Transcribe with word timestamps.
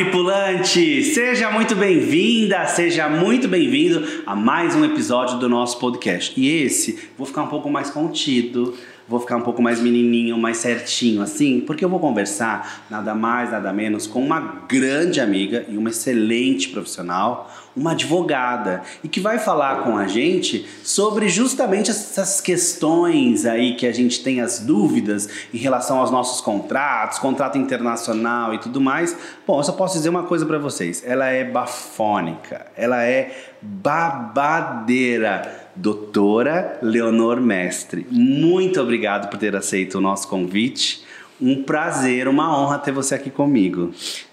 Tripulante! 0.00 1.02
Seja 1.04 1.50
muito 1.50 1.76
bem-vinda, 1.76 2.64
seja 2.64 3.06
muito 3.06 3.46
bem-vindo 3.46 4.22
a 4.24 4.34
mais 4.34 4.74
um 4.74 4.82
episódio 4.82 5.38
do 5.38 5.46
nosso 5.46 5.78
podcast. 5.78 6.40
E 6.40 6.62
esse, 6.62 6.98
vou 7.18 7.26
ficar 7.26 7.42
um 7.42 7.48
pouco 7.48 7.68
mais 7.68 7.90
contido, 7.90 8.74
vou 9.10 9.18
ficar 9.18 9.36
um 9.36 9.42
pouco 9.42 9.60
mais 9.60 9.80
menininho, 9.80 10.38
mais 10.38 10.58
certinho 10.58 11.20
assim, 11.20 11.60
porque 11.60 11.84
eu 11.84 11.88
vou 11.88 11.98
conversar 11.98 12.84
nada 12.88 13.12
mais, 13.12 13.50
nada 13.50 13.72
menos 13.72 14.06
com 14.06 14.24
uma 14.24 14.62
grande 14.68 15.20
amiga 15.20 15.66
e 15.68 15.76
uma 15.76 15.90
excelente 15.90 16.68
profissional, 16.68 17.50
uma 17.76 17.90
advogada, 17.90 18.82
e 19.02 19.08
que 19.08 19.18
vai 19.18 19.40
falar 19.40 19.82
com 19.82 19.98
a 19.98 20.06
gente 20.06 20.64
sobre 20.84 21.28
justamente 21.28 21.90
essas 21.90 22.40
questões 22.40 23.44
aí 23.44 23.74
que 23.74 23.84
a 23.84 23.92
gente 23.92 24.22
tem 24.22 24.40
as 24.40 24.60
dúvidas 24.60 25.28
em 25.52 25.58
relação 25.58 25.98
aos 25.98 26.12
nossos 26.12 26.40
contratos, 26.40 27.18
contrato 27.18 27.58
internacional 27.58 28.54
e 28.54 28.58
tudo 28.58 28.80
mais. 28.80 29.16
Bom, 29.44 29.58
eu 29.58 29.64
só 29.64 29.72
posso 29.72 29.96
dizer 29.96 30.08
uma 30.08 30.22
coisa 30.22 30.46
para 30.46 30.58
vocês, 30.58 31.02
ela 31.04 31.26
é 31.26 31.42
bafônica, 31.42 32.66
ela 32.76 33.02
é 33.02 33.36
babadeira 33.60 35.59
doutora 35.74 36.78
Leonor 36.82 37.40
Mestre. 37.40 38.06
Muito 38.10 38.80
obrigado 38.80 39.28
por 39.30 39.38
ter 39.38 39.54
aceito 39.54 39.98
o 39.98 40.00
nosso 40.00 40.28
convite. 40.28 41.04
Um 41.40 41.62
prazer, 41.62 42.28
uma 42.28 42.56
honra 42.58 42.78
ter 42.78 42.92
você 42.92 43.14
aqui 43.14 43.30
comigo. 43.30 43.92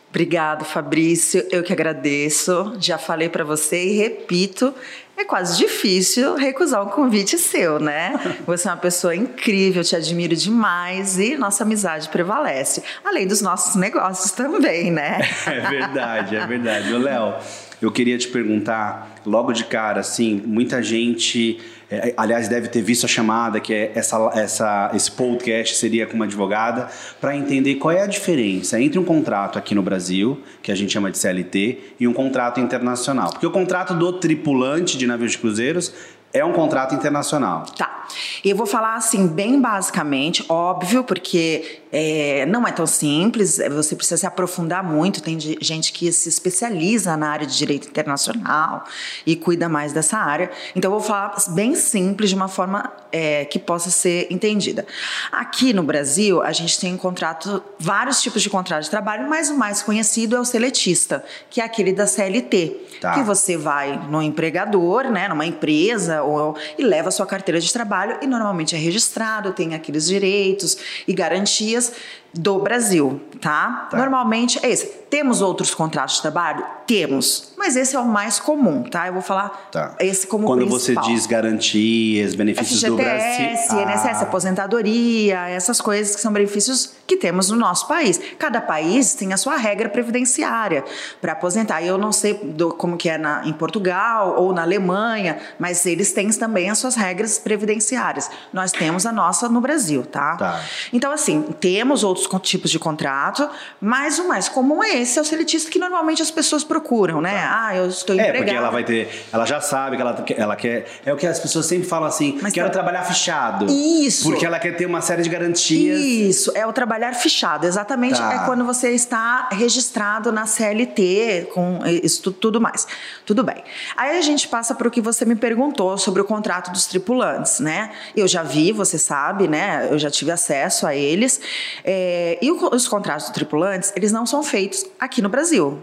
Obrigado, 0.09 0.65
Fabrício. 0.65 1.45
Eu 1.51 1.63
que 1.63 1.71
agradeço. 1.71 2.73
Já 2.79 2.97
falei 2.97 3.29
para 3.29 3.43
você 3.43 3.83
e 3.83 3.97
repito, 3.97 4.73
é 5.17 5.23
quase 5.23 5.57
difícil 5.57 6.35
recusar 6.35 6.83
um 6.83 6.89
convite 6.89 7.37
seu, 7.37 7.79
né? 7.79 8.13
Você 8.45 8.67
é 8.67 8.71
uma 8.71 8.77
pessoa 8.77 9.15
incrível, 9.15 9.83
te 9.83 9.95
admiro 9.95 10.35
demais 10.35 11.17
e 11.17 11.35
nossa 11.35 11.63
amizade 11.63 12.07
prevalece. 12.09 12.83
Além 13.03 13.25
dos 13.25 13.41
nossos 13.41 13.75
negócios 13.75 14.31
também, 14.31 14.91
né? 14.91 15.19
É 15.47 15.61
verdade, 15.61 16.35
é 16.35 16.45
verdade. 16.45 16.93
Léo, 16.93 17.35
eu 17.81 17.91
queria 17.91 18.17
te 18.17 18.27
perguntar, 18.27 19.21
logo 19.25 19.51
de 19.51 19.65
cara, 19.65 19.99
assim, 19.99 20.41
muita 20.45 20.81
gente, 20.81 21.59
é, 21.91 22.13
aliás, 22.17 22.47
deve 22.47 22.67
ter 22.69 22.81
visto 22.81 23.05
a 23.05 23.07
chamada, 23.07 23.59
que 23.59 23.73
é 23.73 23.91
essa, 23.93 24.31
essa, 24.33 24.91
esse 24.95 25.11
podcast 25.11 25.75
seria 25.75 26.07
com 26.07 26.15
uma 26.15 26.25
advogada, 26.25 26.89
para 27.21 27.35
entender 27.35 27.75
qual 27.75 27.91
é 27.91 28.01
a 28.01 28.07
diferença 28.07 28.81
entre 28.81 28.97
um 28.97 29.03
contrato 29.03 29.59
aqui 29.59 29.75
no 29.75 29.83
Brasil, 29.83 30.41
que 30.63 30.71
a 30.71 30.75
gente 30.75 30.91
chama 30.91 31.11
de 31.11 31.17
CLT, 31.17 31.95
e 31.99 32.07
um 32.07 32.13
contrato 32.13 32.59
internacional. 32.59 33.29
Porque 33.29 33.45
o 33.45 33.51
contrato 33.51 33.93
do 33.93 34.13
tripulante 34.13 34.97
de 34.97 35.05
navios 35.05 35.33
de 35.33 35.37
cruzeiros 35.37 35.93
é 36.33 36.43
um 36.43 36.53
contrato 36.53 36.93
internacional. 36.93 37.65
Tá. 37.77 38.07
Eu 38.43 38.55
vou 38.55 38.65
falar 38.65 38.95
assim, 38.95 39.27
bem 39.27 39.59
basicamente, 39.59 40.45
óbvio, 40.49 41.03
porque 41.03 41.81
é, 41.91 42.45
não 42.45 42.67
é 42.67 42.71
tão 42.71 42.85
simples, 42.85 43.59
é, 43.59 43.69
você 43.69 43.95
precisa 43.95 44.17
se 44.17 44.25
aprofundar 44.25 44.83
muito. 44.83 45.21
Tem 45.21 45.39
gente 45.39 45.93
que 45.93 46.11
se 46.11 46.27
especializa 46.29 47.15
na 47.15 47.29
área 47.29 47.47
de 47.47 47.57
direito 47.57 47.87
internacional 47.87 48.83
e 49.25 49.35
cuida 49.35 49.69
mais 49.69 49.93
dessa 49.93 50.17
área. 50.17 50.51
Então, 50.75 50.91
eu 50.91 50.99
vou 50.99 51.07
falar 51.07 51.35
bem 51.49 51.75
simples, 51.75 52.29
de 52.29 52.35
uma 52.35 52.47
forma 52.47 52.91
é, 53.11 53.45
que 53.45 53.59
possa 53.59 53.89
ser 53.89 54.27
entendida. 54.29 54.85
Aqui 55.31 55.73
no 55.73 55.83
Brasil, 55.83 56.41
a 56.41 56.51
gente 56.51 56.79
tem 56.79 56.93
um 56.93 56.97
contrato, 56.97 57.63
vários 57.79 58.21
tipos 58.21 58.41
de 58.41 58.49
contrato 58.49 58.83
de 58.83 58.89
trabalho, 58.89 59.29
mas 59.29 59.49
o 59.49 59.57
mais 59.57 59.81
conhecido 59.81 60.35
é 60.35 60.39
o 60.39 60.45
seletista, 60.45 61.23
que 61.49 61.61
é 61.61 61.63
aquele 61.63 61.93
da 61.93 62.05
CLT, 62.05 62.87
tá. 62.99 63.13
que 63.13 63.21
você 63.21 63.55
vai 63.55 63.97
no 64.09 64.21
empregador, 64.21 65.05
né, 65.05 65.27
numa 65.27 65.45
empresa, 65.45 66.23
ou, 66.23 66.57
e 66.77 66.83
leva 66.83 67.09
a 67.09 67.11
sua 67.11 67.25
carteira 67.25 67.59
de 67.59 67.71
trabalho 67.71 68.17
e 68.21 68.27
normalmente 68.27 68.75
é 68.75 68.77
registrado, 68.77 69.53
tem 69.53 69.73
aqueles 69.73 70.07
direitos 70.07 70.77
e 71.07 71.13
garantias 71.13 71.76
dias 71.77 71.93
do 72.33 72.59
Brasil, 72.59 73.21
tá? 73.41 73.87
tá? 73.89 73.97
Normalmente 73.97 74.59
é 74.63 74.69
esse. 74.69 74.85
Temos 75.09 75.41
outros 75.41 75.73
contratos 75.73 76.15
de 76.15 76.21
trabalho? 76.21 76.65
Temos, 76.85 77.53
mas 77.57 77.75
esse 77.75 77.95
é 77.95 77.99
o 77.99 78.05
mais 78.05 78.39
comum, 78.39 78.83
tá? 78.83 79.07
Eu 79.07 79.13
vou 79.13 79.21
falar 79.21 79.69
tá. 79.71 79.95
esse 79.99 80.25
como 80.27 80.45
Quando 80.45 80.65
principal. 80.65 81.03
você 81.03 81.11
diz 81.11 81.25
garantias, 81.25 82.35
benefícios 82.35 82.79
FGTS, 82.79 82.89
do 82.89 82.95
Brasil... 82.95 83.79
INSS, 83.79 84.21
ah. 84.21 84.23
aposentadoria, 84.23 85.49
essas 85.49 85.81
coisas 85.81 86.15
que 86.15 86.21
são 86.21 86.31
benefícios 86.31 86.93
que 87.05 87.17
temos 87.17 87.49
no 87.49 87.57
nosso 87.57 87.87
país. 87.87 88.19
Cada 88.37 88.61
país 88.61 89.15
tem 89.15 89.33
a 89.33 89.37
sua 89.37 89.55
regra 89.55 89.89
previdenciária 89.89 90.83
para 91.21 91.33
aposentar. 91.33 91.81
Eu 91.81 91.97
não 91.97 92.11
sei 92.11 92.33
do, 92.33 92.69
como 92.71 92.97
que 92.97 93.09
é 93.09 93.17
na, 93.17 93.45
em 93.45 93.53
Portugal 93.53 94.35
ou 94.37 94.53
na 94.53 94.61
Alemanha, 94.61 95.37
mas 95.57 95.85
eles 95.85 96.11
têm 96.11 96.29
também 96.29 96.69
as 96.69 96.77
suas 96.77 96.95
regras 96.95 97.39
previdenciárias. 97.39 98.29
Nós 98.51 98.71
temos 98.71 99.05
a 99.05 99.11
nossa 99.11 99.47
no 99.47 99.61
Brasil, 99.61 100.05
tá? 100.05 100.35
tá. 100.35 100.61
Então, 100.91 101.11
assim, 101.11 101.41
temos 101.59 102.03
outros 102.03 102.16
tipos 102.41 102.71
de 102.71 102.79
contrato, 102.79 103.49
mas 103.79 104.19
o 104.19 104.27
mais 104.27 104.49
comum 104.49 104.83
é 104.83 104.97
esse, 104.97 105.17
é 105.17 105.21
o 105.21 105.25
seletista 105.25 105.69
que 105.69 105.79
normalmente 105.79 106.21
as 106.21 106.31
pessoas 106.31 106.63
procuram, 106.63 107.21
né? 107.21 107.41
Tá. 107.41 107.67
Ah, 107.67 107.75
eu 107.75 107.87
estou 107.87 108.15
empregada. 108.15 108.37
É, 108.37 108.41
porque 108.41 108.55
ela 108.55 108.69
vai 108.69 108.83
ter, 108.83 109.25
ela 109.31 109.45
já 109.45 109.61
sabe 109.61 109.95
que 109.95 110.01
ela, 110.01 110.25
ela 110.35 110.55
quer, 110.55 110.87
é 111.05 111.13
o 111.13 111.17
que 111.17 111.27
as 111.27 111.39
pessoas 111.39 111.65
sempre 111.65 111.87
falam 111.87 112.07
assim, 112.07 112.39
mas 112.41 112.53
quero 112.53 112.67
tá... 112.67 112.73
trabalhar 112.73 113.03
fechado. 113.03 113.67
Isso. 113.69 114.29
Porque 114.29 114.45
ela 114.45 114.59
quer 114.59 114.75
ter 114.75 114.85
uma 114.85 115.01
série 115.01 115.21
de 115.21 115.29
garantias. 115.29 115.99
Isso, 115.99 116.51
é 116.55 116.65
o 116.65 116.73
trabalhar 116.73 117.13
fechado, 117.13 117.65
exatamente 117.65 118.17
tá. 118.17 118.33
é 118.33 118.45
quando 118.45 118.65
você 118.65 118.91
está 118.91 119.49
registrado 119.51 120.31
na 120.31 120.45
CLT, 120.45 121.49
com 121.53 121.79
isso 121.85 122.31
tudo 122.31 122.59
mais. 122.59 122.87
Tudo 123.25 123.43
bem. 123.43 123.63
Aí 123.95 124.17
a 124.17 124.21
gente 124.21 124.47
passa 124.47 124.73
para 124.73 124.87
o 124.87 124.91
que 124.91 125.01
você 125.01 125.25
me 125.25 125.35
perguntou 125.35 125.97
sobre 125.97 126.21
o 126.21 126.25
contrato 126.25 126.71
dos 126.71 126.85
tripulantes, 126.85 127.59
né? 127.59 127.91
Eu 128.15 128.27
já 128.27 128.43
vi, 128.43 128.71
você 128.71 128.97
sabe, 128.97 129.47
né? 129.47 129.87
Eu 129.91 129.99
já 129.99 130.09
tive 130.09 130.31
acesso 130.31 130.87
a 130.87 130.95
eles. 130.95 131.39
É, 131.83 132.06
é, 132.07 132.37
e 132.41 132.49
o, 132.49 132.69
os 132.73 132.87
contratos 132.87 133.29
tripulantes, 133.31 133.91
eles 133.93 134.13
não 134.13 134.25
são 134.25 134.41
feitos 134.41 134.85
aqui 134.97 135.21
no 135.21 135.27
Brasil. 135.27 135.79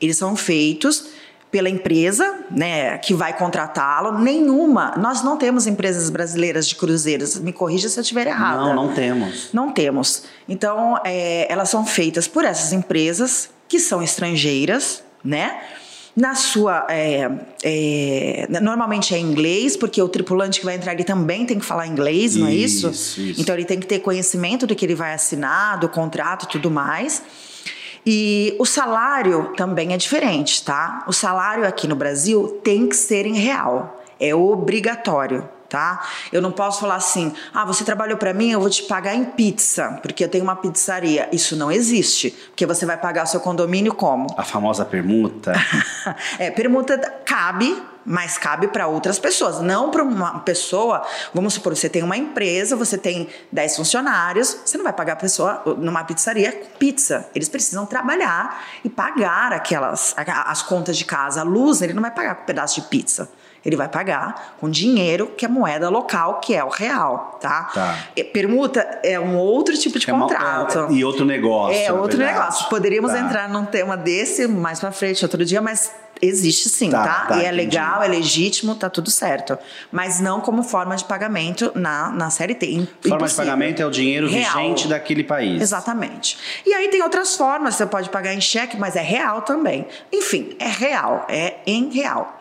Eles 0.00 0.16
são 0.16 0.34
feitos 0.34 1.08
pela 1.50 1.68
empresa, 1.68 2.46
né, 2.50 2.96
que 2.98 3.12
vai 3.12 3.36
contratá-lo. 3.36 4.18
Nenhuma. 4.18 4.94
Nós 4.96 5.22
não 5.22 5.36
temos 5.36 5.66
empresas 5.66 6.08
brasileiras 6.08 6.66
de 6.66 6.74
cruzeiros. 6.76 7.38
Me 7.38 7.52
corrija 7.52 7.90
se 7.90 7.98
eu 7.98 8.02
estiver 8.02 8.26
errada. 8.26 8.62
Não, 8.62 8.74
não 8.74 8.94
temos. 8.94 9.50
Não 9.52 9.70
temos. 9.70 10.24
Então, 10.48 10.98
é, 11.04 11.50
elas 11.52 11.68
são 11.68 11.84
feitas 11.84 12.26
por 12.26 12.44
essas 12.44 12.72
empresas 12.72 13.50
que 13.68 13.78
são 13.78 14.02
estrangeiras, 14.02 15.02
né? 15.22 15.60
Na 16.16 16.34
sua. 16.34 16.86
É, 16.88 17.30
é, 17.62 18.48
normalmente 18.62 19.14
é 19.14 19.18
inglês, 19.18 19.76
porque 19.76 20.00
o 20.00 20.08
tripulante 20.08 20.60
que 20.60 20.64
vai 20.64 20.76
entrar 20.76 20.92
ali 20.92 21.04
também 21.04 21.44
tem 21.44 21.58
que 21.58 21.64
falar 21.64 21.86
inglês, 21.86 22.36
não 22.36 22.46
é 22.46 22.54
isso? 22.54 22.88
isso? 22.88 23.20
Então 23.38 23.54
ele 23.54 23.66
tem 23.66 23.78
que 23.78 23.86
ter 23.86 23.98
conhecimento 23.98 24.66
do 24.66 24.74
que 24.74 24.86
ele 24.86 24.94
vai 24.94 25.12
assinar, 25.12 25.78
do 25.78 25.90
contrato 25.90 26.44
e 26.44 26.48
tudo 26.48 26.70
mais. 26.70 27.22
E 28.06 28.56
o 28.58 28.64
salário 28.64 29.52
também 29.56 29.92
é 29.92 29.96
diferente, 29.96 30.64
tá? 30.64 31.04
O 31.06 31.12
salário 31.12 31.66
aqui 31.66 31.86
no 31.86 31.96
Brasil 31.96 32.60
tem 32.64 32.88
que 32.88 32.96
ser 32.96 33.26
em 33.26 33.34
real. 33.34 34.02
É 34.18 34.34
obrigatório 34.34 35.46
tá? 35.76 36.08
Eu 36.32 36.40
não 36.40 36.50
posso 36.50 36.80
falar 36.80 36.96
assim: 36.96 37.34
"Ah, 37.52 37.66
você 37.66 37.84
trabalhou 37.84 38.16
para 38.16 38.32
mim, 38.32 38.50
eu 38.50 38.60
vou 38.60 38.70
te 38.70 38.82
pagar 38.84 39.14
em 39.14 39.24
pizza, 39.24 39.98
porque 40.02 40.24
eu 40.24 40.28
tenho 40.28 40.42
uma 40.42 40.56
pizzaria". 40.56 41.28
Isso 41.30 41.54
não 41.54 41.70
existe, 41.70 42.30
porque 42.48 42.64
você 42.64 42.86
vai 42.86 42.96
pagar 42.96 43.26
seu 43.26 43.40
condomínio 43.40 43.94
como? 43.94 44.26
A 44.38 44.42
famosa 44.42 44.84
permuta. 44.86 45.52
é, 46.38 46.50
permuta 46.50 46.96
cabe, 47.26 47.76
mas 48.06 48.38
cabe 48.38 48.68
para 48.68 48.86
outras 48.86 49.18
pessoas, 49.18 49.60
não 49.60 49.90
para 49.90 50.02
uma 50.02 50.38
pessoa. 50.40 51.04
Vamos 51.34 51.54
supor, 51.54 51.76
você 51.76 51.88
tem 51.88 52.02
uma 52.02 52.16
empresa, 52.16 52.74
você 52.74 52.96
tem 52.96 53.28
10 53.52 53.76
funcionários, 53.76 54.56
você 54.64 54.78
não 54.78 54.84
vai 54.84 54.92
pagar 54.92 55.14
a 55.14 55.16
pessoa 55.16 55.62
numa 55.76 56.04
pizzaria 56.04 56.52
com 56.52 56.78
pizza. 56.78 57.28
Eles 57.34 57.48
precisam 57.48 57.84
trabalhar 57.84 58.64
e 58.82 58.88
pagar 58.88 59.52
aquelas 59.52 60.14
as 60.16 60.62
contas 60.62 60.96
de 60.96 61.04
casa, 61.04 61.40
a 61.40 61.44
luz, 61.44 61.82
ele 61.82 61.92
não 61.92 62.00
vai 62.02 62.10
pagar 62.10 62.36
com 62.36 62.42
um 62.44 62.46
pedaço 62.46 62.80
de 62.80 62.88
pizza 62.88 63.28
ele 63.66 63.74
vai 63.74 63.88
pagar 63.88 64.54
com 64.60 64.70
dinheiro 64.70 65.32
que 65.36 65.44
é 65.44 65.48
moeda 65.48 65.88
local, 65.88 66.38
que 66.38 66.54
é 66.54 66.62
o 66.62 66.68
real, 66.68 67.36
tá? 67.40 67.64
tá. 67.74 67.98
Permuta 68.32 68.80
é 69.02 69.18
um 69.18 69.36
outro 69.36 69.76
tipo 69.76 69.98
de 69.98 70.08
é 70.08 70.12
contrato. 70.12 70.78
Uma, 70.78 70.92
e 70.92 71.04
outro 71.04 71.24
negócio. 71.24 71.76
É 71.76 71.92
outro 71.92 72.16
verdade. 72.16 72.38
negócio. 72.38 72.68
Poderíamos 72.68 73.10
tá. 73.10 73.18
entrar 73.18 73.48
num 73.48 73.64
tema 73.64 73.96
desse 73.96 74.46
mais 74.46 74.78
para 74.78 74.92
frente 74.92 75.24
outro 75.24 75.44
dia, 75.44 75.60
mas 75.60 75.90
Existe 76.20 76.68
sim, 76.68 76.90
tá? 76.90 77.04
tá? 77.04 77.26
tá 77.26 77.42
e 77.42 77.44
é 77.44 77.50
legal, 77.50 78.02
é 78.02 78.08
legítimo, 78.08 78.74
tá 78.74 78.88
tudo 78.88 79.10
certo. 79.10 79.58
Mas 79.92 80.18
não 80.18 80.40
como 80.40 80.62
forma 80.62 80.96
de 80.96 81.04
pagamento 81.04 81.70
na, 81.74 82.10
na 82.10 82.30
CLT. 82.30 82.66
Impossível. 82.66 83.10
Forma 83.10 83.28
de 83.28 83.34
pagamento 83.34 83.82
é 83.82 83.86
o 83.86 83.90
dinheiro 83.90 84.28
real. 84.28 84.52
vigente 84.52 84.88
daquele 84.88 85.22
país. 85.22 85.60
Exatamente. 85.60 86.38
E 86.64 86.72
aí 86.72 86.88
tem 86.88 87.02
outras 87.02 87.36
formas, 87.36 87.74
você 87.74 87.84
pode 87.84 88.08
pagar 88.08 88.32
em 88.32 88.40
cheque, 88.40 88.78
mas 88.78 88.96
é 88.96 89.02
real 89.02 89.42
também. 89.42 89.86
Enfim, 90.10 90.56
é 90.58 90.68
real, 90.68 91.26
é 91.28 91.56
em 91.66 91.90
real. 91.90 92.40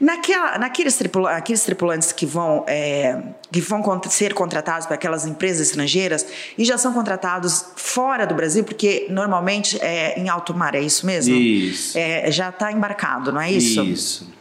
Naquela, 0.00 0.58
naqueles, 0.58 0.96
tripula, 0.96 1.30
aqueles 1.30 1.62
tripulantes 1.62 2.12
que 2.12 2.26
vão, 2.26 2.64
é, 2.66 3.20
que 3.50 3.60
vão 3.60 3.82
ser 4.08 4.34
contratados 4.34 4.86
para 4.86 4.94
aquelas 4.94 5.26
empresas 5.26 5.68
estrangeiras 5.68 6.26
e 6.56 6.64
já 6.64 6.76
são 6.76 6.92
contratados 6.92 7.66
fora 7.76 8.26
do 8.26 8.34
Brasil, 8.34 8.64
porque 8.64 9.06
normalmente 9.08 9.78
é 9.80 10.18
em 10.18 10.28
alto 10.28 10.54
mar, 10.54 10.74
é 10.74 10.80
isso 10.80 11.06
mesmo? 11.06 11.34
Isso. 11.34 11.96
É, 11.96 12.30
já 12.30 12.50
está 12.50 12.72
embarcado 12.72 13.32
não 13.32 13.40
é 13.40 13.50
isso? 13.50 13.82
Isso. 13.82 14.35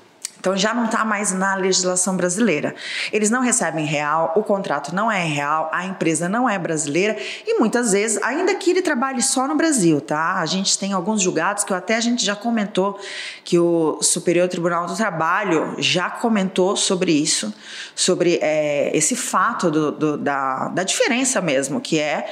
Então 0.46 0.56
já 0.56 0.76
não 0.76 0.86
está 0.86 1.04
mais 1.04 1.32
na 1.32 1.56
legislação 1.56 2.16
brasileira. 2.16 2.76
Eles 3.12 3.32
não 3.32 3.42
recebem 3.42 3.84
real, 3.84 4.32
o 4.36 4.44
contrato 4.44 4.94
não 4.94 5.12
é 5.12 5.24
real, 5.24 5.72
a 5.74 5.88
empresa 5.88 6.30
não 6.30 6.48
é 6.48 6.60
brasileira 6.60 7.18
e 7.48 7.58
muitas 7.58 7.94
vezes, 7.94 8.22
ainda 8.22 8.54
que 8.54 8.70
ele 8.70 8.84
trabalhe 8.84 9.24
só 9.24 9.48
no 9.48 9.56
Brasil, 9.56 10.00
tá? 10.00 10.36
A 10.36 10.46
gente 10.46 10.78
tem 10.78 10.94
alguns 10.94 11.20
julgados 11.20 11.64
que 11.64 11.74
até 11.74 11.96
a 11.96 12.00
gente 12.00 12.24
já 12.24 12.36
comentou 12.36 13.00
que 13.44 13.58
o 13.58 13.98
Superior 14.04 14.48
Tribunal 14.48 14.86
do 14.86 14.96
Trabalho 14.96 15.74
já 15.80 16.12
comentou 16.12 16.78
sobre 16.78 17.12
isso, 17.12 17.52
sobre 17.96 18.38
é, 18.40 18.96
esse 18.96 19.16
fato 19.16 19.72
do, 19.72 19.92
do, 19.92 20.16
da, 20.16 20.68
da 20.68 20.84
diferença 20.84 21.42
mesmo, 21.42 21.82
que 21.82 22.00
é 22.00 22.32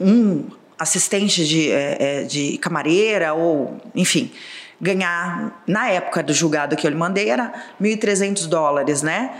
um 0.00 0.46
assistente 0.78 1.46
de, 1.46 1.70
é, 1.70 2.22
de 2.22 2.56
camareira 2.56 3.34
ou, 3.34 3.76
enfim, 3.94 4.32
ganhar, 4.82 5.62
na 5.66 5.88
época 5.88 6.22
do 6.24 6.34
julgado 6.34 6.74
que 6.74 6.84
eu 6.84 6.90
lhe 6.90 6.96
mandei, 6.96 7.30
era 7.30 7.52
1.300 7.80 8.48
dólares, 8.48 9.00
né? 9.00 9.30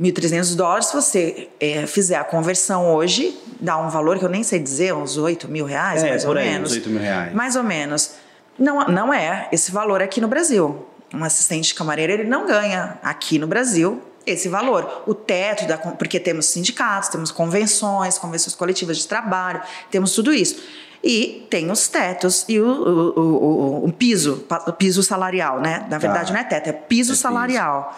1.300 0.00 0.54
dólares, 0.56 0.86
se 0.86 0.94
você 0.94 1.48
é, 1.60 1.86
fizer 1.86 2.16
a 2.16 2.24
conversão 2.24 2.92
hoje, 2.94 3.36
dá 3.60 3.78
um 3.78 3.88
valor 3.88 4.18
que 4.18 4.24
eu 4.24 4.28
nem 4.28 4.42
sei 4.42 4.58
dizer, 4.58 4.92
uns 4.94 5.16
8 5.16 5.48
mil 5.48 5.64
reais, 5.64 6.02
É, 6.02 6.10
mais 6.10 6.24
ou 6.24 6.36
aí, 6.36 6.48
menos. 6.50 6.70
uns 6.70 6.76
8 6.76 6.90
mil 6.90 7.00
reais. 7.00 7.32
Mais 7.32 7.56
ou 7.56 7.62
menos. 7.62 8.12
Não, 8.58 8.86
não 8.88 9.14
é 9.14 9.48
esse 9.52 9.70
valor 9.70 10.02
aqui 10.02 10.20
no 10.20 10.28
Brasil. 10.28 10.86
Um 11.14 11.24
assistente 11.24 11.68
de 11.68 11.74
camareira, 11.74 12.12
ele 12.12 12.24
não 12.24 12.46
ganha 12.46 12.98
aqui 13.02 13.38
no 13.38 13.46
Brasil 13.46 14.02
esse 14.26 14.48
valor. 14.48 15.04
O 15.06 15.14
teto, 15.14 15.66
da, 15.66 15.78
porque 15.78 16.20
temos 16.20 16.46
sindicatos, 16.46 17.08
temos 17.08 17.30
convenções, 17.30 18.18
convenções 18.18 18.54
coletivas 18.54 18.98
de 18.98 19.08
trabalho, 19.08 19.62
temos 19.90 20.12
tudo 20.12 20.32
isso. 20.32 20.60
E 21.02 21.46
tem 21.48 21.70
os 21.70 21.86
tetos 21.88 22.44
e 22.48 22.58
o, 22.58 22.66
o, 22.66 23.20
o, 23.20 23.84
o 23.86 23.92
piso, 23.92 24.44
piso 24.78 25.02
salarial, 25.02 25.60
né? 25.60 25.86
Na 25.88 25.98
verdade, 25.98 26.28
Tá. 26.28 26.32
não 26.34 26.40
é 26.40 26.44
teto, 26.44 26.68
é 26.68 26.72
piso 26.72 27.10
É 27.10 27.12
piso. 27.12 27.22
salarial. 27.22 27.96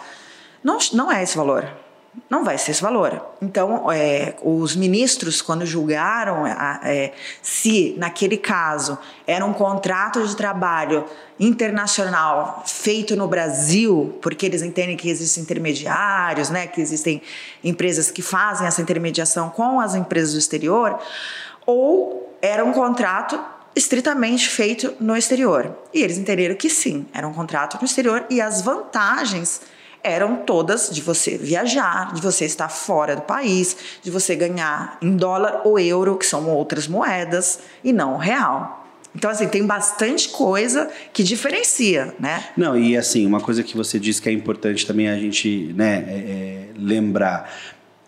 Não, 0.63 0.77
não 0.93 1.11
é 1.11 1.23
esse 1.23 1.35
valor. 1.35 1.67
Não 2.29 2.43
vai 2.43 2.57
ser 2.57 2.71
esse 2.71 2.81
valor. 2.81 3.21
Então, 3.41 3.89
é, 3.89 4.35
os 4.43 4.75
ministros, 4.75 5.41
quando 5.41 5.65
julgaram 5.65 6.43
a- 6.45 6.81
é, 6.83 7.13
se, 7.41 7.95
naquele 7.97 8.35
caso, 8.37 8.97
era 9.25 9.45
um 9.45 9.53
contrato 9.53 10.21
de 10.27 10.35
trabalho 10.35 11.05
internacional 11.39 12.63
feito 12.65 13.15
no 13.15 13.27
Brasil, 13.27 14.19
porque 14.21 14.45
eles 14.45 14.61
entendem 14.61 14.97
que 14.97 15.09
existem 15.09 15.41
intermediários, 15.43 16.49
né, 16.49 16.67
que 16.67 16.81
existem 16.81 17.21
empresas 17.63 18.11
que 18.11 18.21
fazem 18.21 18.67
essa 18.67 18.81
intermediação 18.81 19.49
com 19.49 19.79
as 19.79 19.95
empresas 19.95 20.33
do 20.33 20.39
exterior, 20.39 20.99
ou 21.65 22.20
era 22.41 22.63
um 22.65 22.71
contrato 22.71 23.39
estritamente 23.75 24.49
feito 24.49 24.93
no 24.99 25.15
exterior. 25.15 25.77
E 25.93 26.01
eles 26.01 26.17
entenderam 26.17 26.55
que 26.55 26.69
sim, 26.69 27.05
era 27.13 27.27
um 27.27 27.33
contrato 27.33 27.77
no 27.79 27.85
exterior 27.85 28.25
e 28.29 28.41
as 28.41 28.61
vantagens 28.61 29.61
eram 30.03 30.37
todas 30.37 30.89
de 30.89 31.01
você 31.01 31.37
viajar, 31.37 32.13
de 32.13 32.21
você 32.21 32.45
estar 32.45 32.69
fora 32.69 33.15
do 33.15 33.21
país, 33.21 33.77
de 34.01 34.09
você 34.09 34.35
ganhar 34.35 34.97
em 35.01 35.15
dólar 35.15 35.61
ou 35.63 35.79
euro, 35.79 36.17
que 36.17 36.25
são 36.25 36.49
outras 36.49 36.87
moedas, 36.87 37.59
e 37.83 37.93
não 37.93 38.15
o 38.15 38.17
real. 38.17 38.79
Então, 39.15 39.29
assim, 39.29 39.47
tem 39.47 39.65
bastante 39.65 40.29
coisa 40.29 40.89
que 41.11 41.21
diferencia, 41.21 42.15
né? 42.19 42.45
Não, 42.55 42.77
e 42.77 42.95
assim, 42.95 43.25
uma 43.27 43.41
coisa 43.41 43.61
que 43.61 43.75
você 43.75 43.99
disse 43.99 44.21
que 44.21 44.29
é 44.29 44.31
importante 44.31 44.85
também 44.87 45.09
a 45.09 45.17
gente 45.17 45.73
né, 45.75 46.05
é, 46.07 46.13
é, 46.13 46.65
lembrar. 46.77 47.51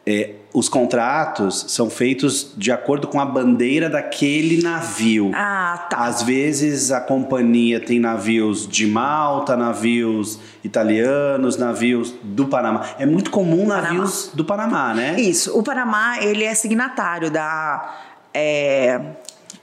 É, 0.05 0.31
os 0.53 0.67
contratos 0.67 1.65
são 1.69 1.89
feitos 1.89 2.51
de 2.57 2.71
acordo 2.71 3.07
com 3.07 3.19
a 3.19 3.25
bandeira 3.25 3.89
daquele 3.89 4.61
navio. 4.61 5.31
Ah, 5.33 5.88
tá. 5.89 5.97
Às 6.05 6.21
vezes 6.21 6.91
a 6.91 7.00
companhia 7.00 7.79
tem 7.79 8.00
navios 8.00 8.67
de 8.67 8.85
Malta, 8.85 9.55
navios 9.55 10.39
italianos, 10.63 11.57
navios 11.57 12.13
do 12.21 12.47
Panamá. 12.47 12.95
É 13.00 13.05
muito 13.05 13.31
comum 13.31 13.65
navios 13.65 14.29
do 14.33 14.44
Panamá, 14.44 14.94
né? 14.94 15.19
Isso. 15.19 15.57
O 15.57 15.63
Panamá, 15.63 16.21
ele 16.21 16.44
é 16.44 16.53
signatário 16.53 17.31
da... 17.31 17.97
é, 18.33 19.00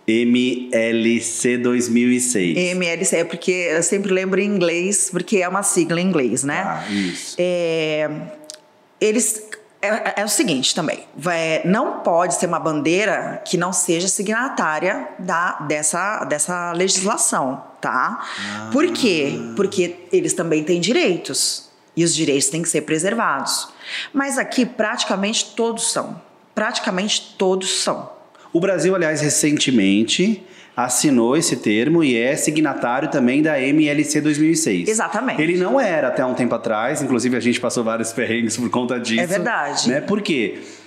MLC 0.09 1.59
2006. 1.59 2.57
MLC, 2.57 3.17
é 3.17 3.25
porque 3.25 3.51
eu 3.51 3.83
sempre 3.83 4.13
lembro 4.13 4.41
em 4.41 4.47
inglês, 4.47 5.09
porque 5.11 5.39
é 5.39 5.49
uma 5.49 5.63
sigla 5.63 6.01
em 6.01 6.07
inglês, 6.07 6.43
né? 6.43 6.63
Ah, 6.67 6.85
isso. 6.91 7.37
É, 7.39 8.11
eles 9.01 9.49
é, 9.83 10.21
é 10.21 10.25
o 10.25 10.29
seguinte 10.29 10.75
também, 10.75 11.05
vai- 11.17 11.63
não 11.65 12.01
pode 12.01 12.35
ser 12.35 12.47
uma 12.47 12.61
bandeira 12.61 13.43
que 13.47 13.57
não 13.57 13.73
seja 13.73 14.09
signatária 14.09 15.09
da, 15.19 15.61
dessa, 15.61 16.25
dessa 16.25 16.73
legislação, 16.73 17.63
tá? 17.81 18.21
Por 18.73 18.93
quê? 18.93 19.33
Porque 19.57 20.07
eles 20.13 20.35
também 20.35 20.63
têm 20.65 20.81
direitos 20.81 21.69
e 21.97 22.05
os 22.05 22.15
direitos 22.15 22.49
têm 22.49 22.63
que 22.63 22.69
ser 22.69 22.83
preservados. 22.83 23.69
Mas 24.13 24.39
aqui 24.39 24.65
praticamente 24.67 25.55
todos 25.57 25.91
são, 25.91 26.21
praticamente 26.55 27.35
todos 27.39 27.83
são. 27.83 28.11
O 28.53 28.61
Brasil, 28.61 28.95
aliás, 28.95 29.21
recentemente 29.21 30.45
assinou 30.85 31.37
esse 31.37 31.57
termo 31.57 32.03
e 32.03 32.17
é 32.17 32.37
signatário 32.37 33.11
também 33.11 33.43
da 33.43 33.61
MLC 33.61 34.21
2006. 34.21 34.89
Exatamente. 34.89 35.41
Ele 35.41 35.57
não 35.57 35.81
era 35.81 36.09
até 36.09 36.25
um 36.25 36.35
tempo 36.35 36.55
atrás, 36.55 37.03
inclusive 37.03 37.37
a 37.37 37.41
gente 37.41 37.61
passou 37.61 37.85
vários 37.85 38.13
perrengues 38.15 38.57
por 38.57 38.71
conta 38.71 38.99
disso. 38.99 39.21
É 39.21 39.27
verdade. 39.27 39.89
Né? 39.89 40.01
Por 40.01 40.21
quê? 40.21 40.59
Porque 40.59 40.80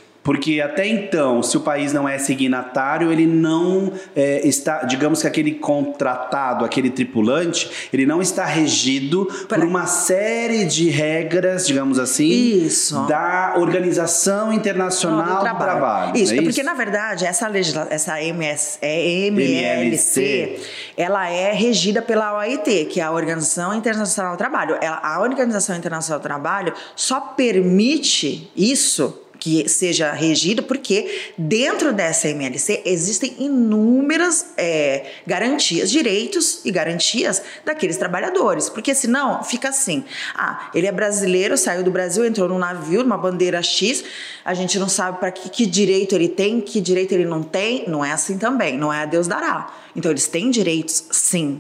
até 0.64 0.88
então, 0.88 1.44
se 1.44 1.58
o 1.58 1.60
país 1.60 1.92
não 1.92 2.08
é 2.08 2.18
signatário, 2.18 3.12
ele 3.12 3.26
não 3.26 3.92
é, 4.16 4.48
está, 4.48 4.84
digamos 4.84 5.22
que 5.22 5.28
aquele 5.28 5.56
contratado, 5.56 6.64
aquele 6.64 6.90
tripulante, 6.90 7.90
ele 7.92 8.06
não 8.06 8.22
está 8.22 8.46
regido 8.46 9.26
por 9.50 9.60
uma 9.60 9.86
série 9.86 10.66
de 10.66 10.90
regras, 10.90 11.68
digamos 11.68 12.00
assim, 12.00 12.30
Isso. 12.30 13.06
da 13.06 13.56
Organização 13.58 14.54
Internacional 14.54 15.44
do 15.44 15.58
Trabalho. 15.58 16.18
Isso, 16.18 16.34
não 16.34 16.42
é 16.42 16.46
porque 16.46 16.64
na 16.64 16.74
verdade 16.74 17.26
essa 17.26 17.48
legisla 17.48 17.88
essa 17.90 18.22
MS, 18.22 18.78
é 18.82 19.28
MLC, 19.28 20.60
ela 20.96 21.30
é 21.30 21.52
regida 21.52 22.02
pela 22.02 22.38
OIT, 22.40 22.86
que 22.86 23.00
é 23.00 23.04
a 23.04 23.12
Organização 23.12 23.74
Internacional 23.74 24.36
do 24.36 24.38
Trabalho. 24.38 24.78
Ela, 24.82 25.00
a 25.04 25.22
Organização 25.22 25.76
Internacional 25.76 26.20
do 26.20 26.24
Trabalho 26.24 26.74
só 26.96 27.20
permite 27.20 28.50
isso 28.56 29.23
que 29.44 29.68
seja 29.68 30.14
regido 30.14 30.64
porque 30.64 31.34
dentro 31.38 31.92
dessa 31.92 32.30
MLC 32.30 32.82
existem 32.86 33.36
inúmeras 33.40 34.54
é, 34.56 35.06
garantias, 35.28 35.92
direitos 35.92 36.62
e 36.64 36.72
garantias 36.72 37.44
daqueles 37.66 37.98
trabalhadores, 37.98 38.70
porque 38.70 38.96
senão 38.96 39.44
fica 39.44 39.68
assim, 39.68 40.06
ah, 40.34 40.70
ele 40.74 40.88
é 40.88 40.94
brasileiro, 40.94 41.58
saiu 41.58 41.84
do 41.84 41.92
Brasil, 41.92 42.24
entrou 42.24 42.48
num 42.48 42.58
navio, 42.58 43.04
numa 43.04 43.18
bandeira 43.18 43.62
X, 43.62 44.06
a 44.46 44.54
gente 44.54 44.80
não 44.80 44.88
sabe 44.88 45.20
para 45.20 45.30
que, 45.30 45.50
que 45.50 45.66
direito 45.66 46.16
ele 46.16 46.30
tem, 46.30 46.62
que 46.62 46.80
direito 46.80 47.12
ele 47.12 47.26
não 47.26 47.44
tem, 47.44 47.84
não 47.86 48.06
é 48.06 48.14
assim 48.14 48.38
também, 48.38 48.78
não 48.78 48.94
é 48.94 49.02
a 49.02 49.06
Deus 49.06 49.28
dará. 49.28 49.76
Então 49.94 50.10
eles 50.10 50.26
têm 50.26 50.50
direitos, 50.52 51.04
sim. 51.12 51.60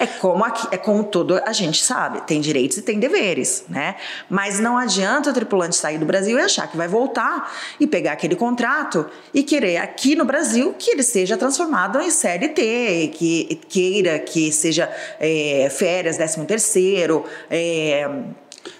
É 0.00 0.06
como, 0.06 0.42
aqui, 0.42 0.66
é 0.70 0.78
como 0.78 1.04
todo 1.04 1.38
a 1.44 1.52
gente 1.52 1.84
sabe, 1.84 2.22
tem 2.22 2.40
direitos 2.40 2.78
e 2.78 2.82
tem 2.82 2.98
deveres, 2.98 3.66
né? 3.68 3.96
Mas 4.30 4.58
não 4.58 4.78
adianta 4.78 5.28
o 5.28 5.32
tripulante 5.34 5.76
sair 5.76 5.98
do 5.98 6.06
Brasil 6.06 6.38
e 6.38 6.40
achar 6.40 6.66
que 6.68 6.74
vai 6.74 6.88
voltar 6.88 7.54
e 7.78 7.86
pegar 7.86 8.12
aquele 8.12 8.34
contrato 8.34 9.04
e 9.34 9.42
querer 9.42 9.76
aqui 9.76 10.16
no 10.16 10.24
Brasil 10.24 10.74
que 10.78 10.92
ele 10.92 11.02
seja 11.02 11.36
transformado 11.36 12.00
em 12.00 12.10
CLT, 12.10 13.10
que 13.12 13.60
queira 13.68 14.18
que 14.18 14.50
seja 14.50 14.90
é, 15.20 15.68
férias, 15.70 16.16
13 16.16 16.46
terceiro, 16.46 17.26
é, 17.50 18.08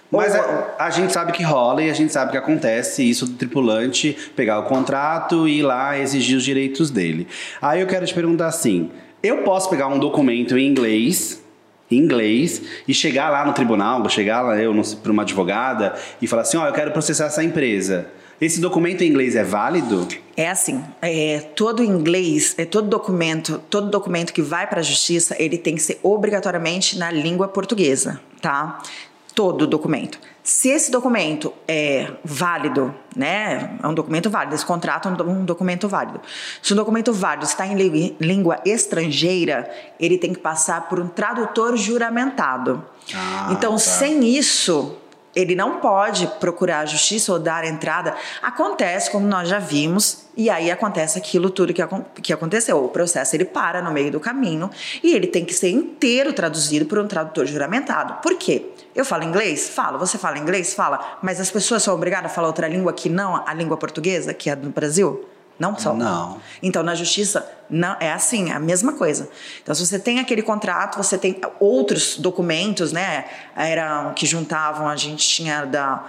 Mas 0.09 0.33
a, 0.33 0.75
a 0.79 0.89
gente 0.89 1.13
sabe 1.13 1.33
que 1.33 1.43
rola 1.43 1.83
e 1.83 1.91
a 1.91 1.93
gente 1.93 2.11
sabe 2.11 2.31
que 2.31 2.37
acontece 2.37 3.07
isso 3.07 3.27
do 3.27 3.33
tripulante 3.33 4.17
pegar 4.35 4.57
o 4.57 4.63
contrato 4.63 5.47
e 5.47 5.59
ir 5.59 5.61
lá 5.61 5.99
exigir 5.99 6.35
os 6.35 6.43
direitos 6.43 6.89
dele. 6.89 7.27
Aí 7.61 7.79
eu 7.79 7.85
quero 7.85 8.07
te 8.07 8.13
perguntar 8.15 8.47
assim: 8.47 8.89
eu 9.23 9.43
posso 9.43 9.69
pegar 9.69 9.87
um 9.87 9.99
documento 9.99 10.57
em 10.57 10.67
inglês, 10.67 11.41
em 11.89 11.97
inglês, 11.97 12.61
e 12.87 12.93
chegar 12.93 13.29
lá 13.29 13.45
no 13.45 13.53
tribunal, 13.53 14.07
chegar 14.09 14.41
lá 14.41 14.57
eu 14.57 14.73
para 15.01 15.11
uma 15.11 15.23
advogada 15.23 15.95
e 16.21 16.27
falar 16.27 16.43
assim: 16.43 16.57
ó, 16.57 16.67
eu 16.67 16.73
quero 16.73 16.91
processar 16.91 17.25
essa 17.25 17.43
empresa. 17.43 18.07
Esse 18.39 18.59
documento 18.59 19.03
em 19.03 19.07
inglês 19.07 19.35
é 19.35 19.43
válido? 19.43 20.07
É 20.35 20.49
assim, 20.49 20.83
é, 20.99 21.41
todo 21.55 21.83
inglês, 21.83 22.55
é, 22.57 22.65
todo 22.65 22.87
documento, 22.87 23.61
todo 23.69 23.91
documento 23.91 24.33
que 24.33 24.41
vai 24.41 24.65
para 24.65 24.79
a 24.79 24.83
justiça, 24.83 25.35
ele 25.37 25.59
tem 25.59 25.75
que 25.75 25.81
ser 25.83 25.99
obrigatoriamente 26.01 26.97
na 26.97 27.11
língua 27.11 27.47
portuguesa, 27.47 28.19
tá? 28.41 28.81
Todo 29.35 29.67
documento. 29.67 30.19
Se 30.53 30.67
esse 30.67 30.91
documento 30.91 31.53
é 31.65 32.11
válido, 32.25 32.93
né? 33.15 33.77
É 33.81 33.87
um 33.87 33.93
documento 33.93 34.29
válido, 34.29 34.53
esse 34.53 34.65
contrato 34.65 35.07
é 35.07 35.11
um 35.11 35.15
do- 35.15 35.29
um 35.29 35.45
documento 35.45 35.87
válido. 35.87 36.19
Se 36.61 36.73
um 36.73 36.75
documento 36.75 37.13
válido 37.13 37.45
está 37.45 37.65
em 37.65 37.73
língua, 37.73 38.15
língua 38.19 38.59
estrangeira, 38.65 39.71
ele 39.97 40.17
tem 40.17 40.33
que 40.33 40.39
passar 40.39 40.89
por 40.89 40.99
um 40.99 41.07
tradutor 41.07 41.77
juramentado. 41.77 42.83
Ah, 43.15 43.47
então, 43.51 43.71
tá. 43.71 43.77
sem 43.79 44.27
isso, 44.27 44.97
ele 45.35 45.55
não 45.55 45.79
pode 45.79 46.27
procurar 46.39 46.79
a 46.79 46.85
justiça 46.85 47.31
ou 47.31 47.39
dar 47.39 47.65
entrada. 47.65 48.15
Acontece, 48.41 49.09
como 49.09 49.25
nós 49.25 49.47
já 49.47 49.59
vimos, 49.59 50.25
e 50.35 50.49
aí 50.49 50.71
acontece 50.71 51.17
aquilo 51.17 51.49
tudo 51.49 51.73
que, 51.73 51.81
que 52.21 52.33
aconteceu. 52.33 52.83
O 52.83 52.89
processo 52.89 53.35
ele 53.35 53.45
para 53.45 53.81
no 53.81 53.91
meio 53.91 54.11
do 54.11 54.19
caminho 54.19 54.69
e 55.03 55.13
ele 55.13 55.27
tem 55.27 55.45
que 55.45 55.53
ser 55.53 55.69
inteiro 55.69 56.33
traduzido 56.33 56.85
por 56.85 56.99
um 56.99 57.07
tradutor 57.07 57.45
juramentado. 57.45 58.21
Por 58.21 58.35
quê? 58.35 58.67
Eu 58.95 59.05
falo 59.05 59.23
inglês? 59.23 59.69
Falo. 59.69 59.97
Você 59.99 60.17
fala 60.17 60.37
inglês? 60.37 60.73
Fala. 60.73 61.17
Mas 61.21 61.39
as 61.39 61.49
pessoas 61.49 61.83
são 61.83 61.93
obrigadas 61.93 62.31
a 62.31 62.33
falar 62.33 62.47
outra 62.47 62.67
língua 62.67 62.93
que 62.93 63.09
não 63.09 63.35
a 63.47 63.53
língua 63.53 63.77
portuguesa, 63.77 64.33
que 64.33 64.49
é 64.49 64.55
do 64.55 64.69
Brasil? 64.69 65.25
Não 65.61 65.77
são. 65.77 65.95
Não. 65.95 66.41
Então, 66.63 66.81
na 66.81 66.95
justiça, 66.95 67.47
não 67.69 67.95
é 67.99 68.11
assim, 68.11 68.49
é 68.49 68.53
a 68.53 68.59
mesma 68.59 68.93
coisa. 68.93 69.29
Então, 69.61 69.75
se 69.75 69.85
você 69.85 69.99
tem 69.99 70.19
aquele 70.19 70.41
contrato, 70.41 70.97
você 70.97 71.19
tem 71.19 71.39
outros 71.59 72.17
documentos, 72.17 72.91
né? 72.91 73.25
Era 73.55 74.11
que 74.15 74.25
juntavam, 74.25 74.87
a 74.87 74.95
gente 74.95 75.23
tinha 75.27 75.65
da 75.65 76.03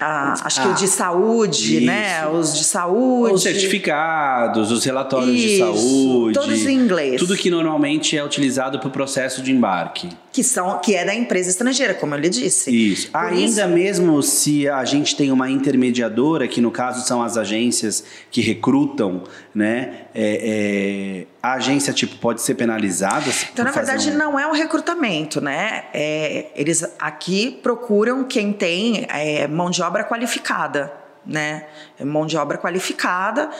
ah, 0.00 0.34
acho 0.42 0.60
que 0.60 0.68
o 0.68 0.74
de 0.74 0.88
saúde, 0.88 1.76
isso. 1.78 1.86
né? 1.86 2.26
Os 2.26 2.58
de 2.58 2.64
saúde. 2.64 3.32
Os 3.32 3.42
certificados, 3.42 4.70
os 4.70 4.84
relatórios 4.84 5.36
isso, 5.36 5.48
de 5.48 5.58
saúde. 5.58 6.34
Todos 6.34 6.66
em 6.66 6.74
inglês. 6.74 7.18
Tudo 7.18 7.36
que 7.36 7.48
normalmente 7.48 8.18
é 8.18 8.22
utilizado 8.22 8.78
para 8.78 8.88
o 8.88 8.90
processo 8.90 9.40
de 9.40 9.50
embarque. 9.50 10.10
Que, 10.34 10.42
são, 10.42 10.80
que 10.80 10.96
é 10.96 11.04
da 11.04 11.14
empresa 11.14 11.48
estrangeira, 11.48 11.94
como 11.94 12.12
eu 12.16 12.18
lhe 12.18 12.28
disse. 12.28 12.68
Isso. 12.92 13.08
Por 13.08 13.20
Ainda 13.20 13.62
isso... 13.62 13.68
mesmo 13.68 14.20
se 14.20 14.68
a 14.68 14.84
gente 14.84 15.14
tem 15.14 15.30
uma 15.30 15.48
intermediadora, 15.48 16.48
que 16.48 16.60
no 16.60 16.72
caso 16.72 17.06
são 17.06 17.22
as 17.22 17.36
agências 17.36 18.02
que 18.32 18.40
recrutam, 18.40 19.22
né? 19.54 20.06
É, 20.12 21.22
é, 21.22 21.26
a 21.40 21.52
agência 21.52 21.92
tipo 21.92 22.16
pode 22.16 22.42
ser 22.42 22.56
penalizada? 22.56 23.30
Então, 23.52 23.64
na 23.64 23.70
verdade, 23.70 24.10
um... 24.10 24.18
não 24.18 24.36
é 24.36 24.44
um 24.44 24.50
recrutamento, 24.52 25.40
né? 25.40 25.84
É, 25.94 26.46
eles 26.56 26.84
aqui 26.98 27.60
procuram 27.62 28.24
quem 28.24 28.52
tem 28.52 29.06
é, 29.10 29.46
mão 29.46 29.70
de 29.70 29.82
obra 29.82 30.02
qualificada, 30.02 30.92
né? 31.26 31.66
Mão 32.00 32.26
de 32.26 32.36
obra 32.36 32.58
qualificada 32.58 33.50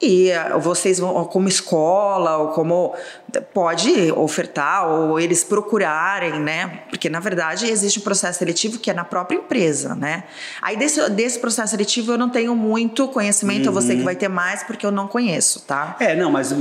e 0.00 0.30
eh, 0.30 0.56
vocês 0.58 0.98
vão, 0.98 1.24
como 1.26 1.48
escola, 1.48 2.38
ou 2.38 2.48
como 2.48 2.94
pode 3.52 4.10
ofertar, 4.12 4.88
ou 4.88 5.20
eles 5.20 5.44
procurarem, 5.44 6.40
né? 6.40 6.84
Porque 6.88 7.10
na 7.10 7.20
verdade 7.20 7.66
existe 7.66 7.98
um 7.98 8.02
processo 8.02 8.38
seletivo 8.38 8.78
que 8.78 8.90
é 8.90 8.94
na 8.94 9.04
própria 9.04 9.36
empresa, 9.36 9.94
né? 9.94 10.24
Aí 10.62 10.76
desse, 10.76 11.08
desse 11.10 11.38
processo 11.38 11.70
seletivo 11.70 12.12
eu 12.12 12.18
não 12.18 12.30
tenho 12.30 12.54
muito 12.54 13.06
conhecimento, 13.08 13.66
uhum. 13.66 13.72
você 13.72 13.94
que 13.94 14.02
vai 14.02 14.16
ter 14.16 14.28
mais, 14.28 14.62
porque 14.62 14.86
eu 14.86 14.90
não 14.90 15.06
conheço, 15.06 15.62
tá? 15.66 15.96
É, 16.00 16.16
não, 16.16 16.30
mas 16.30 16.54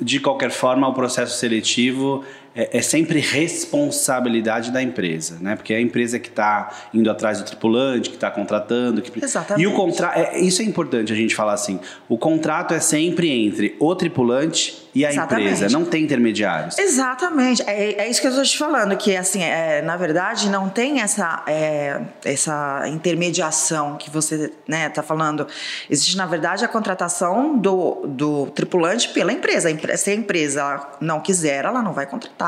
de 0.00 0.20
qualquer 0.20 0.50
forma 0.50 0.86
o 0.86 0.94
processo 0.94 1.36
seletivo 1.36 2.24
é, 2.58 2.78
é 2.78 2.82
sempre 2.82 3.20
responsabilidade 3.20 4.72
da 4.72 4.82
empresa, 4.82 5.38
né? 5.40 5.54
Porque 5.54 5.72
é 5.72 5.76
a 5.76 5.80
empresa 5.80 6.18
que 6.18 6.28
está 6.28 6.70
indo 6.92 7.08
atrás 7.08 7.38
do 7.38 7.44
tripulante, 7.44 8.10
que 8.10 8.16
está 8.16 8.32
contratando. 8.32 9.00
Que... 9.00 9.24
Exatamente. 9.24 9.62
E 9.62 9.66
o 9.68 9.74
contrato, 9.74 10.18
é, 10.18 10.40
isso 10.40 10.60
é 10.60 10.64
importante 10.64 11.12
a 11.12 11.16
gente 11.16 11.36
falar 11.36 11.52
assim. 11.52 11.78
O 12.08 12.18
contrato 12.18 12.74
é 12.74 12.80
sempre 12.80 13.30
entre 13.30 13.76
o 13.78 13.94
tripulante 13.94 14.88
e 14.92 15.06
a 15.06 15.10
Exatamente. 15.12 15.52
empresa, 15.52 15.78
não 15.78 15.84
tem 15.84 16.02
intermediários. 16.02 16.76
Exatamente, 16.76 17.62
é, 17.66 18.00
é 18.00 18.10
isso 18.10 18.20
que 18.20 18.26
eu 18.26 18.30
estou 18.30 18.44
te 18.44 18.58
falando, 18.58 18.96
que 18.96 19.14
assim, 19.16 19.42
é, 19.42 19.80
na 19.82 19.96
verdade 19.96 20.48
não 20.48 20.68
tem 20.68 21.00
essa, 21.00 21.44
é, 21.46 22.00
essa 22.24 22.82
intermediação 22.88 23.96
que 23.96 24.10
você 24.10 24.46
está 24.46 24.56
né, 24.66 24.88
tá 24.88 25.02
falando. 25.02 25.46
Existe, 25.88 26.16
na 26.16 26.26
verdade, 26.26 26.64
a 26.64 26.68
contratação 26.68 27.56
do, 27.56 28.06
do 28.06 28.46
tripulante 28.46 29.10
pela 29.10 29.32
empresa. 29.32 29.68
Se 29.96 30.10
a 30.10 30.14
empresa 30.14 30.88
não 31.00 31.20
quiser, 31.20 31.64
ela 31.64 31.82
não 31.82 31.92
vai 31.92 32.06
contratar 32.06 32.47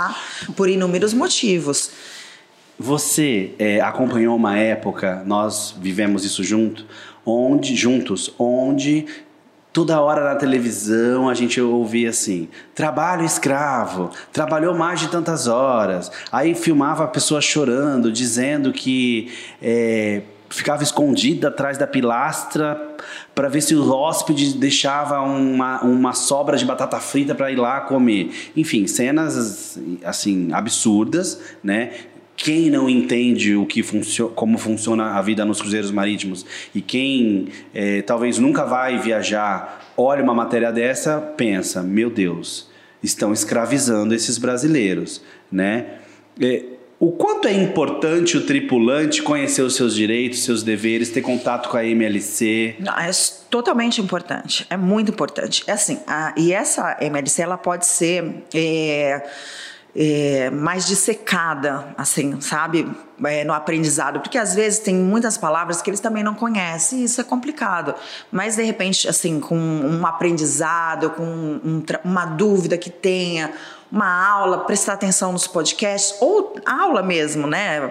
por 0.57 0.69
inúmeros 0.69 1.13
motivos. 1.13 1.91
Você 2.79 3.53
é, 3.59 3.81
acompanhou 3.81 4.35
uma 4.37 4.57
época, 4.57 5.23
nós 5.27 5.75
vivemos 5.81 6.25
isso 6.25 6.43
junto, 6.43 6.87
onde 7.27 7.77
juntos, 7.77 8.33
onde 8.39 9.07
Toda 9.73 10.01
hora 10.01 10.25
na 10.25 10.35
televisão 10.35 11.29
a 11.29 11.35
gente 11.35 11.61
ouvia 11.61 12.11
assim: 12.11 12.49
trabalho 12.75 13.25
escravo, 13.25 14.11
trabalhou 14.33 14.75
mais 14.75 14.99
de 14.99 15.09
tantas 15.09 15.47
horas. 15.47 16.11
Aí 16.33 16.57
filmava 16.57 17.05
a 17.05 17.07
pessoa 17.07 17.41
chorando, 17.41 18.11
dizendo 18.11 18.73
que 18.73 19.31
é, 19.63 20.23
ficava 20.51 20.83
escondida 20.83 21.49
atrás 21.49 21.79
da 21.79 21.87
pilastra 21.87 22.97
para 23.35 23.49
ver 23.49 23.61
se 23.61 23.75
o 23.75 23.91
hóspede 23.91 24.55
deixava 24.55 25.21
uma, 25.21 25.81
uma 25.83 26.13
sobra 26.13 26.57
de 26.57 26.65
batata 26.65 26.99
frita 26.99 27.35
para 27.35 27.51
ir 27.51 27.57
lá 27.57 27.81
comer. 27.81 28.31
Enfim, 28.57 28.87
cenas 28.87 29.79
assim 30.05 30.53
absurdas, 30.53 31.41
né? 31.63 31.93
quem 32.37 32.71
não 32.71 32.89
entende 32.89 33.55
o 33.55 33.67
que 33.67 33.83
como 34.35 34.57
funciona 34.57 35.13
a 35.13 35.23
vida 35.23 35.45
nos 35.45 35.61
cruzeiros 35.61 35.91
marítimos 35.91 36.47
e 36.75 36.81
quem 36.81 37.49
é, 37.75 38.01
talvez 38.01 38.39
nunca 38.39 38.65
vai 38.65 38.99
viajar, 38.99 39.93
olha 39.95 40.23
uma 40.23 40.35
matéria 40.35 40.73
dessa, 40.73 41.21
pensa: 41.21 41.83
meu 41.83 42.09
Deus, 42.09 42.71
estão 43.03 43.33
escravizando 43.33 44.15
esses 44.15 44.39
brasileiros, 44.39 45.23
né? 45.53 45.99
É, 46.41 46.65
o 47.01 47.11
quanto 47.13 47.49
é 47.49 47.53
importante 47.55 48.37
o 48.37 48.45
tripulante 48.45 49.23
conhecer 49.23 49.63
os 49.63 49.75
seus 49.75 49.95
direitos, 49.95 50.45
seus 50.45 50.63
deveres, 50.63 51.09
ter 51.09 51.23
contato 51.23 51.71
com 51.71 51.79
a 51.79 51.83
MLC? 51.83 52.77
Não, 52.79 52.93
é 52.93 53.11
totalmente 53.49 54.03
importante, 54.03 54.67
é 54.69 54.77
muito 54.77 55.11
importante. 55.11 55.65
É 55.67 55.73
assim, 55.73 55.99
a, 56.07 56.35
e 56.37 56.53
essa 56.53 56.99
MLC 57.01 57.41
ela 57.41 57.57
pode 57.57 57.87
ser 57.87 58.45
é, 58.55 59.27
é, 59.97 60.51
mais 60.51 60.87
dissecada, 60.87 61.87
assim, 61.97 62.39
sabe? 62.39 62.87
É, 63.25 63.45
no 63.45 63.53
aprendizado, 63.55 64.21
porque 64.21 64.37
às 64.39 64.55
vezes 64.55 64.79
tem 64.79 64.95
muitas 64.95 65.37
palavras 65.37 65.83
que 65.83 65.91
eles 65.91 66.01
também 66.01 66.23
não 66.23 66.35
conhecem 66.35 67.01
e 67.01 67.05
isso 67.05 67.21
é 67.21 67.25
complicado. 67.25 67.95
Mas 68.31 68.57
de 68.57 68.63
repente, 68.63 69.09
assim, 69.09 69.41
com 69.41 69.59
um 69.59 70.07
aprendizado, 70.07 71.11
com 71.11 71.23
um, 71.23 71.83
uma 72.05 72.27
dúvida 72.27 72.77
que 72.79 72.89
tenha, 72.89 73.53
uma 73.91 74.29
aula, 74.29 74.59
prestar 74.59 74.95
atenção 74.95 75.33
nos 75.33 75.47
podcasts, 75.47 76.17
ou 76.21 76.55
aula 76.65 77.03
mesmo, 77.03 77.47
né? 77.47 77.91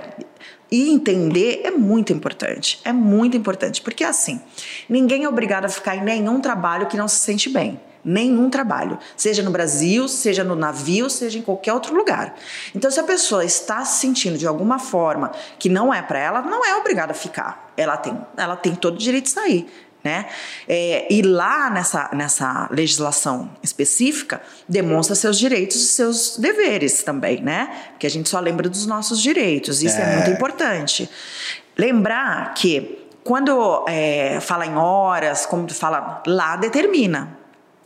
E 0.72 0.92
entender 0.92 1.62
é 1.64 1.72
muito 1.72 2.14
importante. 2.14 2.80
É 2.86 2.94
muito 2.94 3.36
importante, 3.36 3.82
porque 3.82 4.04
assim, 4.04 4.42
ninguém 4.88 5.24
é 5.24 5.30
obrigado 5.30 5.66
a 5.66 5.70
ficar 5.70 5.96
em 5.96 6.04
nenhum 6.04 6.40
trabalho 6.40 6.88
que 6.88 6.98
não 6.98 7.08
se 7.08 7.18
sente 7.18 7.50
bem 7.50 7.80
nenhum 8.04 8.50
trabalho, 8.50 8.98
seja 9.16 9.44
no 9.44 9.52
Brasil, 9.52 10.08
seja 10.08 10.44
no 10.44 10.56
navio, 10.56 11.10
seja 11.10 11.38
em 11.38 11.42
qualquer 11.42 11.74
outro 11.74 11.96
lugar. 11.96 12.36
Então, 12.74 12.90
se 12.90 13.00
a 13.00 13.04
pessoa 13.04 13.44
está 13.44 13.84
se 13.84 14.00
sentindo 14.00 14.38
de 14.38 14.48
alguma 14.48 14.80
forma 14.80 15.32
que 15.58 15.70
não 15.70 15.94
é 15.94 16.02
para 16.02 16.20
ela, 16.20 16.42
não 16.42 16.66
é 16.66 16.76
obrigada 16.76 17.12
a 17.12 17.16
ficar. 17.16 17.72
Ela 17.76 17.98
tem, 17.98 18.18
ela 18.38 18.56
tem 18.56 18.76
todo 18.76 18.96
o 18.96 18.98
direito 18.98 19.26
de 19.26 19.32
sair. 19.32 19.70
Né? 20.02 20.28
É, 20.66 21.08
e 21.14 21.22
lá 21.22 21.70
nessa, 21.70 22.10
nessa 22.14 22.70
legislação 22.72 23.50
específica 23.62 24.42
demonstra 24.68 25.14
seus 25.14 25.38
direitos 25.38 25.76
e 25.76 25.88
seus 25.88 26.38
deveres 26.38 27.04
também, 27.04 27.42
né? 27.42 27.70
Porque 27.92 28.08
a 28.08 28.10
gente 28.10 28.30
só 28.30 28.40
lembra 28.40 28.70
dos 28.70 28.86
nossos 28.86 29.22
direitos, 29.22 29.84
isso 29.84 29.98
é, 29.98 30.02
é 30.02 30.16
muito 30.16 30.30
importante. 30.30 31.10
Lembrar 31.78 32.54
que 32.54 33.10
quando 33.24 33.86
é, 33.88 34.40
fala 34.40 34.66
em 34.66 34.76
horas, 34.76 35.46
como 35.46 35.68
tu 35.68 35.76
fala, 35.76 36.24
lá 36.26 36.56
determina. 36.56 37.38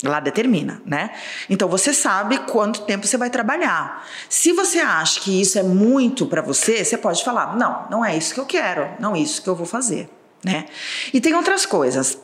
Lá 0.03 0.19
determina, 0.19 0.81
né? 0.85 1.11
Então 1.49 1.69
você 1.69 1.93
sabe 1.93 2.37
quanto 2.39 2.81
tempo 2.81 3.07
você 3.07 3.17
vai 3.17 3.29
trabalhar. 3.29 4.05
Se 4.27 4.51
você 4.51 4.79
acha 4.79 5.21
que 5.21 5.41
isso 5.41 5.57
é 5.57 5.63
muito 5.63 6.25
para 6.25 6.41
você, 6.41 6.83
você 6.83 6.97
pode 6.97 7.23
falar: 7.23 7.55
não, 7.55 7.87
não 7.89 8.05
é 8.05 8.15
isso 8.15 8.33
que 8.33 8.39
eu 8.39 8.45
quero, 8.45 8.89
não 8.99 9.15
é 9.15 9.19
isso 9.19 9.41
que 9.41 9.47
eu 9.47 9.55
vou 9.55 9.65
fazer, 9.65 10.09
né? 10.43 10.65
E 11.13 11.21
tem 11.21 11.33
outras 11.33 11.65
coisas. 11.65 12.17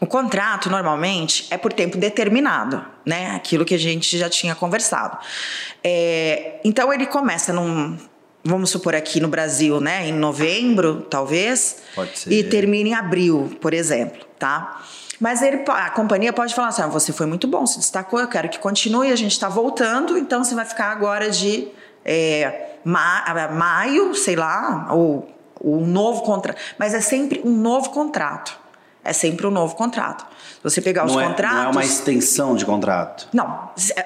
O 0.00 0.06
contrato 0.06 0.70
normalmente 0.70 1.46
é 1.50 1.58
por 1.58 1.72
tempo 1.72 1.96
determinado, 1.96 2.84
né? 3.04 3.34
Aquilo 3.34 3.64
que 3.64 3.74
a 3.74 3.78
gente 3.78 4.16
já 4.16 4.28
tinha 4.28 4.54
conversado. 4.54 5.18
É, 5.82 6.60
então 6.64 6.92
ele 6.92 7.06
começa 7.06 7.52
num, 7.52 7.98
vamos 8.44 8.70
supor 8.70 8.94
aqui 8.94 9.18
no 9.18 9.28
Brasil, 9.28 9.80
né? 9.80 10.08
Em 10.08 10.12
novembro, 10.12 11.02
talvez, 11.10 11.78
e 12.28 12.44
termina 12.44 12.90
em 12.90 12.94
abril, 12.94 13.56
por 13.60 13.74
exemplo, 13.74 14.24
tá? 14.38 14.80
Mas 15.18 15.42
ele, 15.42 15.64
a 15.66 15.90
companhia 15.90 16.32
pode 16.32 16.54
falar 16.54 16.68
assim: 16.68 16.82
ah, 16.82 16.86
você 16.86 17.12
foi 17.12 17.26
muito 17.26 17.48
bom, 17.48 17.66
se 17.66 17.78
destacou, 17.78 18.20
eu 18.20 18.28
quero 18.28 18.48
que 18.48 18.58
continue, 18.58 19.10
a 19.10 19.16
gente 19.16 19.32
está 19.32 19.48
voltando, 19.48 20.16
então 20.16 20.44
você 20.44 20.54
vai 20.54 20.64
ficar 20.64 20.92
agora 20.92 21.28
de 21.28 21.68
é, 22.04 22.76
ma 22.84 23.24
maio, 23.52 24.14
sei 24.14 24.36
lá, 24.36 24.88
ou 24.92 25.28
um 25.62 25.86
novo 25.86 26.22
contrato. 26.22 26.58
Mas 26.78 26.94
é 26.94 27.00
sempre 27.00 27.40
um 27.44 27.56
novo 27.56 27.90
contrato. 27.90 28.58
É 29.04 29.12
sempre 29.12 29.46
um 29.46 29.50
novo 29.50 29.74
contrato. 29.74 30.26
Você 30.62 30.82
pegar 30.82 31.06
os 31.06 31.14
não 31.14 31.22
contratos. 31.22 31.56
É, 31.56 31.62
não 31.62 31.68
é 31.68 31.72
uma 31.72 31.84
extensão 31.84 32.54
de 32.56 32.66
contrato. 32.66 33.28
Não. 33.32 33.70
É, 33.96 34.02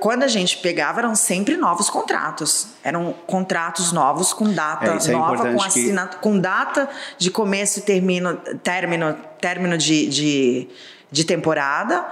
quando 0.00 0.22
a 0.22 0.28
gente 0.28 0.58
pegava, 0.58 1.00
eram 1.00 1.14
sempre 1.14 1.56
novos 1.56 1.90
contratos. 1.90 2.68
Eram 2.82 3.14
contratos 3.26 3.92
novos 3.92 4.32
com 4.32 4.50
data 4.52 4.86
é, 4.86 5.10
é 5.10 5.12
nova, 5.12 5.52
com 5.52 5.62
assinato, 5.62 6.16
que... 6.16 6.22
com 6.22 6.38
data 6.38 6.88
de 7.18 7.30
começo 7.30 7.80
e 7.80 7.82
termino, 7.82 8.36
término, 8.62 9.14
término 9.40 9.76
de, 9.76 10.06
de, 10.08 10.68
de 11.10 11.24
temporada 11.24 12.06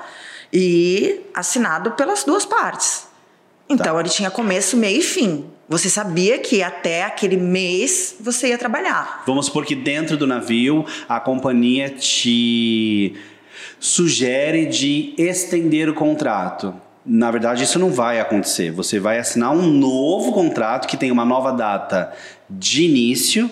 e 0.53 1.25
assinado 1.33 1.93
pelas 1.93 2.25
duas 2.25 2.45
partes. 2.45 3.07
Então 3.69 3.95
tá. 3.95 4.01
ele 4.01 4.09
tinha 4.09 4.31
começo, 4.31 4.77
meio 4.77 4.99
e 4.99 5.03
fim. 5.03 5.51
Você 5.68 5.88
sabia 5.88 6.38
que 6.38 6.62
até 6.62 7.04
aquele 7.04 7.37
mês 7.37 8.16
você 8.21 8.49
ia 8.49 8.59
trabalhar. 8.59 9.23
Vamos 9.26 9.47
supor 9.47 9.64
que 9.64 9.75
dentro 9.75 10.16
do 10.16 10.26
navio 10.26 10.85
a 11.09 11.18
companhia 11.18 11.88
te 11.88 13.14
sugere 13.80 14.66
de 14.66 15.14
estender 15.16 15.88
o 15.88 15.94
contrato. 15.94 16.75
Na 17.06 17.30
verdade, 17.30 17.64
isso 17.64 17.78
não 17.78 17.90
vai 17.90 18.18
acontecer. 18.21 18.71
Você 18.73 18.99
vai 18.99 19.18
assinar 19.18 19.52
um 19.52 19.62
novo 19.71 20.33
contrato 20.33 20.87
que 20.88 20.97
tem 20.97 21.11
uma 21.11 21.25
nova 21.25 21.50
data 21.52 22.12
de 22.49 22.85
início 22.85 23.50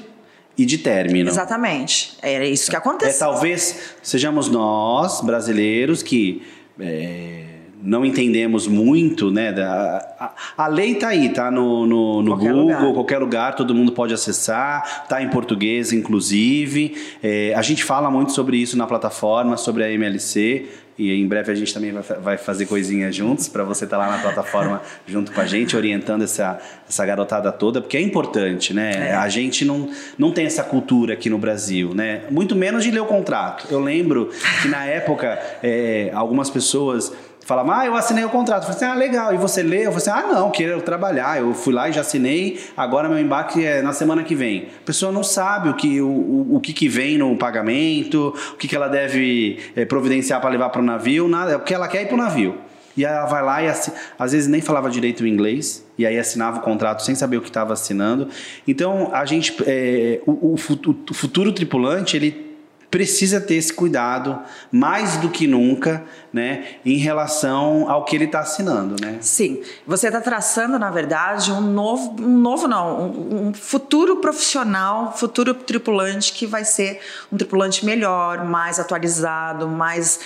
e 0.56 0.64
de 0.64 0.78
término. 0.78 1.28
Exatamente. 1.30 2.16
Era 2.22 2.44
isso 2.46 2.70
que 2.70 2.76
É, 2.76 2.78
aconteceu. 2.78 3.18
talvez 3.18 3.94
sejamos 4.02 4.48
nós, 4.48 5.20
brasileiros, 5.22 6.02
que 6.02 6.42
é, 6.80 7.44
não 7.82 8.04
entendemos 8.04 8.66
muito, 8.66 9.30
né? 9.30 9.52
da- 9.52 10.32
a, 10.56 10.64
a 10.64 10.66
lei 10.68 10.94
tá 10.94 11.08
aí, 11.08 11.28
tá 11.30 11.50
no, 11.50 11.86
no, 11.86 12.22
no 12.22 12.30
Qualquer 12.32 12.52
Google, 12.52 12.62
lugar. 12.78 12.92
qualquer 12.94 13.18
lugar, 13.18 13.56
todo 13.56 13.74
mundo 13.74 13.92
pode 13.92 14.14
acessar, 14.14 15.06
tá 15.08 15.22
em 15.22 15.28
português, 15.28 15.92
inclusive. 15.92 16.94
É, 17.22 17.52
a 17.54 17.62
gente 17.62 17.82
fala 17.84 18.10
muito 18.10 18.32
sobre 18.32 18.56
isso 18.56 18.76
na 18.76 18.86
plataforma, 18.86 19.56
sobre 19.56 19.82
a 19.84 19.90
MLC. 19.90 20.66
E 20.98 21.10
em 21.10 21.26
breve 21.26 21.50
a 21.50 21.54
gente 21.54 21.72
também 21.72 21.90
vai, 21.90 22.02
vai 22.02 22.36
fazer 22.38 22.66
coisinhas 22.66 23.16
juntos 23.16 23.48
para 23.48 23.64
você 23.64 23.84
estar 23.84 23.96
lá 23.96 24.10
na 24.10 24.18
plataforma 24.18 24.82
junto 25.08 25.32
com 25.32 25.40
a 25.40 25.46
gente, 25.46 25.74
orientando 25.74 26.22
essa, 26.22 26.60
essa 26.86 27.04
garotada 27.06 27.50
toda, 27.50 27.80
porque 27.80 27.96
é 27.96 28.00
importante, 28.02 28.74
né? 28.74 29.08
É. 29.08 29.14
A 29.14 29.26
gente 29.28 29.64
não, 29.64 29.88
não 30.18 30.30
tem 30.32 30.44
essa 30.44 30.62
cultura 30.62 31.14
aqui 31.14 31.30
no 31.30 31.38
Brasil, 31.38 31.94
né? 31.94 32.24
Muito 32.30 32.54
menos 32.54 32.84
de 32.84 32.90
ler 32.90 33.00
o 33.00 33.06
contrato. 33.06 33.66
Eu 33.70 33.80
lembro 33.80 34.30
que 34.60 34.68
na 34.68 34.84
época 34.84 35.40
é, 35.62 36.10
algumas 36.12 36.50
pessoas 36.50 37.10
falavam, 37.46 37.72
ah, 37.72 37.86
eu 37.86 37.94
assinei 37.96 38.24
o 38.24 38.28
contrato. 38.28 38.62
Eu 38.66 38.72
falei 38.72 38.76
assim, 38.76 38.84
ah, 38.84 38.94
legal. 38.98 39.34
E 39.34 39.36
você 39.36 39.62
lê? 39.62 39.86
Eu 39.86 39.92
falei 39.92 39.96
assim, 39.98 40.10
ah, 40.28 40.32
não, 40.32 40.50
quero 40.50 40.80
trabalhar. 40.82 41.40
Eu 41.40 41.52
fui 41.54 41.72
lá 41.72 41.88
e 41.88 41.92
já 41.92 42.00
assinei, 42.02 42.60
agora 42.76 43.08
meu 43.08 43.18
embarque 43.18 43.64
é 43.64 43.82
na 43.82 43.92
semana 43.92 44.22
que 44.22 44.34
vem. 44.34 44.68
A 44.82 44.86
pessoa 44.86 45.10
não 45.12 45.22
sabe 45.24 45.68
o 45.68 45.74
que, 45.74 46.00
o, 46.00 46.06
o, 46.06 46.56
o 46.56 46.60
que, 46.60 46.72
que 46.72 46.88
vem 46.88 47.18
no 47.18 47.36
pagamento, 47.36 48.34
o 48.52 48.56
que, 48.56 48.68
que 48.68 48.76
ela 48.76 48.88
deve 48.88 49.58
é, 49.74 49.84
providenciar 49.84 50.40
para 50.40 50.50
levar 50.50 50.68
para 50.70 50.80
o 50.80 50.84
navio, 50.84 51.28
nada, 51.28 51.52
é 51.52 51.56
o 51.56 51.60
que 51.60 51.74
ela 51.74 51.88
quer 51.88 52.02
ir 52.02 52.06
para 52.06 52.14
o 52.14 52.18
navio. 52.18 52.56
E 52.94 53.06
ela 53.06 53.24
vai 53.24 53.42
lá 53.42 53.62
e 53.62 53.68
assi- 53.68 53.90
às 54.18 54.32
vezes 54.32 54.48
nem 54.48 54.60
falava 54.60 54.90
direito 54.90 55.22
o 55.24 55.26
inglês, 55.26 55.82
e 55.96 56.04
aí 56.04 56.18
assinava 56.18 56.58
o 56.58 56.60
contrato 56.60 57.02
sem 57.02 57.14
saber 57.14 57.38
o 57.38 57.40
que 57.40 57.48
estava 57.48 57.72
assinando. 57.72 58.28
Então 58.68 59.08
a 59.14 59.24
gente. 59.24 59.56
é, 59.66 60.20
o, 60.26 60.52
o 60.52 60.56
futu- 60.58 60.94
o 61.10 61.14
futuro 61.14 61.52
tripulante, 61.52 62.16
ele 62.18 62.51
precisa 62.92 63.40
ter 63.40 63.54
esse 63.54 63.72
cuidado 63.72 64.38
mais 64.70 65.16
do 65.16 65.30
que 65.30 65.46
nunca, 65.46 66.04
né, 66.30 66.76
em 66.84 66.98
relação 66.98 67.90
ao 67.90 68.04
que 68.04 68.14
ele 68.14 68.26
está 68.26 68.40
assinando, 68.40 68.96
né? 69.00 69.16
Sim, 69.22 69.62
você 69.86 70.08
está 70.08 70.20
traçando, 70.20 70.78
na 70.78 70.90
verdade, 70.90 71.50
um 71.50 71.62
novo, 71.62 72.22
um 72.22 72.36
novo 72.36 72.68
não, 72.68 73.00
um, 73.00 73.48
um 73.48 73.54
futuro 73.54 74.16
profissional, 74.16 75.16
futuro 75.16 75.54
tripulante 75.54 76.34
que 76.34 76.46
vai 76.46 76.66
ser 76.66 77.00
um 77.32 77.38
tripulante 77.38 77.84
melhor, 77.86 78.44
mais 78.44 78.78
atualizado, 78.78 79.66
mais 79.66 80.20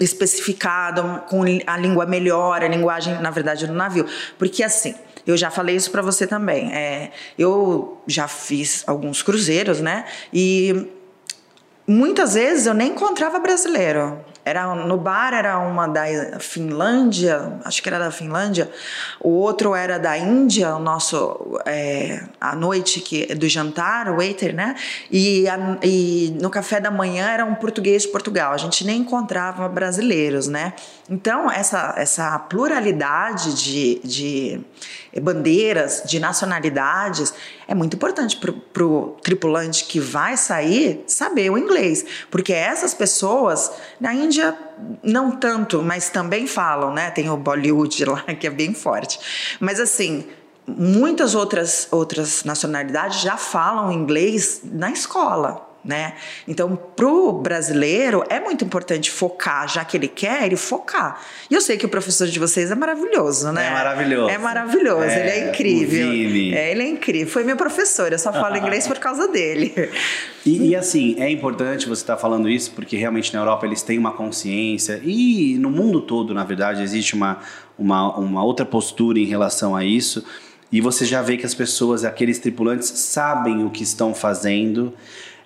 especificado, 0.00 1.22
com 1.28 1.44
a 1.64 1.76
língua 1.76 2.06
melhor, 2.06 2.60
a 2.60 2.66
linguagem, 2.66 3.20
na 3.22 3.30
verdade, 3.30 3.68
do 3.68 3.72
navio. 3.72 4.04
Porque 4.36 4.64
assim, 4.64 4.96
eu 5.24 5.36
já 5.36 5.48
falei 5.48 5.76
isso 5.76 5.92
para 5.92 6.02
você 6.02 6.26
também. 6.26 6.74
É, 6.74 7.12
eu 7.38 8.02
já 8.04 8.26
fiz 8.26 8.82
alguns 8.84 9.22
cruzeiros, 9.22 9.80
né? 9.80 10.06
E 10.32 10.88
muitas 11.86 12.34
vezes 12.34 12.66
eu 12.66 12.74
nem 12.74 12.90
encontrava 12.90 13.38
brasileiro. 13.38 14.18
Era 14.46 14.74
no 14.74 14.98
bar 14.98 15.32
era 15.32 15.58
uma 15.58 15.86
da 15.86 16.04
Finlândia, 16.38 17.58
acho 17.64 17.82
que 17.82 17.88
era 17.88 17.98
da 17.98 18.10
Finlândia. 18.10 18.70
O 19.18 19.30
outro 19.30 19.74
era 19.74 19.98
da 19.98 20.18
Índia, 20.18 20.76
o 20.76 20.78
nosso 20.78 21.58
é, 21.64 22.22
a 22.38 22.54
noite 22.54 23.00
que 23.00 23.34
do 23.34 23.48
jantar, 23.48 24.06
o 24.10 24.16
waiter, 24.16 24.54
né? 24.54 24.74
E, 25.10 25.48
a- 25.48 25.78
e 25.82 26.36
no 26.42 26.50
café 26.50 26.78
da 26.78 26.90
manhã 26.90 27.26
era 27.30 27.42
um 27.46 27.54
português 27.54 28.02
de 28.02 28.08
Portugal. 28.08 28.52
A 28.52 28.58
gente 28.58 28.84
nem 28.84 28.98
encontrava 29.00 29.66
brasileiros, 29.66 30.46
né? 30.46 30.74
Então 31.08 31.50
essa 31.50 31.94
essa 31.96 32.38
pluralidade 32.38 33.54
de, 33.54 34.00
de 34.04 34.60
bandeiras, 35.20 36.02
de 36.04 36.18
nacionalidades 36.18 37.32
é 37.68 37.74
muito 37.74 37.96
importante 37.96 38.36
para 38.36 38.84
o 38.84 39.16
tripulante 39.22 39.84
que 39.84 40.00
vai 40.00 40.36
sair 40.36 41.04
saber 41.06 41.50
o 41.50 41.58
inglês, 41.58 42.04
porque 42.30 42.52
essas 42.52 42.92
pessoas 42.92 43.70
na 44.00 44.12
Índia 44.12 44.56
não 45.02 45.30
tanto, 45.30 45.82
mas 45.82 46.10
também 46.10 46.46
falam, 46.46 46.92
né? 46.92 47.10
Tem 47.10 47.30
o 47.30 47.36
Bollywood 47.36 48.04
lá 48.06 48.22
que 48.22 48.46
é 48.46 48.50
bem 48.50 48.74
forte, 48.74 49.18
mas 49.60 49.78
assim 49.78 50.26
muitas 50.66 51.34
outras 51.34 51.88
outras 51.90 52.42
nacionalidades 52.42 53.20
já 53.20 53.36
falam 53.36 53.92
inglês 53.92 54.62
na 54.64 54.90
escola. 54.90 55.73
Né? 55.84 56.14
Então, 56.48 56.78
pro 56.96 57.30
brasileiro 57.30 58.24
é 58.30 58.40
muito 58.40 58.64
importante 58.64 59.10
focar, 59.10 59.68
já 59.68 59.84
que 59.84 59.98
ele 59.98 60.08
quer, 60.08 60.46
ele 60.46 60.56
focar. 60.56 61.20
E 61.50 61.54
eu 61.54 61.60
sei 61.60 61.76
que 61.76 61.84
o 61.84 61.88
professor 61.90 62.26
de 62.26 62.38
vocês 62.38 62.70
é 62.70 62.74
maravilhoso, 62.74 63.52
né? 63.52 63.66
É 63.66 63.70
maravilhoso. 63.70 64.30
É 64.30 64.38
maravilhoso, 64.38 65.02
É, 65.02 65.20
ele 65.20 65.30
é 65.30 65.50
incrível. 65.50 66.08
o 66.08 66.10
Vini. 66.10 66.54
É, 66.54 66.70
ele 66.70 66.82
é 66.84 66.88
incrível. 66.88 67.30
Foi 67.30 67.44
meu 67.44 67.56
professor, 67.56 68.10
eu 68.10 68.18
só 68.18 68.32
falo 68.32 68.56
inglês 68.64 68.88
por 68.88 68.98
causa 68.98 69.28
dele. 69.28 69.74
E, 70.46 70.70
e, 70.70 70.76
assim, 70.76 71.16
é 71.18 71.30
importante 71.30 71.86
você 71.86 72.02
estar 72.02 72.16
falando 72.16 72.48
isso, 72.48 72.70
porque 72.70 72.96
realmente 72.96 73.34
na 73.34 73.40
Europa 73.40 73.66
eles 73.66 73.82
têm 73.82 73.98
uma 73.98 74.12
consciência, 74.12 75.02
e 75.04 75.58
no 75.58 75.70
mundo 75.70 76.00
todo, 76.00 76.32
na 76.32 76.44
verdade, 76.44 76.82
existe 76.82 77.14
uma, 77.14 77.40
uma, 77.78 78.16
uma 78.16 78.42
outra 78.42 78.64
postura 78.64 79.18
em 79.18 79.26
relação 79.26 79.76
a 79.76 79.84
isso, 79.84 80.24
e 80.72 80.80
você 80.80 81.04
já 81.04 81.22
vê 81.22 81.36
que 81.36 81.46
as 81.46 81.54
pessoas, 81.54 82.04
aqueles 82.04 82.38
tripulantes, 82.38 82.88
sabem 82.88 83.64
o 83.64 83.70
que 83.70 83.82
estão 83.82 84.12
fazendo. 84.12 84.92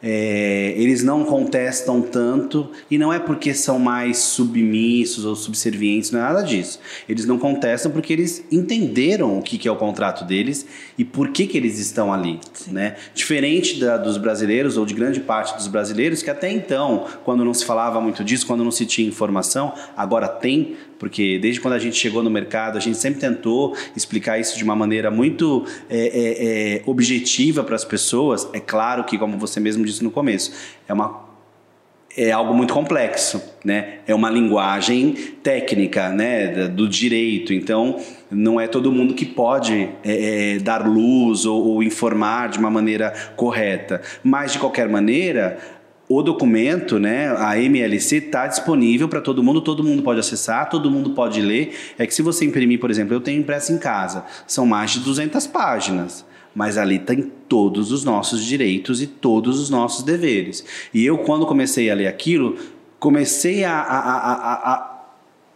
É, 0.03 0.75
eles 0.77 1.03
não 1.03 1.25
contestam 1.25 2.01
tanto 2.01 2.71
e 2.91 2.97
não 2.97 3.13
é 3.13 3.19
porque 3.19 3.53
são 3.53 3.79
mais 3.79 4.19
submissos 4.19 5.25
ou 5.25 5.35
subservientes, 5.35 6.11
não 6.11 6.21
é 6.21 6.23
nada 6.23 6.43
disso. 6.43 6.79
Eles 7.09 7.27
não 7.27 7.39
contestam 7.39 7.91
porque 7.91 8.13
eles 8.13 8.45
entenderam 8.51 9.39
o 9.39 9.43
que, 9.43 9.59
que 9.59 9.67
é 9.67 9.73
o 9.73 9.77
contrato 9.77 10.25
deles 10.25 10.67
e 10.97 11.05
por 11.05 11.31
que, 11.31 11.47
que 11.47 11.57
eles 11.57 11.79
estão 11.79 12.13
ali, 12.13 12.39
né? 12.69 12.97
Diferente 13.13 13.81
da, 13.81 13.97
dos 13.97 14.17
brasileiros 14.19 14.77
ou 14.77 14.87
de 14.87 14.95
grande 14.95 15.21
parte 15.21 15.57
dos 15.57 15.67
brasileiros 15.67 16.23
que 16.23 16.31
até 16.31 16.51
então, 16.51 17.07
quando 17.25 17.45
não 17.45 17.53
se 17.53 17.65
falava 17.65 18.01
muito 18.01 18.23
disso, 18.23 18.47
quando 18.47 18.63
não 18.63 18.71
se 18.71 18.87
tinha 18.87 19.09
informação, 19.09 19.75
agora 19.97 20.29
tem, 20.29 20.77
porque 20.99 21.39
desde 21.39 21.61
quando 21.61 21.75
a 21.75 21.79
gente 21.79 21.97
chegou 21.97 22.23
no 22.23 22.31
mercado, 22.31 22.77
a 22.77 22.81
gente 22.81 22.99
sempre 22.99 23.21
tentou 23.21 23.77
explicar 23.97 24.39
isso 24.39 24.57
de 24.57 24.65
uma 24.65 24.75
maneira 24.75 25.11
muito 25.11 25.65
é, 25.89 25.99
é, 25.99 26.77
é, 26.77 26.83
objetiva 26.87 27.63
para 27.63 27.77
as 27.77 27.85
pessoas. 27.85 28.49
É 28.53 28.61
claro 28.61 29.05
que, 29.05 29.17
como 29.17 29.39
você 29.39 29.61
mesmo 29.61 29.85
disse 29.85 30.03
no 30.03 30.11
começo, 30.11 30.53
é 30.89 30.93
uma 30.93 31.29
é 32.17 32.33
algo 32.33 32.53
muito 32.53 32.75
complexo, 32.75 33.41
né? 33.65 33.99
É 34.05 34.13
uma 34.13 34.29
linguagem 34.29 35.13
técnica, 35.41 36.09
né, 36.09 36.67
do 36.67 36.89
direito. 36.89 37.53
Então, 37.53 38.01
não 38.29 38.61
é 38.61 38.67
todo 38.67 38.91
mundo 38.91 39.15
que 39.15 39.25
pode 39.25 39.89
é, 40.03 40.55
é, 40.55 40.59
dar 40.59 40.85
luz 40.89 41.47
ou, 41.47 41.65
ou 41.65 41.83
informar 41.83 42.49
de 42.49 42.59
uma 42.59 42.71
maneira 42.71 43.13
correta. 43.37 44.03
Mas 44.25 44.53
de 44.53 44.59
qualquer 44.59 44.89
maneira, 44.89 45.59
o 46.09 46.23
documento, 46.23 46.99
né, 46.99 47.35
a 47.37 47.59
MLC 47.59 48.16
está 48.16 48.47
disponível 48.47 49.09
para 49.09 49.21
todo 49.21 49.42
mundo, 49.42 49.61
todo 49.61 49.85
mundo 49.85 50.03
pode 50.03 50.18
acessar, 50.18 50.68
todo 50.71 50.90
mundo 50.90 51.11
pode 51.11 51.40
ler. 51.42 51.77
É 51.99 52.07
que 52.07 52.14
se 52.14 52.23
você 52.23 52.44
imprimir, 52.44 52.81
por 52.81 52.90
exemplo, 52.90 53.14
eu 53.14 53.21
tenho 53.21 53.40
impresso 53.40 53.73
em 53.73 53.79
casa, 53.79 54.25
são 54.47 54.64
mais 54.64 54.92
de 54.92 55.01
200 55.01 55.47
páginas 55.47 56.27
mas 56.55 56.77
ali 56.77 56.99
tem 56.99 57.31
todos 57.49 57.92
os 57.92 58.03
nossos 58.05 58.44
direitos 58.44 59.01
e 59.01 59.07
todos 59.07 59.61
os 59.61 59.71
nossos 59.71 60.03
deveres. 60.03 60.64
E 60.92 61.07
eu, 61.07 61.18
quando 61.18 61.47
comecei 61.47 61.88
a 61.88 61.94
ler 61.94 62.09
aquilo, 62.09 62.59
comecei 62.99 63.62
a, 63.62 63.79
a, 63.79 63.99
a, 63.99 64.16
a, 64.16 64.75
a, 64.75 65.05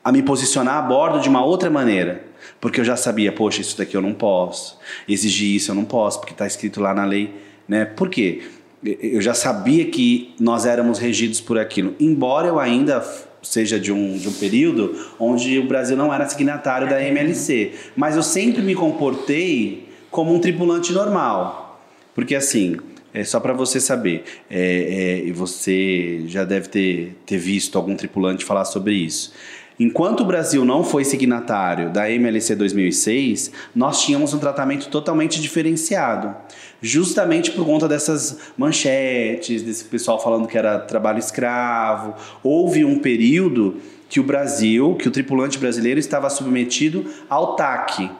a 0.04 0.12
me 0.12 0.22
posicionar 0.22 0.76
a 0.76 0.82
bordo 0.82 1.18
de 1.18 1.28
uma 1.28 1.44
outra 1.44 1.68
maneira. 1.68 2.24
Porque 2.60 2.80
eu 2.80 2.84
já 2.84 2.94
sabia, 2.94 3.32
poxa, 3.32 3.60
isso 3.60 3.76
daqui 3.76 3.96
eu 3.96 4.02
não 4.02 4.14
posso, 4.14 4.78
exigir 5.08 5.56
isso 5.56 5.72
eu 5.72 5.74
não 5.74 5.84
posso, 5.84 6.20
porque 6.20 6.34
está 6.34 6.46
escrito 6.46 6.80
lá 6.80 6.94
na 6.94 7.04
lei. 7.04 7.34
Né? 7.66 7.84
Por 7.84 8.08
quê? 8.08 8.42
Eu 8.84 9.20
já 9.20 9.32
sabia 9.34 9.84
que 9.86 10.34
nós 10.40 10.66
éramos 10.66 10.98
regidos 10.98 11.40
por 11.40 11.58
aquilo, 11.58 11.94
embora 12.00 12.48
eu 12.48 12.58
ainda 12.58 13.00
seja 13.42 13.78
de 13.78 13.92
um, 13.92 14.16
de 14.16 14.28
um 14.28 14.32
período 14.32 14.96
onde 15.18 15.58
o 15.58 15.66
Brasil 15.66 15.96
não 15.96 16.12
era 16.12 16.28
signatário 16.28 16.88
da 16.88 17.02
MLC. 17.02 17.72
Mas 17.96 18.16
eu 18.16 18.22
sempre 18.22 18.62
me 18.62 18.74
comportei 18.74 19.88
como 20.10 20.34
um 20.34 20.38
tripulante 20.38 20.92
normal. 20.92 21.80
Porque 22.14 22.34
assim, 22.34 22.76
é 23.12 23.24
só 23.24 23.40
para 23.40 23.52
você 23.52 23.80
saber, 23.80 24.24
é, 24.50 25.26
é, 25.28 25.32
você 25.32 26.22
já 26.26 26.44
deve 26.44 26.68
ter, 26.68 27.16
ter 27.26 27.38
visto 27.38 27.76
algum 27.76 27.94
tripulante 27.96 28.44
falar 28.44 28.64
sobre 28.64 28.94
isso. 28.94 29.32
Enquanto 29.78 30.20
o 30.20 30.24
Brasil 30.24 30.64
não 30.64 30.84
foi 30.84 31.04
signatário 31.04 31.90
da 31.90 32.10
MLC 32.10 32.54
2006, 32.54 33.50
nós 33.74 34.02
tínhamos 34.02 34.34
um 34.34 34.38
tratamento 34.38 34.88
totalmente 34.88 35.40
diferenciado. 35.40 36.34
Justamente 36.80 37.50
por 37.52 37.64
conta 37.64 37.88
dessas 37.88 38.38
manchetes, 38.56 39.62
desse 39.62 39.84
pessoal 39.84 40.22
falando 40.22 40.46
que 40.46 40.58
era 40.58 40.78
trabalho 40.78 41.18
escravo. 41.18 42.14
Houve 42.42 42.84
um 42.84 42.98
período 42.98 43.76
que 44.08 44.20
o 44.20 44.24
Brasil, 44.24 44.94
que 44.96 45.08
o 45.08 45.10
tripulante 45.10 45.58
brasileiro 45.58 45.98
estava 45.98 46.28
submetido 46.28 47.06
ao 47.30 47.56
TAC. 47.56 48.10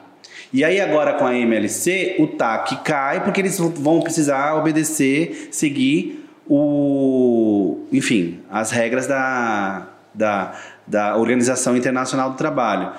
E 0.53 0.65
aí 0.65 0.81
agora 0.81 1.15
com 1.15 1.27
a 1.27 1.37
MLC, 1.37 2.17
o 2.19 2.27
TAC 2.27 2.83
cai 2.85 3.25
porque 3.25 3.41
eles 3.41 3.59
vão 3.59 4.01
precisar 4.01 4.55
obedecer, 4.55 5.49
seguir 5.51 6.27
o, 6.47 7.87
enfim, 7.91 8.41
as 8.51 8.71
regras 8.71 9.07
da, 9.07 9.89
da, 10.15 10.55
da 10.87 11.17
Organização 11.17 11.77
Internacional 11.77 12.31
do 12.31 12.37
Trabalho. 12.37 12.93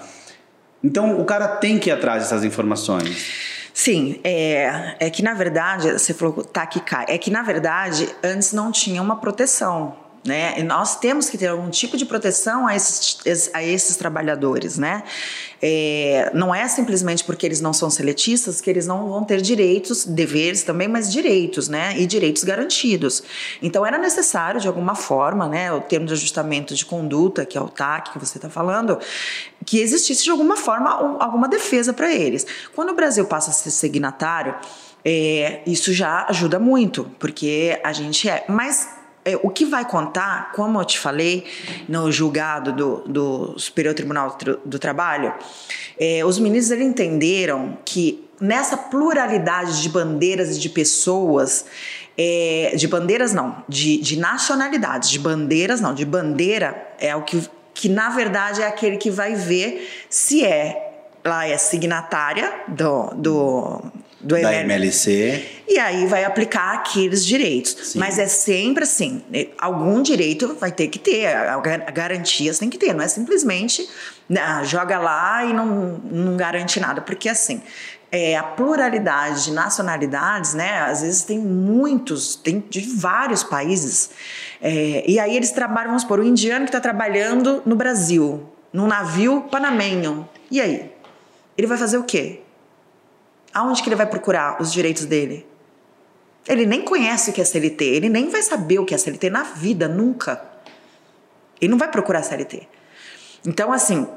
Então 0.83 1.19
o 1.19 1.25
cara 1.25 1.47
tem 1.47 1.79
que 1.79 1.89
ir 1.89 1.93
atrás 1.93 2.23
dessas 2.23 2.43
informações. 2.43 3.53
Sim, 3.73 4.19
é, 4.23 4.95
é 4.99 5.09
que 5.09 5.23
na 5.23 5.33
verdade, 5.33 5.91
você 5.91 6.13
falou 6.13 6.43
TAC 6.43 6.79
cai, 6.81 7.05
é 7.07 7.17
que 7.17 7.31
na 7.31 7.41
verdade 7.41 8.07
antes 8.23 8.53
não 8.53 8.71
tinha 8.71 9.01
uma 9.01 9.15
proteção 9.15 10.02
né? 10.25 10.57
E 10.57 10.63
nós 10.63 10.95
temos 10.97 11.29
que 11.29 11.37
ter 11.37 11.47
algum 11.47 11.69
tipo 11.69 11.97
de 11.97 12.05
proteção 12.05 12.65
a 12.65 12.75
esses, 12.75 13.49
a 13.53 13.61
esses 13.61 13.97
trabalhadores, 13.97 14.77
né? 14.77 15.03
É, 15.61 16.31
não 16.33 16.53
é 16.53 16.67
simplesmente 16.67 17.23
porque 17.23 17.45
eles 17.45 17.61
não 17.61 17.73
são 17.73 17.89
seletistas 17.89 18.59
que 18.59 18.69
eles 18.69 18.85
não 18.85 19.09
vão 19.09 19.23
ter 19.23 19.41
direitos, 19.41 20.05
deveres 20.05 20.63
também, 20.63 20.87
mas 20.87 21.11
direitos, 21.11 21.67
né? 21.67 21.93
E 21.97 22.05
direitos 22.05 22.43
garantidos. 22.43 23.23
Então 23.61 23.85
era 23.85 23.97
necessário, 23.97 24.61
de 24.61 24.67
alguma 24.67 24.95
forma, 24.95 25.47
né? 25.47 25.71
O 25.71 25.81
termo 25.81 26.05
de 26.05 26.13
ajustamento 26.13 26.73
de 26.73 26.85
conduta, 26.85 27.45
que 27.45 27.57
é 27.57 27.61
o 27.61 27.67
TAC 27.67 28.13
que 28.13 28.19
você 28.19 28.37
está 28.37 28.49
falando, 28.49 28.97
que 29.65 29.79
existisse 29.79 30.23
de 30.23 30.31
alguma 30.31 30.55
forma 30.55 30.89
alguma 31.19 31.47
defesa 31.47 31.93
para 31.93 32.13
eles. 32.13 32.45
Quando 32.73 32.89
o 32.91 32.95
Brasil 32.95 33.25
passa 33.25 33.51
a 33.51 33.53
ser 33.53 33.71
signatário, 33.71 34.55
é, 35.05 35.61
isso 35.67 35.93
já 35.93 36.25
ajuda 36.29 36.59
muito, 36.59 37.09
porque 37.19 37.79
a 37.83 37.91
gente 37.91 38.29
é. 38.29 38.45
Mas 38.47 38.87
o 39.41 39.49
que 39.49 39.65
vai 39.65 39.85
contar, 39.85 40.51
como 40.53 40.79
eu 40.79 40.85
te 40.85 40.99
falei 40.99 41.45
no 41.87 42.11
julgado 42.11 42.73
do, 42.73 42.97
do 43.07 43.59
Superior 43.59 43.93
Tribunal 43.93 44.37
do, 44.65 44.79
Trabalho, 44.79 45.33
é, 45.99 46.25
os 46.25 46.37
ministros 46.39 46.81
entenderam 46.81 47.77
que 47.85 48.27
nessa 48.39 48.75
pluralidade 48.75 49.81
de 49.81 49.89
bandeiras 49.89 50.57
e 50.57 50.59
de 50.59 50.69
pessoas, 50.69 51.65
é, 52.17 52.73
de 52.75 52.87
bandeiras 52.87 53.33
não, 53.33 53.63
de, 53.69 53.97
de 53.97 54.19
nacionalidades, 54.19 55.09
de 55.09 55.19
bandeiras 55.19 55.79
não, 55.79 55.93
de 55.93 56.05
bandeira 56.05 56.75
é 56.99 57.15
o 57.15 57.21
que, 57.21 57.41
que 57.73 57.87
na 57.87 58.09
verdade 58.09 58.61
é 58.61 58.67
aquele 58.67 58.97
que 58.97 59.09
vai 59.09 59.35
ver 59.35 59.89
se 60.09 60.45
é 60.45 60.89
lá 61.25 61.47
é 61.47 61.57
signatária 61.57 62.51
do, 62.67 63.11
do, 63.15 63.81
do 64.23 64.41
da 64.41 64.53
MLC. 64.55 65.43
E 65.67 65.77
aí 65.77 66.07
vai 66.07 66.23
aplicar 66.23 66.73
aqueles 66.73 67.25
direitos. 67.25 67.75
Sim. 67.91 67.99
Mas 67.99 68.17
é 68.17 68.27
sempre 68.27 68.83
assim: 68.83 69.21
né, 69.29 69.47
algum 69.57 70.01
direito 70.01 70.55
vai 70.59 70.71
ter 70.71 70.87
que 70.87 70.97
ter, 70.97 71.27
garantias 71.93 72.57
tem 72.57 72.69
que 72.69 72.77
ter, 72.77 72.93
não 72.93 73.03
é 73.03 73.07
simplesmente 73.07 73.87
né, 74.27 74.61
joga 74.63 74.97
lá 74.97 75.43
e 75.45 75.53
não, 75.53 76.01
não 76.09 76.37
garante 76.37 76.79
nada. 76.79 77.01
Porque 77.01 77.27
assim, 77.27 77.61
é, 78.11 78.37
a 78.37 78.43
pluralidade 78.43 79.45
de 79.45 79.51
nacionalidades, 79.51 80.53
né? 80.53 80.81
Às 80.81 81.01
vezes 81.01 81.23
tem 81.23 81.39
muitos, 81.39 82.35
tem 82.35 82.63
de 82.69 82.81
vários 82.81 83.43
países. 83.43 84.11
É, 84.61 85.03
e 85.07 85.19
aí 85.19 85.35
eles 85.35 85.51
trabalham, 85.51 85.87
vamos 85.87 86.03
supor, 86.03 86.19
o 86.19 86.23
indiano 86.23 86.65
que 86.65 86.69
está 86.69 86.79
trabalhando 86.79 87.63
no 87.65 87.75
Brasil, 87.75 88.47
num 88.71 88.85
navio 88.85 89.41
panamenho. 89.49 90.29
E 90.51 90.61
aí? 90.61 90.91
Ele 91.57 91.65
vai 91.67 91.77
fazer 91.77 91.97
o 91.97 92.03
quê? 92.03 92.42
Aonde 93.53 93.81
que 93.81 93.89
ele 93.89 93.95
vai 93.95 94.05
procurar 94.05 94.61
os 94.61 94.71
direitos 94.71 95.05
dele? 95.05 95.45
Ele 96.47 96.65
nem 96.65 96.81
conhece 96.81 97.29
o 97.29 97.33
que 97.33 97.41
é 97.41 97.45
CLT, 97.45 97.85
ele 97.85 98.09
nem 98.09 98.29
vai 98.29 98.41
saber 98.41 98.79
o 98.79 98.85
que 98.85 98.93
é 98.93 98.97
CLT 98.97 99.29
na 99.29 99.43
vida, 99.43 99.87
nunca. 99.87 100.43
Ele 101.61 101.71
não 101.71 101.77
vai 101.77 101.89
procurar 101.89 102.23
CLT. 102.23 102.67
Então, 103.45 103.71
assim, 103.71 104.07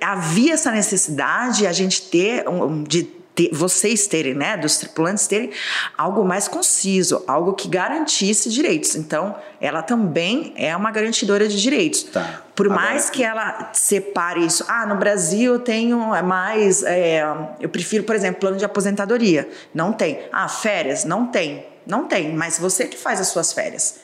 havia 0.00 0.54
essa 0.54 0.70
necessidade 0.70 1.66
a 1.66 1.72
gente 1.72 2.10
ter 2.10 2.44
de 2.86 3.19
ter, 3.40 3.50
vocês 3.52 4.06
terem, 4.06 4.34
né, 4.34 4.56
dos 4.56 4.76
tripulantes 4.76 5.26
terem 5.26 5.50
algo 5.96 6.24
mais 6.24 6.48
conciso, 6.48 7.24
algo 7.26 7.54
que 7.54 7.68
garantisse 7.68 8.50
direitos. 8.50 8.94
Então, 8.96 9.36
ela 9.60 9.82
também 9.82 10.52
é 10.56 10.76
uma 10.76 10.90
garantidora 10.90 11.48
de 11.48 11.60
direitos. 11.60 12.02
Tá. 12.04 12.42
Por 12.54 12.66
Agora, 12.66 12.80
mais 12.82 13.08
que 13.08 13.24
ela 13.24 13.70
separe 13.72 14.44
isso, 14.44 14.64
ah, 14.68 14.84
no 14.86 14.96
Brasil 14.96 15.54
eu 15.54 15.58
tenho 15.60 16.14
é 16.14 16.22
mais, 16.22 16.82
é, 16.82 17.22
eu 17.60 17.68
prefiro, 17.68 18.04
por 18.04 18.14
exemplo, 18.14 18.40
plano 18.40 18.56
de 18.56 18.64
aposentadoria. 18.64 19.48
Não 19.74 19.92
tem. 19.92 20.20
Ah, 20.30 20.48
férias? 20.48 21.04
Não 21.04 21.26
tem. 21.26 21.66
Não 21.86 22.06
tem, 22.06 22.34
mas 22.34 22.58
você 22.58 22.86
que 22.86 22.96
faz 22.96 23.20
as 23.20 23.28
suas 23.28 23.52
férias. 23.52 24.00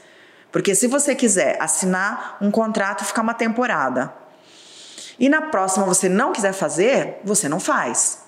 Porque 0.51 0.75
se 0.75 0.87
você 0.87 1.15
quiser 1.15 1.61
assinar 1.61 2.39
um 2.41 2.51
contrato 2.51 3.03
e 3.03 3.07
ficar 3.07 3.21
uma 3.21 3.35
temporada, 3.35 4.13
e 5.19 5.29
na 5.29 5.43
próxima 5.43 5.85
você 5.85 6.09
não 6.09 6.33
quiser 6.33 6.53
fazer, 6.53 7.21
você 7.25 7.49
não 7.49 7.61
faz. 7.61 8.26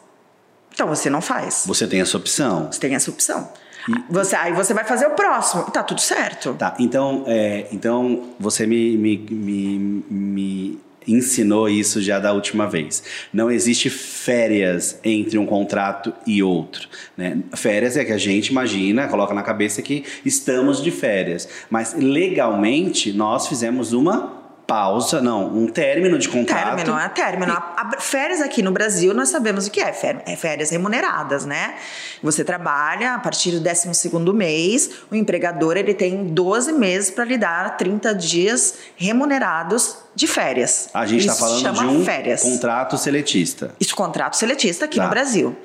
Então 0.78 0.86
você 0.86 1.10
não 1.10 1.20
faz. 1.20 1.64
Você 1.66 1.88
tem 1.88 2.00
essa 2.00 2.16
opção. 2.16 2.68
Você 2.70 2.78
tem 2.78 2.94
essa 2.94 3.10
opção. 3.10 3.48
E... 3.88 4.12
Você, 4.12 4.36
aí 4.36 4.52
você 4.52 4.72
vai 4.72 4.84
fazer 4.84 5.06
o 5.06 5.10
próximo. 5.10 5.64
Tá 5.64 5.82
tudo 5.82 6.00
certo. 6.00 6.54
Tá, 6.54 6.76
então, 6.78 7.24
é, 7.26 7.66
então 7.72 8.28
você 8.38 8.64
me, 8.64 8.96
me, 8.96 9.18
me, 9.18 10.04
me 10.08 10.78
ensinou 11.04 11.68
isso 11.68 12.00
já 12.00 12.20
da 12.20 12.32
última 12.32 12.68
vez. 12.68 13.02
Não 13.32 13.50
existe 13.50 13.90
férias 13.90 15.00
entre 15.02 15.36
um 15.36 15.46
contrato 15.46 16.14
e 16.24 16.44
outro. 16.44 16.88
Né? 17.16 17.38
Férias 17.56 17.96
é 17.96 18.04
que 18.04 18.12
a 18.12 18.18
gente 18.18 18.46
imagina, 18.46 19.08
coloca 19.08 19.34
na 19.34 19.42
cabeça 19.42 19.82
que 19.82 20.04
estamos 20.24 20.80
de 20.80 20.92
férias. 20.92 21.48
Mas 21.68 21.92
legalmente 21.92 23.12
nós 23.12 23.48
fizemos 23.48 23.92
uma 23.92 24.37
pausa, 24.68 25.22
não, 25.22 25.46
um 25.46 25.66
término 25.66 26.18
de 26.18 26.28
contrato. 26.28 26.76
Término, 26.76 26.98
é 26.98 27.08
término. 27.08 27.52
A, 27.54 27.74
a, 27.96 28.00
férias 28.00 28.42
aqui 28.42 28.62
no 28.62 28.70
Brasil, 28.70 29.14
nós 29.14 29.30
sabemos 29.30 29.66
o 29.66 29.70
que 29.70 29.80
é, 29.80 30.22
é 30.26 30.36
férias 30.36 30.68
remuneradas, 30.68 31.46
né? 31.46 31.76
Você 32.22 32.44
trabalha 32.44 33.14
a 33.14 33.18
partir 33.18 33.52
do 33.52 33.60
12 33.60 33.88
mês, 34.34 34.90
o 35.10 35.14
empregador 35.14 35.78
ele 35.78 35.94
tem 35.94 36.22
12 36.22 36.74
meses 36.74 37.10
para 37.10 37.24
lhe 37.24 37.38
dar 37.38 37.78
30 37.78 38.14
dias 38.14 38.74
remunerados 38.94 39.96
de 40.14 40.26
férias. 40.26 40.90
A 40.92 41.06
gente 41.06 41.20
está 41.20 41.34
falando 41.34 41.72
de 41.72 41.86
um 41.86 42.04
férias. 42.04 42.42
contrato 42.42 42.98
seletista. 42.98 43.74
Isso, 43.80 43.96
contrato 43.96 44.36
seletista 44.36 44.84
aqui 44.84 44.98
tá. 44.98 45.04
no 45.04 45.08
Brasil. 45.08 45.56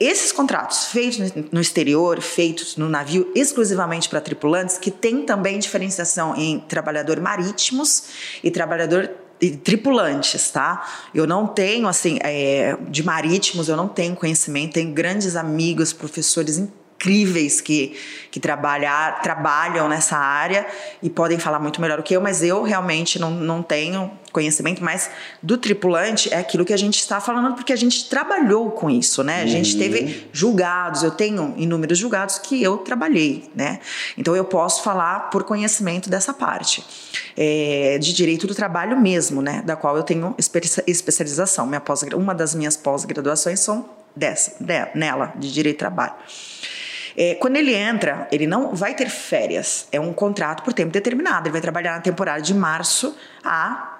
Esses 0.00 0.30
contratos 0.30 0.86
feitos 0.86 1.32
no 1.50 1.60
exterior, 1.60 2.20
feitos 2.20 2.76
no 2.76 2.88
navio 2.88 3.32
exclusivamente 3.34 4.08
para 4.08 4.20
tripulantes, 4.20 4.78
que 4.78 4.90
tem 4.90 5.22
também 5.22 5.58
diferenciação 5.58 6.36
em 6.36 6.60
trabalhador 6.60 7.20
marítimos 7.20 8.04
e 8.42 8.50
trabalhador 8.50 9.10
e 9.40 9.50
tripulantes, 9.50 10.50
tá? 10.50 10.86
Eu 11.14 11.26
não 11.26 11.46
tenho, 11.46 11.88
assim, 11.88 12.18
é, 12.22 12.76
de 12.88 13.02
marítimos, 13.02 13.68
eu 13.68 13.76
não 13.76 13.88
tenho 13.88 14.14
conhecimento, 14.14 14.74
tenho 14.74 14.92
grandes 14.92 15.34
amigos, 15.36 15.92
professores 15.92 16.58
incríveis 16.58 16.87
que, 16.98 17.96
que 18.30 18.40
trabalhar, 18.40 19.22
trabalham 19.22 19.88
nessa 19.88 20.16
área 20.16 20.66
e 21.02 21.08
podem 21.08 21.38
falar 21.38 21.58
muito 21.58 21.80
melhor 21.80 21.98
do 21.98 22.02
que 22.02 22.14
eu, 22.14 22.20
mas 22.20 22.42
eu 22.42 22.62
realmente 22.62 23.18
não, 23.18 23.30
não 23.30 23.62
tenho 23.62 24.10
conhecimento, 24.32 24.84
mas 24.84 25.10
do 25.42 25.56
tripulante 25.56 26.32
é 26.32 26.38
aquilo 26.38 26.64
que 26.64 26.72
a 26.72 26.76
gente 26.76 26.98
está 26.98 27.20
falando 27.20 27.54
porque 27.54 27.72
a 27.72 27.76
gente 27.76 28.08
trabalhou 28.08 28.70
com 28.70 28.90
isso, 28.90 29.22
né? 29.22 29.42
A 29.42 29.46
gente 29.46 29.72
uhum. 29.72 29.78
teve 29.78 30.28
julgados, 30.32 31.02
eu 31.02 31.10
tenho 31.10 31.54
inúmeros 31.56 31.98
julgados 31.98 32.38
que 32.38 32.62
eu 32.62 32.78
trabalhei, 32.78 33.50
né? 33.54 33.80
Então 34.16 34.36
eu 34.36 34.44
posso 34.44 34.82
falar 34.82 35.30
por 35.30 35.44
conhecimento 35.44 36.10
dessa 36.10 36.34
parte. 36.34 36.84
É, 37.36 37.98
de 38.00 38.12
direito 38.12 38.46
do 38.46 38.54
trabalho 38.54 39.00
mesmo, 39.00 39.40
né? 39.40 39.62
Da 39.64 39.76
qual 39.76 39.96
eu 39.96 40.02
tenho 40.02 40.34
especialização. 40.86 41.66
Minha 41.66 41.80
pós, 41.80 42.02
uma 42.14 42.34
das 42.34 42.54
minhas 42.54 42.76
pós-graduações 42.76 43.60
são 43.60 43.88
dessa, 44.14 44.56
de, 44.62 44.98
nela, 44.98 45.32
de 45.36 45.52
direito 45.52 45.76
do 45.76 45.78
trabalho. 45.78 46.14
É, 47.20 47.34
quando 47.34 47.56
ele 47.56 47.74
entra, 47.74 48.28
ele 48.30 48.46
não 48.46 48.76
vai 48.76 48.94
ter 48.94 49.08
férias. 49.08 49.88
É 49.90 49.98
um 49.98 50.12
contrato 50.12 50.62
por 50.62 50.72
tempo 50.72 50.92
determinado. 50.92 51.48
Ele 51.48 51.52
vai 51.52 51.60
trabalhar 51.60 51.96
na 51.96 52.00
temporada 52.00 52.40
de 52.40 52.54
março 52.54 53.16
a, 53.44 53.96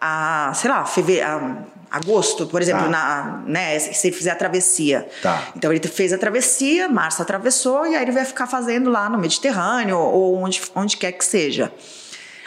a 0.00 0.52
sei 0.54 0.70
lá, 0.70 0.84
fevereiro, 0.84 1.66
agosto, 1.90 2.46
por 2.46 2.62
exemplo, 2.62 2.84
tá. 2.84 2.88
na, 2.88 3.42
né, 3.44 3.76
se 3.80 4.06
ele 4.06 4.16
fizer 4.16 4.30
a 4.30 4.36
travessia. 4.36 5.08
Tá. 5.20 5.48
Então 5.56 5.72
ele 5.72 5.84
fez 5.88 6.12
a 6.12 6.18
travessia, 6.18 6.88
março 6.88 7.20
atravessou 7.20 7.88
e 7.88 7.96
aí 7.96 8.02
ele 8.02 8.12
vai 8.12 8.24
ficar 8.24 8.46
fazendo 8.46 8.88
lá 8.88 9.08
no 9.08 9.18
Mediterrâneo 9.18 9.98
ou 9.98 10.36
onde, 10.36 10.62
onde 10.76 10.96
quer 10.96 11.10
que 11.10 11.24
seja. 11.24 11.72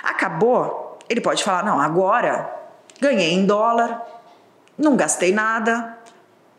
Acabou, 0.01 0.99
ele 1.09 1.19
pode 1.19 1.43
falar: 1.43 1.65
não, 1.65 1.81
agora 1.81 2.49
ganhei 3.01 3.33
em 3.33 3.45
dólar, 3.45 4.01
não 4.77 4.95
gastei 4.95 5.33
nada, 5.33 5.97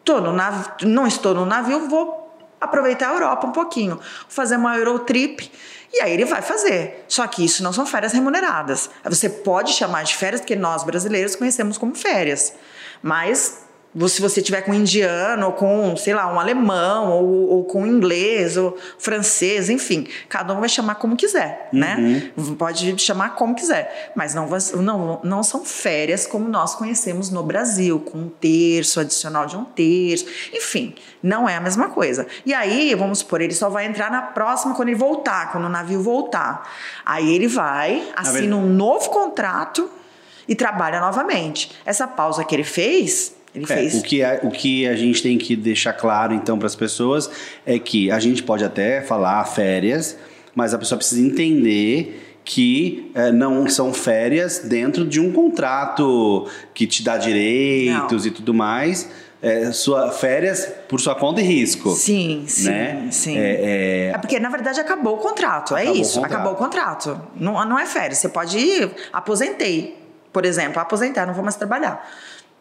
tô 0.04 0.20
no 0.20 0.34
nav... 0.34 0.76
não 0.82 1.06
estou 1.06 1.32
no 1.32 1.46
navio, 1.46 1.88
vou 1.88 2.17
aproveitar 2.60 3.10
a 3.10 3.12
Europa 3.12 3.46
um 3.46 3.52
pouquinho, 3.52 4.00
fazer 4.28 4.56
uma 4.56 4.76
Eurotrip, 4.76 5.50
e 5.92 6.02
aí 6.02 6.12
ele 6.12 6.24
vai 6.24 6.42
fazer. 6.42 7.04
Só 7.08 7.26
que 7.26 7.44
isso 7.44 7.62
não 7.62 7.72
são 7.72 7.86
férias 7.86 8.12
remuneradas. 8.12 8.90
Você 9.04 9.28
pode 9.28 9.72
chamar 9.72 10.04
de 10.04 10.16
férias, 10.16 10.40
porque 10.40 10.56
nós 10.56 10.84
brasileiros 10.84 11.34
conhecemos 11.34 11.78
como 11.78 11.94
férias, 11.94 12.54
mas 13.02 13.67
se 14.06 14.20
você 14.20 14.42
tiver 14.42 14.62
com 14.62 14.72
um 14.72 14.74
indiano, 14.74 15.46
ou 15.46 15.52
com, 15.52 15.96
sei 15.96 16.12
lá, 16.12 16.32
um 16.32 16.38
alemão, 16.38 17.10
ou, 17.10 17.48
ou, 17.48 17.64
com 17.64 17.86
inglês, 17.86 18.56
ou 18.56 18.76
francês, 18.98 19.70
enfim, 19.70 20.06
cada 20.28 20.54
um 20.54 20.60
vai 20.60 20.68
chamar 20.68 20.96
como 20.96 21.16
quiser, 21.16 21.68
né? 21.72 21.96
uhum. 22.36 22.44
né? 22.44 22.56
Pode 22.58 22.98
chamar 22.98 23.34
como 23.34 23.54
quiser, 23.54 24.12
mas 24.14 24.34
não, 24.34 24.48
não, 24.76 25.20
não 25.24 25.42
são 25.42 25.64
férias 25.64 26.26
como 26.26 26.48
nós 26.48 26.74
conhecemos 26.74 27.30
no 27.30 27.42
Brasil, 27.42 27.98
com 27.98 28.18
um 28.18 28.28
terço, 28.28 29.00
adicional 29.00 29.46
de 29.46 29.56
um 29.56 29.64
terço, 29.64 30.26
enfim, 30.52 30.94
não 31.22 31.48
é 31.48 31.56
a 31.56 31.60
mesma 31.60 31.88
coisa. 31.88 32.26
E 32.44 32.52
aí, 32.52 32.94
vamos 32.94 33.20
supor, 33.20 33.40
ele 33.40 33.54
só 33.54 33.70
vai 33.70 33.86
entrar 33.86 34.10
na 34.10 34.22
próxima 34.22 34.74
quando 34.74 34.88
ele 34.88 34.98
voltar, 34.98 35.50
quando 35.50 35.64
o 35.64 35.68
navio 35.68 36.02
voltar. 36.02 36.70
Aí 37.04 37.34
ele 37.34 37.48
vai, 37.48 38.06
assina 38.14 38.54
um 38.54 38.68
novo 38.68 39.08
contrato 39.08 39.90
e 40.46 40.54
trabalha 40.54 41.00
novamente. 41.00 41.72
Essa 41.84 42.06
pausa 42.06 42.44
que 42.44 42.54
ele 42.54 42.64
fez 42.64 43.37
ele 43.54 43.64
é, 43.64 43.66
fez. 43.66 43.94
O 43.94 44.02
que, 44.02 44.22
a, 44.22 44.40
o 44.42 44.50
que 44.50 44.86
a 44.86 44.96
gente 44.96 45.22
tem 45.22 45.38
que 45.38 45.56
deixar 45.56 45.92
claro, 45.92 46.34
então, 46.34 46.58
para 46.58 46.66
as 46.66 46.76
pessoas 46.76 47.30
é 47.66 47.78
que 47.78 48.10
a 48.10 48.18
gente 48.18 48.42
pode 48.42 48.64
até 48.64 49.00
falar 49.00 49.44
férias, 49.44 50.16
mas 50.54 50.74
a 50.74 50.78
pessoa 50.78 50.98
precisa 50.98 51.20
entender 51.20 52.24
que 52.44 53.10
é, 53.14 53.30
não 53.30 53.68
são 53.68 53.92
férias 53.92 54.60
dentro 54.60 55.04
de 55.04 55.20
um 55.20 55.30
contrato 55.30 56.46
que 56.72 56.86
te 56.86 57.02
dá 57.02 57.18
direitos 57.18 58.24
não. 58.24 58.30
e 58.30 58.34
tudo 58.34 58.54
mais. 58.54 59.10
É, 59.40 59.70
sua 59.70 60.10
férias 60.10 60.66
por 60.88 60.98
sua 60.98 61.14
conta 61.14 61.40
e 61.40 61.44
risco. 61.44 61.90
Sim, 61.90 62.44
sim, 62.48 62.68
né? 62.70 63.08
sim. 63.12 63.38
É, 63.38 63.50
é... 63.50 64.10
é, 64.12 64.18
porque 64.18 64.40
na 64.40 64.48
verdade 64.48 64.80
acabou 64.80 65.14
o 65.14 65.18
contrato, 65.18 65.76
é 65.76 65.82
acabou 65.82 65.96
é 65.96 66.00
isso, 66.00 66.18
o 66.18 66.22
contrato. 66.22 66.40
acabou 66.40 66.52
o 66.54 66.56
contrato. 66.56 67.20
Não, 67.36 67.64
não 67.64 67.78
é 67.78 67.86
férias, 67.86 68.18
você 68.18 68.28
pode 68.28 68.58
ir, 68.58 68.90
aposentei, 69.12 69.96
por 70.32 70.44
exemplo, 70.44 70.80
aposentar, 70.80 71.24
não 71.24 71.34
vou 71.34 71.44
mais 71.44 71.54
trabalhar. 71.54 72.04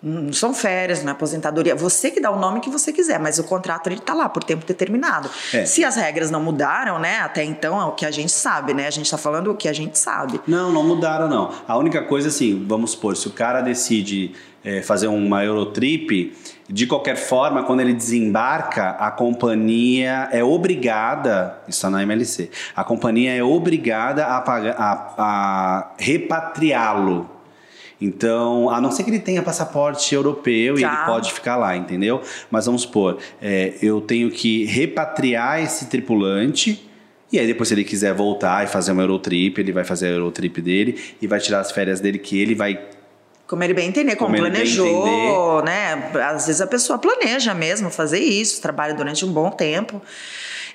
Não 0.02 0.32
são 0.32 0.54
férias, 0.54 1.02
não 1.02 1.10
é 1.10 1.12
aposentadoria. 1.12 1.76
Você 1.76 2.12
que 2.12 2.20
dá 2.20 2.30
o 2.30 2.40
nome 2.40 2.60
que 2.60 2.70
você 2.70 2.94
quiser, 2.94 3.20
mas 3.20 3.40
o 3.40 3.44
contrato 3.44 3.88
ele 3.88 3.96
está 3.96 4.14
lá 4.14 4.30
por 4.30 4.44
tempo 4.44 4.64
determinado. 4.66 5.28
É. 5.52 5.66
Se 5.66 5.84
as 5.84 5.96
regras 5.96 6.30
não 6.30 6.42
mudaram, 6.42 7.00
né? 7.00 7.20
Até 7.20 7.44
então 7.44 7.82
é 7.82 7.86
o 7.86 7.94
que 7.94 8.06
a 8.06 8.12
gente 8.12 8.32
sabe, 8.32 8.76
né? 8.76 8.86
A 8.86 8.92
gente 8.92 9.06
está 9.06 9.18
falando 9.18 9.52
o 9.52 9.56
que 9.56 9.68
a 9.68 9.74
gente 9.74 9.98
sabe. 9.98 10.40
Não, 10.46 10.72
não 10.72 10.84
mudaram, 10.84 11.28
não. 11.28 11.52
A 11.68 11.76
única 11.78 12.04
coisa, 12.04 12.28
assim, 12.28 12.64
vamos 12.68 12.92
supor, 12.92 13.18
se 13.18 13.28
o 13.28 13.32
cara 13.32 13.62
decide 13.62 14.34
é, 14.64 14.84
fazer 14.84 15.08
uma 15.08 15.44
Eurotrip, 15.44 16.36
de 16.70 16.86
qualquer 16.86 17.16
forma, 17.16 17.64
quando 17.64 17.80
ele 17.80 17.94
desembarca, 17.94 18.92
a 18.92 19.10
companhia 19.10 20.30
é 20.32 20.44
obrigada, 20.44 21.58
isso 21.68 21.78
está 21.78 21.90
na 21.90 22.04
MLC, 22.04 22.52
a 22.76 22.84
companhia 22.84 23.34
é 23.34 23.42
obrigada 23.42 24.26
a, 24.26 24.38
a, 24.38 25.14
a 25.18 25.92
repatriá-lo 25.98 27.37
então, 28.00 28.70
a 28.70 28.80
não 28.80 28.92
ser 28.92 29.04
que 29.04 29.10
ele 29.10 29.20
tenha 29.20 29.42
passaporte 29.42 30.14
europeu 30.14 30.76
tá. 30.76 30.80
e 30.80 30.84
ele 30.84 30.96
tá. 30.96 31.06
pode 31.06 31.34
ficar 31.34 31.56
lá, 31.56 31.76
entendeu? 31.76 32.22
Mas 32.50 32.66
vamos 32.66 32.84
supor, 32.84 33.18
é, 33.42 33.74
eu 33.82 34.00
tenho 34.02 34.30
que 34.30 34.66
repatriar 34.66 35.62
esse 35.62 35.88
tripulante. 35.88 36.84
E 37.32 37.40
aí, 37.40 37.48
depois, 37.48 37.68
se 37.70 37.74
ele 37.74 37.84
quiser 37.84 38.14
voltar 38.14 38.64
e 38.64 38.68
fazer 38.68 38.92
uma 38.92 39.04
Eurotrip, 39.04 39.60
ele 39.60 39.72
vai 39.72 39.84
fazer 39.84 40.08
a 40.08 40.10
Eurotrip 40.12 40.62
dele 40.62 41.02
e 41.22 41.28
vai 41.28 41.40
tirar 41.40 41.60
as 41.60 41.72
férias 41.72 42.00
dele, 42.00 42.20
que 42.20 42.40
ele 42.40 42.56
vai 42.56 42.80
como 43.48 43.64
ele 43.64 43.74
bem 43.74 43.88
entender, 43.88 44.18
como, 44.18 44.36
como 44.36 44.50
planejou, 44.50 45.64
né? 45.64 46.12
Às 46.30 46.48
vezes 46.48 46.60
a 46.60 46.68
pessoa 46.68 47.00
planeja 47.00 47.54
mesmo 47.54 47.90
fazer 47.90 48.20
isso, 48.20 48.62
trabalha 48.62 48.94
durante 48.94 49.24
um 49.24 49.32
bom 49.32 49.50
tempo. 49.50 50.02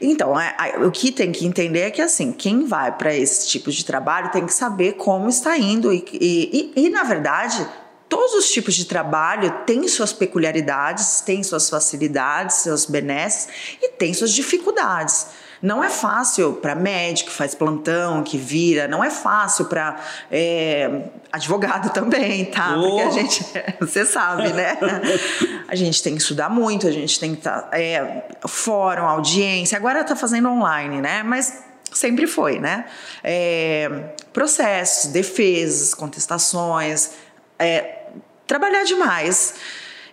Então, 0.02 0.34
a, 0.36 0.52
o 0.84 0.90
que 0.90 1.12
tem 1.12 1.30
que 1.30 1.46
entender 1.46 1.80
é 1.80 1.90
que, 1.90 2.02
assim, 2.02 2.32
quem 2.32 2.66
vai 2.66 2.90
para 2.90 3.14
esse 3.14 3.46
tipo 3.46 3.70
de 3.70 3.84
trabalho 3.84 4.32
tem 4.32 4.44
que 4.44 4.52
saber 4.52 4.94
como 4.94 5.28
está 5.28 5.56
indo. 5.56 5.92
E, 5.92 6.04
e, 6.12 6.72
e, 6.76 6.86
e, 6.86 6.90
na 6.90 7.04
verdade, 7.04 7.64
todos 8.08 8.34
os 8.34 8.50
tipos 8.50 8.74
de 8.74 8.84
trabalho 8.84 9.64
têm 9.64 9.86
suas 9.86 10.12
peculiaridades, 10.12 11.20
têm 11.20 11.42
suas 11.44 11.70
facilidades, 11.70 12.56
seus 12.56 12.84
benesses 12.84 13.48
e 13.80 13.90
têm 13.90 14.12
suas 14.12 14.32
dificuldades. 14.32 15.28
Não 15.62 15.82
é 15.82 15.88
fácil 15.88 16.54
para 16.54 16.74
médico 16.74 17.30
que 17.30 17.36
faz 17.36 17.54
plantão, 17.54 18.24
que 18.24 18.36
vira, 18.36 18.88
não 18.88 19.02
é 19.02 19.10
fácil 19.10 19.66
para 19.66 19.96
é, 20.28 21.04
advogado 21.30 21.90
também, 21.94 22.46
tá? 22.46 22.74
Oh. 22.76 22.82
Porque 22.82 23.02
a 23.02 23.10
gente, 23.10 23.44
você 23.78 24.04
sabe, 24.04 24.52
né? 24.52 24.76
A 25.68 25.74
gente 25.74 26.02
tem 26.02 26.14
que 26.14 26.20
estudar 26.20 26.50
muito, 26.50 26.86
a 26.86 26.90
gente 26.90 27.18
tem 27.18 27.32
que 27.32 27.38
estar 27.38 27.62
tá, 27.62 27.78
é, 27.78 28.24
fórum, 28.46 29.04
audiência. 29.04 29.74
Agora 29.74 30.02
está 30.02 30.14
fazendo 30.14 30.50
online, 30.50 31.00
né? 31.00 31.22
Mas 31.22 31.64
sempre 31.90 32.26
foi, 32.26 32.58
né? 32.58 32.84
É, 33.24 34.12
processos, 34.34 35.10
defesas, 35.10 35.94
contestações, 35.94 37.12
é, 37.58 38.00
trabalhar 38.46 38.84
demais. 38.84 39.54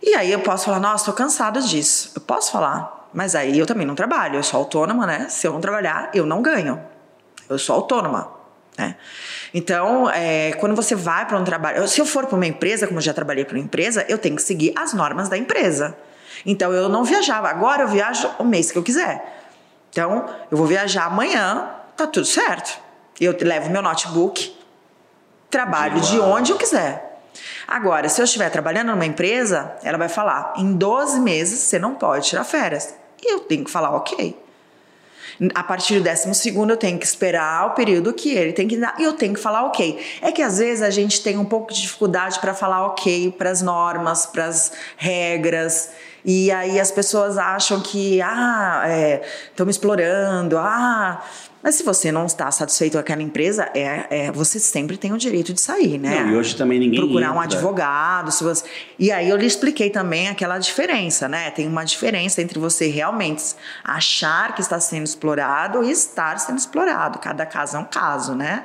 E 0.02 0.16
aí 0.16 0.32
eu 0.32 0.40
posso 0.40 0.66
falar, 0.66 0.80
nossa, 0.80 1.04
estou 1.04 1.14
cansada 1.14 1.60
disso. 1.60 2.14
Eu 2.16 2.22
posso 2.22 2.54
falar, 2.54 2.99
mas 3.14 3.36
aí 3.36 3.58
eu 3.58 3.66
também 3.66 3.86
não 3.86 3.96
trabalho, 3.96 4.36
eu 4.36 4.44
sou 4.44 4.60
autônoma, 4.60 5.06
né? 5.06 5.28
Se 5.30 5.48
eu 5.48 5.54
não 5.54 5.62
trabalhar, 5.62 6.10
eu 6.14 6.26
não 6.26 6.42
ganho. 6.42 6.82
Eu 7.50 7.58
sou 7.58 7.76
autônoma. 7.76 8.32
Né? 8.78 8.96
Então, 9.54 10.10
é, 10.10 10.54
quando 10.54 10.76
você 10.76 10.96
vai 10.96 11.26
para 11.26 11.38
um 11.38 11.44
trabalho, 11.44 11.88
se 11.88 12.00
eu 12.00 12.06
for 12.06 12.28
para 12.28 12.36
uma 12.36 12.46
empresa, 12.46 12.88
como 12.88 13.00
eu 13.00 13.04
já 13.04 13.14
trabalhei 13.14 13.44
para 13.44 13.56
uma 13.56 13.64
empresa, 13.64 14.06
eu 14.08 14.18
tenho 14.18 14.36
que 14.36 14.42
seguir 14.42 14.74
as 14.78 14.94
normas 14.94 15.28
da 15.28 15.38
empresa. 15.38 15.98
Então, 16.46 16.72
eu 16.72 16.88
não 16.88 17.04
viajava. 17.04 17.50
Agora 17.50 17.84
eu 17.84 17.88
viajo 17.88 18.30
o 18.38 18.44
mês 18.44 18.72
que 18.72 18.78
eu 18.78 18.84
quiser. 18.84 19.42
Então, 19.90 20.30
eu 20.50 20.58
vou 20.58 20.68
viajar 20.68 21.06
amanhã, 21.06 21.70
tá 21.98 22.06
tudo 22.06 22.26
certo. 22.26 22.80
Eu 23.20 23.36
levo 23.42 23.70
meu 23.70 23.82
notebook, 23.82 24.56
trabalho 25.50 26.00
de 26.00 26.20
onde 26.20 26.52
eu 26.52 26.58
quiser. 26.58 27.09
Agora, 27.68 28.10
se 28.10 28.22
eu 28.22 28.26
estiver 28.26 28.50
trabalhando 28.50 28.90
numa 28.90 29.06
empresa, 29.06 29.74
ela 29.84 29.98
vai 29.98 30.10
falar: 30.10 30.54
em 30.58 30.74
12 30.74 31.20
meses 31.20 31.60
você 31.60 31.80
não 31.80 31.96
pode 31.96 32.28
tirar 32.28 32.44
férias. 32.44 32.96
E 33.22 33.34
eu 33.34 33.42
tenho 33.42 33.64
que 33.64 33.72
falar, 33.72 33.92
ok. 33.96 34.38
A 35.56 35.64
partir 35.64 35.96
do 35.96 36.04
décimo 36.04 36.34
segundo 36.36 36.72
eu 36.72 36.78
tenho 36.78 37.00
que 37.00 37.06
esperar 37.06 37.68
o 37.68 37.70
período 37.72 38.14
que 38.14 38.30
ele 38.30 38.52
tem 38.52 38.68
que 38.68 38.76
dar 38.76 38.96
e 39.00 39.04
eu 39.04 39.14
tenho 39.14 39.34
que 39.34 39.40
falar 39.40 39.64
ok. 39.64 39.98
É 40.22 40.34
que 40.34 40.42
às 40.42 40.58
vezes 40.58 40.82
a 40.82 40.90
gente 40.90 41.24
tem 41.24 41.38
um 41.38 41.46
pouco 41.46 41.74
de 41.74 41.82
dificuldade 41.82 42.40
para 42.40 42.54
falar 42.54 42.86
ok 42.88 43.32
para 43.38 43.50
as 43.50 43.62
normas, 43.62 44.26
para 44.26 44.46
as 44.46 44.74
regras. 44.98 45.92
E 46.26 46.52
aí 46.52 46.78
as 46.78 46.92
pessoas 46.92 47.38
acham 47.38 47.80
que, 47.80 48.22
ah, 48.22 48.84
estão 49.50 49.64
é, 49.64 49.66
me 49.66 49.72
explorando, 49.72 50.58
ah, 50.58 51.24
mas 51.62 51.76
se 51.76 51.84
você 51.84 52.10
não 52.10 52.26
está 52.26 52.50
satisfeito 52.52 52.94
com 52.94 53.00
aquela 53.00 53.22
empresa, 53.22 53.70
é, 53.74 54.08
é, 54.10 54.32
você 54.32 54.58
sempre 54.60 54.96
tem 54.96 55.12
o 55.12 55.18
direito 55.18 55.54
de 55.54 55.60
sair, 55.60 55.98
né? 55.98 56.22
Não, 56.22 56.32
e 56.32 56.36
hoje 56.38 56.56
também 56.56 56.80
ninguém 56.80 57.02
Procurar 57.02 57.28
entra. 57.28 57.38
um 57.38 57.42
advogado. 57.42 58.32
Se 58.32 58.44
você... 58.46 58.64
E 58.98 59.12
aí 59.12 59.30
eu 59.30 59.36
lhe 59.36 59.46
expliquei 59.46 59.90
também 59.90 60.30
aquela 60.30 60.58
diferença, 60.58 61.28
né? 61.28 61.52
Tem 61.52 61.68
uma 61.68 61.84
diferença 61.84 62.42
entre 62.42 62.58
você 62.58 62.88
realmente 62.88 63.44
achar 63.84 64.56
que 64.56 64.62
está 64.62 64.80
sendo 64.80 65.04
explorado 65.04 65.84
e 65.84 65.92
estar 65.92 66.40
sendo 66.40 66.58
explorado. 66.58 67.20
Cada 67.20 67.46
caso 67.46 67.76
é 67.76 67.80
um 67.80 67.86
caso, 67.86 68.36
né? 68.36 68.64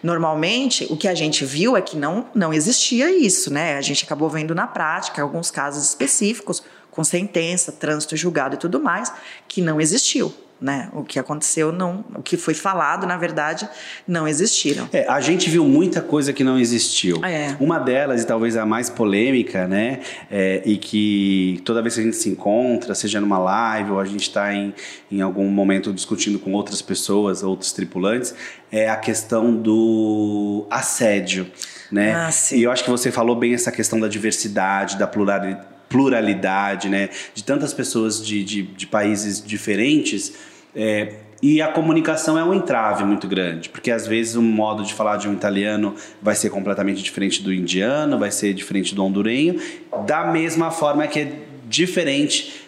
Normalmente, 0.00 0.86
o 0.88 0.96
que 0.96 1.08
a 1.08 1.14
gente 1.16 1.44
viu 1.44 1.76
é 1.76 1.82
que 1.82 1.96
não, 1.96 2.26
não 2.32 2.54
existia 2.54 3.10
isso, 3.10 3.52
né? 3.52 3.76
A 3.76 3.80
gente 3.80 4.04
acabou 4.04 4.30
vendo 4.30 4.54
na 4.54 4.68
prática 4.68 5.20
alguns 5.20 5.50
casos 5.50 5.84
específicos, 5.84 6.62
com 6.92 7.02
sentença, 7.02 7.72
trânsito 7.72 8.16
julgado 8.16 8.54
e 8.54 8.58
tudo 8.58 8.80
mais, 8.80 9.12
que 9.48 9.60
não 9.60 9.80
existiu 9.80 10.32
né? 10.60 10.88
O 10.94 11.04
que 11.04 11.18
aconteceu 11.18 11.70
não, 11.70 12.04
o 12.14 12.22
que 12.22 12.36
foi 12.36 12.54
falado, 12.54 13.06
na 13.06 13.16
verdade, 13.16 13.68
não 14.08 14.26
existiram. 14.26 14.88
É, 14.92 15.06
a 15.06 15.20
gente 15.20 15.50
viu 15.50 15.64
muita 15.64 16.00
coisa 16.00 16.32
que 16.32 16.42
não 16.42 16.58
existiu. 16.58 17.22
É. 17.24 17.54
Uma 17.60 17.78
delas, 17.78 18.22
e 18.22 18.26
talvez 18.26 18.56
a 18.56 18.64
mais 18.64 18.88
polêmica, 18.88 19.68
né? 19.68 20.00
É, 20.30 20.62
e 20.64 20.78
que 20.78 21.60
toda 21.64 21.82
vez 21.82 21.94
que 21.94 22.00
a 22.00 22.04
gente 22.04 22.16
se 22.16 22.28
encontra, 22.30 22.94
seja 22.94 23.20
numa 23.20 23.38
live 23.38 23.92
ou 23.92 24.00
a 24.00 24.04
gente 24.04 24.22
está 24.22 24.52
em, 24.54 24.74
em 25.10 25.20
algum 25.20 25.48
momento 25.48 25.92
discutindo 25.92 26.38
com 26.38 26.52
outras 26.52 26.80
pessoas, 26.80 27.42
outros 27.42 27.72
tripulantes, 27.72 28.34
é 28.72 28.88
a 28.88 28.96
questão 28.96 29.54
do 29.54 30.66
assédio. 30.70 31.46
Né? 31.92 32.14
Ah, 32.14 32.30
e 32.52 32.62
eu 32.62 32.70
acho 32.70 32.82
que 32.82 32.90
você 32.90 33.12
falou 33.12 33.36
bem 33.36 33.54
essa 33.54 33.70
questão 33.70 34.00
da 34.00 34.08
diversidade, 34.08 34.98
da 34.98 35.06
pluralidade 35.06 35.75
pluralidade, 35.88 36.88
né? 36.88 37.10
De 37.34 37.44
tantas 37.44 37.72
pessoas 37.72 38.24
de, 38.24 38.42
de, 38.42 38.62
de 38.62 38.86
países 38.86 39.44
diferentes. 39.44 40.34
É, 40.74 41.14
e 41.42 41.60
a 41.60 41.68
comunicação 41.68 42.38
é 42.38 42.44
um 42.44 42.54
entrave 42.54 43.04
muito 43.04 43.28
grande, 43.28 43.68
porque 43.68 43.90
às 43.90 44.06
vezes 44.06 44.36
o 44.36 44.42
modo 44.42 44.82
de 44.82 44.94
falar 44.94 45.16
de 45.16 45.28
um 45.28 45.34
italiano 45.34 45.94
vai 46.20 46.34
ser 46.34 46.50
completamente 46.50 47.02
diferente 47.02 47.42
do 47.42 47.52
indiano, 47.52 48.18
vai 48.18 48.30
ser 48.30 48.54
diferente 48.54 48.94
do 48.94 49.04
hondurenho, 49.04 49.60
da 50.06 50.24
mesma 50.24 50.70
forma 50.70 51.06
que 51.06 51.20
é 51.20 51.32
diferente 51.68 52.66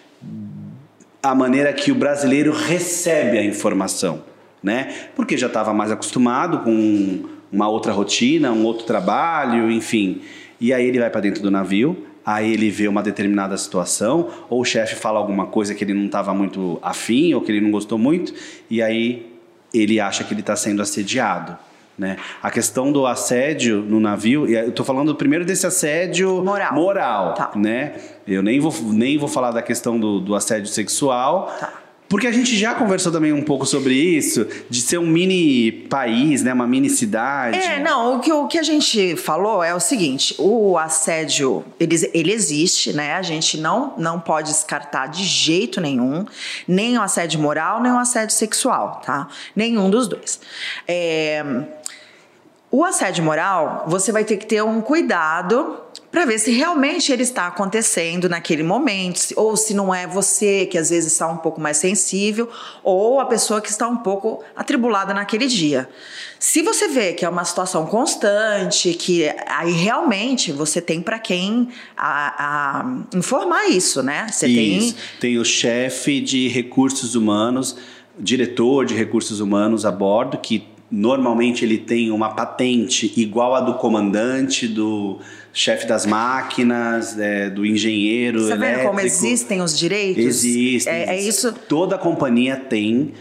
a 1.22 1.34
maneira 1.34 1.72
que 1.72 1.90
o 1.90 1.94
brasileiro 1.94 2.52
recebe 2.52 3.38
a 3.38 3.44
informação, 3.44 4.22
né? 4.62 4.94
Porque 5.16 5.36
já 5.36 5.46
estava 5.46 5.72
mais 5.72 5.90
acostumado 5.90 6.60
com 6.60 7.24
uma 7.50 7.68
outra 7.68 7.92
rotina, 7.92 8.52
um 8.52 8.64
outro 8.64 8.86
trabalho, 8.86 9.70
enfim. 9.70 10.20
E 10.60 10.72
aí 10.72 10.86
ele 10.86 10.98
vai 10.98 11.10
para 11.10 11.20
dentro 11.20 11.42
do 11.42 11.50
navio, 11.50 12.06
aí 12.28 12.52
ele 12.52 12.70
vê 12.70 12.86
uma 12.86 13.02
determinada 13.02 13.56
situação, 13.56 14.28
ou 14.50 14.60
o 14.60 14.64
chefe 14.64 14.94
fala 14.94 15.18
alguma 15.18 15.46
coisa 15.46 15.74
que 15.74 15.82
ele 15.82 15.94
não 15.94 16.04
estava 16.04 16.34
muito 16.34 16.78
afim, 16.82 17.32
ou 17.32 17.40
que 17.40 17.50
ele 17.50 17.60
não 17.62 17.70
gostou 17.70 17.96
muito, 17.96 18.34
e 18.68 18.82
aí 18.82 19.32
ele 19.72 19.98
acha 19.98 20.22
que 20.24 20.34
ele 20.34 20.40
está 20.40 20.54
sendo 20.54 20.82
assediado. 20.82 21.56
Né? 21.96 22.18
A 22.42 22.50
questão 22.50 22.92
do 22.92 23.06
assédio 23.06 23.80
no 23.80 23.98
navio, 23.98 24.46
eu 24.46 24.68
estou 24.68 24.84
falando 24.84 25.14
primeiro 25.14 25.42
desse 25.42 25.66
assédio 25.66 26.44
Moral. 26.44 26.74
moral 26.74 27.34
Tá. 27.34 27.50
né? 27.56 27.94
Eu 28.26 28.42
nem 28.42 28.60
vou, 28.60 28.74
nem 28.92 29.16
vou 29.16 29.28
falar 29.28 29.50
da 29.50 29.62
questão 29.62 29.98
do, 29.98 30.20
do 30.20 30.34
assédio 30.34 30.68
sexual, 30.68 31.50
Tá. 31.58 31.72
Porque 32.08 32.26
a 32.26 32.32
gente 32.32 32.56
já 32.56 32.74
conversou 32.74 33.12
também 33.12 33.32
um 33.32 33.42
pouco 33.42 33.66
sobre 33.66 33.94
isso, 33.94 34.46
de 34.70 34.80
ser 34.80 34.98
um 34.98 35.06
mini 35.06 35.70
país, 35.70 36.42
né? 36.42 36.52
Uma 36.52 36.66
mini 36.66 36.88
cidade. 36.88 37.58
É, 37.58 37.80
não, 37.80 38.16
o 38.16 38.20
que, 38.20 38.32
o 38.32 38.46
que 38.46 38.58
a 38.58 38.62
gente 38.62 39.14
falou 39.16 39.62
é 39.62 39.74
o 39.74 39.80
seguinte: 39.80 40.34
o 40.38 40.78
assédio, 40.78 41.64
ele, 41.78 41.96
ele 42.14 42.32
existe, 42.32 42.92
né? 42.92 43.14
A 43.14 43.22
gente 43.22 43.58
não, 43.58 43.94
não 43.98 44.18
pode 44.18 44.50
descartar 44.50 45.08
de 45.08 45.22
jeito 45.22 45.80
nenhum, 45.80 46.24
nem 46.66 46.96
o 46.96 47.02
assédio 47.02 47.40
moral, 47.40 47.82
nem 47.82 47.92
o 47.92 47.98
assédio 47.98 48.34
sexual, 48.34 49.02
tá? 49.04 49.28
Nenhum 49.54 49.90
dos 49.90 50.08
dois. 50.08 50.40
É, 50.86 51.44
o 52.70 52.84
assédio 52.84 53.24
moral, 53.24 53.84
você 53.86 54.12
vai 54.12 54.24
ter 54.24 54.36
que 54.36 54.46
ter 54.46 54.62
um 54.62 54.80
cuidado 54.82 55.78
para 56.10 56.24
ver 56.24 56.38
se 56.38 56.50
realmente 56.50 57.12
ele 57.12 57.22
está 57.22 57.46
acontecendo 57.46 58.28
naquele 58.28 58.62
momento, 58.62 59.20
ou 59.36 59.56
se 59.56 59.74
não 59.74 59.94
é 59.94 60.06
você 60.06 60.64
que 60.64 60.78
às 60.78 60.88
vezes 60.88 61.12
está 61.12 61.28
um 61.28 61.36
pouco 61.36 61.60
mais 61.60 61.76
sensível, 61.76 62.48
ou 62.82 63.20
a 63.20 63.26
pessoa 63.26 63.60
que 63.60 63.68
está 63.68 63.86
um 63.86 63.98
pouco 63.98 64.42
atribulada 64.56 65.12
naquele 65.12 65.46
dia. 65.46 65.88
Se 66.40 66.62
você 66.62 66.88
vê 66.88 67.12
que 67.12 67.24
é 67.24 67.28
uma 67.28 67.44
situação 67.44 67.84
constante, 67.86 68.94
que 68.94 69.28
aí 69.46 69.72
realmente 69.72 70.50
você 70.50 70.80
tem 70.80 71.02
para 71.02 71.18
quem 71.18 71.68
a- 71.96 72.80
a 72.80 73.16
informar 73.16 73.66
isso, 73.68 74.02
né? 74.02 74.26
Você 74.30 74.46
tem 74.46 74.78
Isso. 74.78 74.96
Tem 75.20 75.38
o 75.38 75.44
chefe 75.44 76.20
de 76.20 76.48
recursos 76.48 77.14
humanos, 77.14 77.76
diretor 78.18 78.86
de 78.86 78.94
recursos 78.94 79.40
humanos 79.40 79.84
a 79.84 79.90
bordo, 79.92 80.38
que 80.38 80.66
normalmente 80.90 81.64
ele 81.64 81.78
tem 81.78 82.10
uma 82.10 82.30
patente 82.30 83.12
igual 83.16 83.54
a 83.54 83.60
do 83.60 83.74
comandante, 83.74 84.66
do 84.66 85.18
chefe 85.52 85.86
das 85.86 86.06
máquinas, 86.06 87.18
é, 87.18 87.50
do 87.50 87.66
engenheiro 87.66 88.44
vendo 88.44 88.62
elétrico. 88.62 88.88
como 88.88 89.00
existem 89.00 89.60
os 89.60 89.78
direitos? 89.78 90.24
Existem. 90.24 90.92
É, 90.92 91.16
é 91.16 91.20
isso. 91.20 91.52
Toda 91.68 91.98
companhia 91.98 92.56
tem 92.56 93.12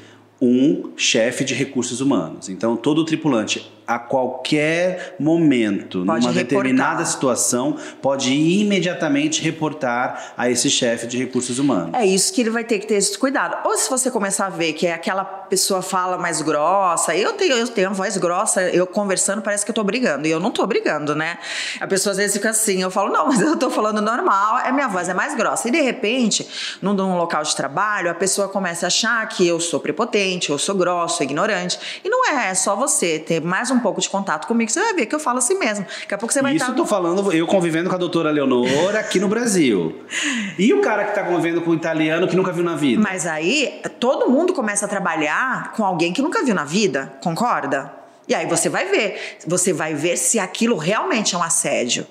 um 0.42 0.92
chefe 0.96 1.44
de 1.44 1.54
recursos 1.54 2.00
humanos. 2.00 2.48
Então, 2.48 2.78
todo 2.78 3.04
tripulante, 3.04 3.70
a 3.88 3.98
qualquer 3.98 5.16
momento, 5.20 6.04
Pode 6.06 6.26
numa 6.28 6.34
reportar. 6.34 6.44
determinada 6.44 7.06
situação, 7.06 7.78
pode 8.02 8.34
imediatamente 8.34 9.42
reportar 9.42 10.34
a 10.36 10.50
esse 10.50 10.70
chefe 10.70 11.08
de 11.08 11.18
recursos 11.18 11.58
humanos. 11.58 11.92
É 11.94 12.06
isso 12.06 12.34
que 12.34 12.42
ele 12.42 12.50
vai 12.50 12.64
ter 12.64 12.80
que 12.80 12.88
ter 12.88 12.96
esse 12.96 13.18
cuidado. 13.18 13.58
Ou 13.68 13.78
se 13.78 13.90
você 13.90 14.12
começar 14.12 14.48
a 14.48 14.50
ver 14.50 14.74
que 14.74 14.86
é 14.86 14.94
aquela 14.94 15.24
pessoa 15.24 15.82
fala 15.82 16.18
mais 16.18 16.42
grossa, 16.42 17.16
eu 17.16 17.34
tenho, 17.34 17.54
eu 17.54 17.68
tenho 17.68 17.88
uma 17.88 17.96
voz 17.96 18.18
grossa, 18.18 18.62
eu 18.64 18.86
conversando 18.86 19.42
parece 19.42 19.64
que 19.64 19.72
eu 19.72 19.76
tô 19.76 19.84
brigando. 19.84 20.28
E 20.28 20.32
eu 20.32 20.40
não 20.40 20.52
tô 20.52 20.66
brigando, 20.68 21.16
né? 21.16 21.38
A 21.80 21.88
pessoa 21.88 22.12
às 22.12 22.18
vezes 22.18 22.36
fica 22.36 22.50
assim, 22.50 22.82
eu 22.82 22.92
falo, 22.92 23.12
não, 23.12 23.28
mas 23.28 23.40
eu 23.42 23.56
tô 23.56 23.70
falando 23.70 24.02
normal, 24.02 24.60
é 24.60 24.72
minha 24.72 24.88
voz 24.90 25.08
é 25.08 25.14
mais 25.14 25.34
grossa. 25.36 25.70
E 25.70 25.72
de 25.72 25.80
repente, 25.82 26.48
num, 26.82 26.94
num 26.94 27.18
local 27.18 27.44
de 27.44 27.56
trabalho, 27.56 28.12
a 28.12 28.14
pessoa 28.14 28.50
começa 28.50 28.86
a 28.86 28.88
achar 28.88 29.26
que 29.30 29.48
eu 29.48 29.60
sou 29.60 29.80
prepotente, 29.80 30.50
eu 30.50 30.58
sou 30.58 30.76
grosso, 30.76 31.24
ignorante. 31.24 31.80
E 32.04 32.10
não 32.10 32.28
é, 32.28 32.50
é 32.50 32.54
só 32.54 32.76
você 32.76 33.18
ter 33.20 33.42
mais 33.42 33.72
um 33.72 33.77
pouco 33.80 34.02
de 34.02 34.10
contato 34.10 34.48
comigo, 34.48 34.72
você 34.72 34.80
vai 34.80 34.94
ver 34.94 35.06
que 35.06 35.16
eu 35.16 35.20
falo 35.20 35.40
assim 35.40 35.58
mesmo. 35.58 35.86
Daqui 36.02 36.14
a 36.14 36.18
pouco 36.18 36.34
você 36.34 36.42
vai 36.42 36.54
Isso 36.54 36.64
estar. 36.64 36.74
eu 36.74 36.78
tô 36.78 36.86
falando, 36.86 37.32
eu 37.32 37.46
convivendo 37.48 37.90
com 37.90 37.96
a 37.96 37.98
doutora 37.98 38.32
Leonora 38.32 39.00
aqui 39.00 39.20
no 39.20 39.28
Brasil. 39.28 40.02
E 40.58 40.74
o 40.74 40.82
cara 40.82 41.06
que 41.06 41.14
tá 41.14 41.24
convivendo 41.24 41.62
com 41.62 41.70
o 41.70 41.76
italiano 41.76 42.28
que 42.28 42.36
nunca 42.36 42.52
viu 42.52 42.64
na 42.64 42.76
vida? 42.76 43.00
Mas 43.02 43.28
aí 43.28 43.80
todo 44.00 44.28
mundo 44.30 44.54
começa 44.54 44.86
a 44.86 44.90
trabalhar 44.90 45.72
com 45.74 45.86
alguém 45.86 46.12
que 46.12 46.22
nunca 46.22 46.44
viu 46.44 46.56
na 46.56 46.64
vida, 46.64 47.14
concorda? 47.22 47.94
E 48.28 48.34
aí 48.34 48.48
você 48.48 48.68
vai 48.70 48.86
ver, 48.86 49.38
você 49.46 49.72
vai 49.72 49.94
ver 49.94 50.18
se 50.18 50.40
aquilo 50.40 50.76
realmente 50.76 51.36
é 51.36 51.38
um 51.38 51.44
assédio. 51.44 52.08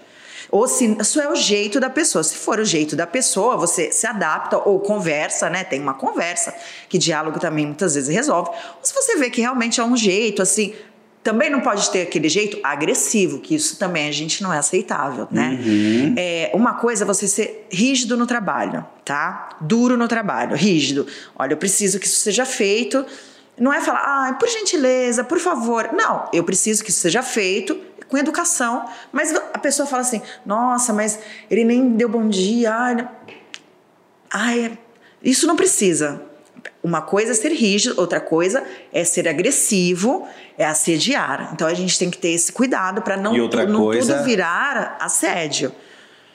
Ou 0.51 0.69
se 0.69 0.97
isso 1.01 1.21
é 1.21 1.29
o 1.29 1.35
jeito 1.35 1.81
da 1.81 1.91
pessoa. 1.91 2.23
Se 2.23 2.37
for 2.37 2.59
o 2.61 2.65
jeito 2.65 2.95
da 2.95 3.07
pessoa, 3.07 3.57
você 3.57 3.91
se 3.91 4.07
adapta 4.07 4.59
ou 4.59 4.81
conversa, 4.81 5.51
né? 5.51 5.65
Tem 5.65 5.81
uma 5.81 5.95
conversa, 5.95 6.55
que 6.89 6.99
diálogo 6.99 7.39
também 7.39 7.67
muitas 7.67 7.95
vezes 7.95 8.15
resolve. 8.15 8.51
Ou 8.51 8.79
se 8.83 8.95
você 8.95 9.17
vê 9.17 9.29
que 9.29 9.41
realmente 9.41 9.81
é 9.81 9.85
um 9.85 9.97
jeito, 9.97 10.41
assim, 10.41 10.75
também 11.27 11.51
não 11.51 11.61
pode 11.61 11.91
ter 11.91 12.03
aquele 12.03 12.29
jeito 12.29 12.57
agressivo, 12.63 13.41
que 13.41 13.53
isso 13.53 13.77
também 13.81 14.09
a 14.09 14.13
gente 14.13 14.45
não 14.45 14.53
é 14.53 14.59
aceitável, 14.59 15.27
né? 15.29 15.59
É, 16.17 16.53
uma 16.55 16.75
coisa 16.75 17.03
é 17.03 17.05
você 17.05 17.27
ser 17.27 17.67
rígido 17.69 18.17
no 18.17 18.29
trabalho, 18.29 18.87
tá? 19.05 19.49
Duro 19.61 19.97
no 19.97 20.07
trabalho, 20.07 20.55
rígido. 20.55 21.05
Olha, 21.35 21.55
eu 21.55 21.57
preciso 21.57 21.99
que 21.99 22.07
isso 22.07 22.21
seja 22.21 22.47
feito. 22.47 23.05
Não 23.59 23.73
é 23.73 23.81
falar, 23.81 24.29
ah, 24.29 24.35
por 24.35 24.49
gentileza, 24.49 25.25
por 25.25 25.41
favor. 25.41 25.91
Não, 25.93 26.29
eu 26.33 26.45
preciso 26.45 26.85
que 26.85 26.91
isso 26.91 27.01
seja 27.01 27.25
feito 27.25 27.77
com 28.07 28.17
educação. 28.17 28.89
Mas 29.11 29.35
a 29.35 29.59
pessoa 29.59 29.85
fala 29.85 30.03
assim, 30.03 30.23
nossa, 30.45 30.93
mas 30.93 31.19
ele 31.51 31.65
nem 31.65 31.89
deu 31.89 32.09
bom 32.09 32.29
dia. 32.29 32.73
Ai, 32.73 33.09
ai 34.31 34.79
isso 35.21 35.45
não 35.49 35.57
precisa. 35.57 36.23
Uma 36.87 37.03
coisa 37.03 37.33
é 37.33 37.35
ser 37.35 37.51
rígido, 37.51 38.01
outra 38.01 38.21
coisa 38.21 38.63
é 38.93 39.03
ser 39.03 39.27
agressivo, 39.27 40.25
é 40.57 40.65
assediar. 40.65 41.51
Então 41.53 41.67
a 41.67 41.75
gente 41.75 41.99
tem 41.99 42.09
que 42.09 42.17
ter 42.17 42.29
esse 42.29 42.53
cuidado 42.53 43.03
para 43.03 43.17
não, 43.17 43.33
tu- 43.49 43.57
não 43.67 43.81
coisa- 43.81 44.15
tudo 44.15 44.25
virar 44.25 44.97
assédio. 45.01 45.73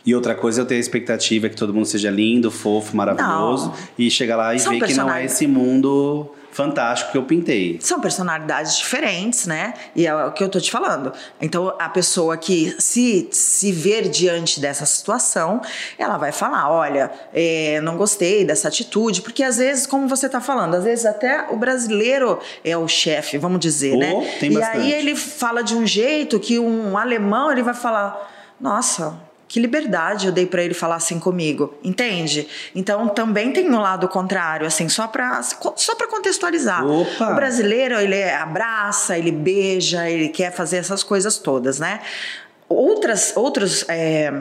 E 0.05 0.13
outra 0.13 0.35
coisa, 0.35 0.59
eu 0.61 0.65
tenho 0.65 0.79
a 0.79 0.81
expectativa 0.81 1.47
que 1.47 1.55
todo 1.55 1.73
mundo 1.73 1.85
seja 1.85 2.09
lindo, 2.09 2.51
fofo, 2.51 2.97
maravilhoso. 2.97 3.67
Não. 3.67 3.75
E 3.97 4.11
chegar 4.11 4.35
lá 4.35 4.53
e 4.53 4.59
São 4.59 4.73
ver 4.73 4.85
que 4.87 4.93
não 4.95 5.09
é 5.13 5.23
esse 5.25 5.47
mundo 5.47 6.29
fantástico 6.51 7.11
que 7.11 7.17
eu 7.17 7.23
pintei. 7.23 7.77
São 7.81 7.99
personalidades 7.99 8.77
diferentes, 8.77 9.45
né? 9.47 9.73
E 9.95 10.05
é 10.05 10.13
o 10.13 10.31
que 10.31 10.43
eu 10.43 10.49
tô 10.49 10.59
te 10.59 10.69
falando. 10.71 11.13
Então, 11.41 11.73
a 11.79 11.89
pessoa 11.89 12.37
que 12.37 12.75
se, 12.79 13.29
se 13.31 13.71
ver 13.71 14.09
diante 14.09 14.59
dessa 14.59 14.85
situação, 14.85 15.61
ela 15.97 16.17
vai 16.17 16.31
falar: 16.31 16.69
olha, 16.71 17.11
é, 17.33 17.79
não 17.81 17.97
gostei 17.97 18.43
dessa 18.45 18.67
atitude, 18.67 19.21
porque 19.21 19.43
às 19.43 19.57
vezes, 19.57 19.85
como 19.85 20.07
você 20.07 20.27
tá 20.27 20.41
falando, 20.41 20.75
às 20.75 20.83
vezes 20.83 21.05
até 21.05 21.47
o 21.49 21.57
brasileiro 21.57 22.39
é 22.63 22.75
o 22.77 22.87
chefe, 22.87 23.37
vamos 23.37 23.59
dizer, 23.59 23.93
Oh, 23.95 23.99
né? 23.99 24.37
tem 24.39 24.51
e 24.51 24.55
bastante. 24.55 24.77
aí 24.79 24.91
ele 24.93 25.15
fala 25.15 25.61
de 25.63 25.75
um 25.75 25.85
jeito 25.87 26.39
que 26.39 26.59
um 26.59 26.97
alemão 26.97 27.51
ele 27.51 27.63
vai 27.63 27.73
falar: 27.73 28.29
nossa. 28.59 29.30
Que 29.51 29.59
liberdade 29.59 30.27
eu 30.27 30.31
dei 30.31 30.45
pra 30.45 30.63
ele 30.63 30.73
falar 30.73 30.95
assim 30.95 31.19
comigo, 31.19 31.73
entende? 31.83 32.47
Então 32.73 33.09
também 33.09 33.51
tem 33.51 33.69
um 33.69 33.81
lado 33.81 34.07
contrário, 34.07 34.65
assim, 34.65 34.87
só 34.87 35.07
pra 35.07 35.43
só 35.43 35.93
para 35.93 36.07
contextualizar. 36.07 36.85
Opa! 36.85 37.33
O 37.33 37.35
brasileiro, 37.35 37.99
ele 37.99 38.23
abraça, 38.31 39.17
ele 39.17 39.29
beija, 39.29 40.09
ele 40.09 40.29
quer 40.29 40.53
fazer 40.53 40.77
essas 40.77 41.03
coisas 41.03 41.37
todas, 41.37 41.79
né? 41.79 41.99
Outras, 42.69 43.33
outros 43.35 43.83
é, 43.89 44.31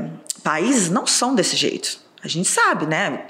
países 0.44 0.88
não 0.90 1.04
são 1.08 1.34
desse 1.34 1.56
jeito. 1.56 1.98
A 2.22 2.28
gente 2.28 2.48
sabe, 2.48 2.86
né? 2.86 3.24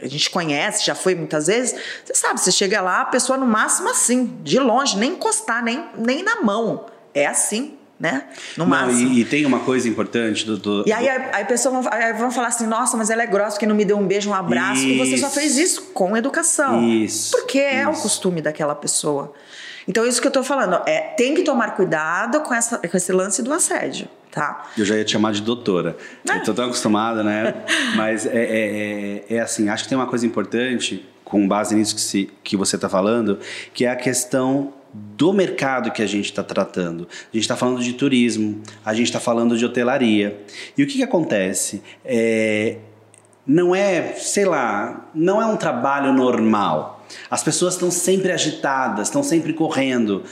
A 0.00 0.06
gente 0.06 0.30
conhece, 0.30 0.86
já 0.86 0.94
foi 0.94 1.16
muitas 1.16 1.48
vezes. 1.48 1.74
Você 2.04 2.14
sabe, 2.14 2.40
você 2.40 2.52
chega 2.52 2.80
lá, 2.80 3.00
a 3.00 3.06
pessoa 3.06 3.36
no 3.36 3.46
máximo 3.46 3.88
assim, 3.88 4.38
de 4.44 4.60
longe, 4.60 4.96
nem 4.96 5.14
encostar, 5.14 5.60
nem, 5.60 5.84
nem 5.98 6.22
na 6.22 6.40
mão. 6.40 6.86
É 7.12 7.26
assim, 7.26 7.79
né? 8.00 8.24
No 8.56 8.64
Não, 8.64 8.70
máximo. 8.70 9.12
e, 9.12 9.20
e 9.20 9.24
tem 9.26 9.44
uma 9.44 9.60
coisa 9.60 9.86
importante 9.86 10.46
do. 10.46 10.56
do- 10.56 10.84
E 10.86 10.92
aí 10.92 11.06
a, 11.06 11.30
aí 11.36 11.42
a 11.42 11.46
pessoa 11.46 11.80
vão, 11.82 11.90
vão 12.18 12.30
falar 12.30 12.48
assim, 12.48 12.66
nossa, 12.66 12.96
mas 12.96 13.10
ela 13.10 13.22
é 13.22 13.26
grossa 13.26 13.58
que 13.58 13.66
não 13.66 13.74
me 13.76 13.84
deu 13.84 13.98
um 13.98 14.06
beijo, 14.06 14.30
um 14.30 14.34
abraço. 14.34 14.82
E 14.82 14.96
você 14.96 15.18
só 15.18 15.26
Isso. 15.26 15.34
fez 15.38 15.58
isso 15.58 15.82
com 15.92 16.16
educação. 16.16 16.82
Isso, 16.88 17.32
Porque 17.36 17.58
é 17.58 17.86
o 17.86 17.92
isso. 17.92 18.02
costume 18.02 18.40
daquela 18.40 18.74
pessoa. 18.74 19.34
Então, 19.86 20.06
isso 20.06 20.20
que 20.20 20.26
eu 20.26 20.30
tô 20.32 20.42
falando, 20.42 20.80
é 20.86 21.00
tem 21.16 21.34
que 21.34 21.42
tomar 21.42 21.74
cuidado 21.74 22.40
com, 22.40 22.54
essa, 22.54 22.78
com 22.78 22.96
esse 22.96 23.12
lance 23.12 23.42
do 23.42 23.52
assédio, 23.52 24.08
tá? 24.30 24.66
Eu 24.78 24.84
já 24.84 24.96
ia 24.96 25.04
te 25.04 25.12
chamar 25.12 25.32
de 25.32 25.42
doutora. 25.42 25.96
Ah. 26.28 26.36
Eu 26.36 26.42
tô 26.42 26.54
tão 26.54 26.64
acostumada, 26.66 27.22
né? 27.24 27.54
Mas 27.96 28.24
é, 28.24 28.30
é, 28.32 29.24
é, 29.30 29.34
é 29.36 29.40
assim, 29.40 29.68
acho 29.68 29.82
que 29.84 29.88
tem 29.88 29.98
uma 29.98 30.06
coisa 30.06 30.24
importante, 30.26 31.04
com 31.24 31.46
base 31.48 31.74
nisso 31.74 31.94
que, 31.94 32.00
se, 32.00 32.30
que 32.44 32.56
você 32.56 32.76
está 32.76 32.88
falando, 32.88 33.38
que 33.74 33.84
é 33.84 33.90
a 33.90 33.96
questão 33.96 34.72
do 34.92 35.32
mercado 35.32 35.90
que 35.90 36.02
a 36.02 36.06
gente 36.06 36.26
está 36.26 36.42
tratando. 36.42 37.06
A 37.10 37.36
gente 37.36 37.42
está 37.42 37.56
falando 37.56 37.82
de 37.82 37.92
turismo, 37.92 38.60
a 38.84 38.92
gente 38.92 39.06
está 39.06 39.20
falando 39.20 39.56
de 39.56 39.64
hotelaria. 39.64 40.44
E 40.76 40.82
o 40.82 40.86
que, 40.86 40.94
que 40.94 41.02
acontece? 41.02 41.82
É, 42.04 42.78
não 43.46 43.74
é, 43.74 44.14
sei 44.14 44.44
lá, 44.44 45.08
não 45.14 45.40
é 45.40 45.46
um 45.46 45.56
trabalho 45.56 46.12
normal. 46.12 47.04
As 47.30 47.42
pessoas 47.42 47.74
estão 47.74 47.90
sempre 47.90 48.32
agitadas, 48.32 49.08
estão 49.08 49.22
sempre 49.22 49.52
correndo. 49.52 50.22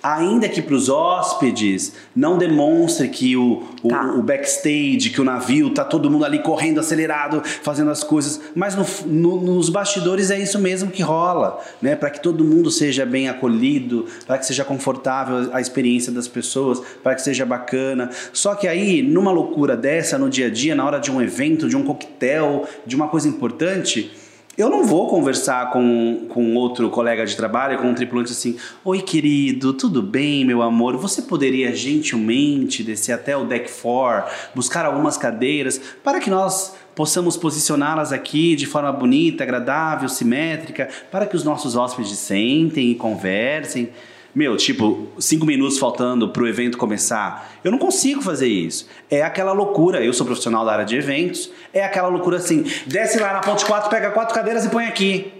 Ainda 0.00 0.48
que 0.48 0.62
para 0.62 0.74
os 0.76 0.88
hóspedes 0.88 1.92
não 2.14 2.38
demonstre 2.38 3.08
que 3.08 3.36
o, 3.36 3.64
o, 3.82 3.88
Tá. 3.88 4.12
o 4.14 4.22
backstage, 4.22 5.10
que 5.10 5.20
o 5.20 5.24
navio 5.24 5.70
tá 5.70 5.84
todo 5.84 6.08
mundo 6.10 6.24
ali 6.24 6.38
correndo 6.40 6.78
acelerado, 6.78 7.42
fazendo 7.44 7.90
as 7.90 8.04
coisas, 8.04 8.40
mas 8.54 8.76
no- 8.76 8.86
no- 9.06 9.40
nos 9.56 9.68
bastidores 9.68 10.30
é 10.30 10.38
isso 10.38 10.58
mesmo 10.58 10.90
que 10.90 11.02
rola, 11.02 11.60
né? 11.82 11.96
Para 11.96 12.10
que 12.10 12.22
todo 12.22 12.44
mundo 12.44 12.70
seja 12.70 13.04
bem 13.04 13.28
acolhido, 13.28 14.06
para 14.24 14.38
que 14.38 14.46
seja 14.46 14.64
confortável 14.64 15.50
a 15.52 15.60
experiência 15.60 16.12
das 16.12 16.28
pessoas, 16.28 16.80
para 17.02 17.16
que 17.16 17.22
seja 17.22 17.44
bacana. 17.44 18.08
Só 18.32 18.54
que 18.54 18.68
aí, 18.68 19.02
numa 19.02 19.32
loucura 19.32 19.76
dessa, 19.76 20.16
no 20.16 20.30
dia 20.30 20.46
a 20.46 20.50
dia, 20.50 20.74
na 20.76 20.84
hora 20.86 20.98
de 21.00 21.10
um 21.10 21.20
evento, 21.20 21.68
de 21.68 21.76
um 21.76 21.82
coquetel, 21.82 22.66
de 22.86 22.94
uma 22.94 23.08
coisa 23.08 23.28
importante, 23.28 24.12
Eu 24.58 24.68
não 24.68 24.84
vou 24.84 25.06
conversar 25.06 25.70
com, 25.70 26.26
com 26.28 26.56
outro 26.56 26.90
colega 26.90 27.24
de 27.24 27.36
trabalho, 27.36 27.78
com 27.78 27.90
um 27.90 27.94
tripulante 27.94 28.32
assim: 28.32 28.56
Oi, 28.84 29.00
querido, 29.00 29.72
tudo 29.72 30.02
bem, 30.02 30.44
meu 30.44 30.62
amor? 30.62 30.96
Você 30.96 31.22
poderia 31.22 31.72
gentilmente 31.72 32.82
descer 32.82 33.12
até 33.12 33.36
o 33.36 33.44
deck 33.44 33.70
4, 33.70 34.28
buscar 34.56 34.84
algumas 34.84 35.16
cadeiras 35.16 35.80
para 36.02 36.18
que 36.18 36.28
nós 36.28 36.74
possamos 36.92 37.36
posicioná-las 37.36 38.12
aqui 38.12 38.56
de 38.56 38.66
forma 38.66 38.90
bonita, 38.90 39.44
agradável, 39.44 40.08
simétrica, 40.08 40.88
para 41.08 41.24
que 41.24 41.36
os 41.36 41.44
nossos 41.44 41.76
hóspedes 41.76 42.18
sentem 42.18 42.90
e 42.90 42.96
conversem. 42.96 43.90
Meu, 44.34 44.56
tipo, 44.56 45.08
cinco 45.18 45.46
minutos 45.46 45.78
faltando 45.78 46.28
para 46.28 46.42
o 46.42 46.46
evento 46.46 46.78
começar. 46.78 47.52
Eu 47.64 47.70
não 47.70 47.78
consigo 47.78 48.22
fazer 48.22 48.46
isso. 48.46 48.86
É 49.10 49.22
aquela 49.22 49.52
loucura. 49.52 50.04
Eu 50.04 50.12
sou 50.12 50.26
profissional 50.26 50.64
da 50.64 50.72
área 50.72 50.84
de 50.84 50.96
eventos. 50.96 51.50
É 51.72 51.84
aquela 51.84 52.08
loucura 52.08 52.36
assim: 52.36 52.64
desce 52.86 53.18
lá 53.18 53.32
na 53.32 53.40
ponte 53.40 53.64
4, 53.64 53.90
pega 53.90 54.10
quatro 54.10 54.34
cadeiras 54.34 54.64
e 54.64 54.68
põe 54.68 54.86
aqui. 54.86 55.32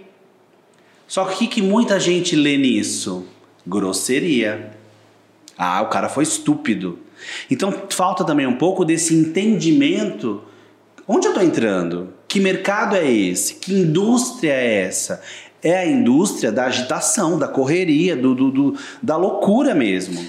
Só 1.07 1.25
que 1.25 1.45
o 1.45 1.47
que 1.47 1.61
muita 1.61 1.99
gente 1.99 2.35
lê 2.35 2.57
nisso? 2.57 3.25
Grosseria. 3.65 4.71
Ah, 5.57 5.81
o 5.81 5.87
cara 5.87 6.09
foi 6.09 6.23
estúpido. 6.23 6.99
Então 7.49 7.73
falta 7.89 8.23
também 8.23 8.47
um 8.47 8.55
pouco 8.55 8.85
desse 8.85 9.13
entendimento 9.13 10.43
Onde 11.11 11.25
eu 11.25 11.31
estou 11.31 11.43
entrando? 11.43 12.13
Que 12.27 12.39
mercado 12.39 12.95
é 12.95 13.11
esse? 13.11 13.55
Que 13.55 13.73
indústria 13.73 14.51
é 14.51 14.81
essa? 14.83 15.23
É 15.61 15.79
a 15.79 15.85
indústria 15.85 16.51
da 16.51 16.65
agitação, 16.65 17.37
da 17.37 17.47
correria, 17.47 18.15
do, 18.15 18.33
do, 18.33 18.51
do, 18.51 18.79
da 19.01 19.17
loucura 19.17 19.75
mesmo. 19.75 20.25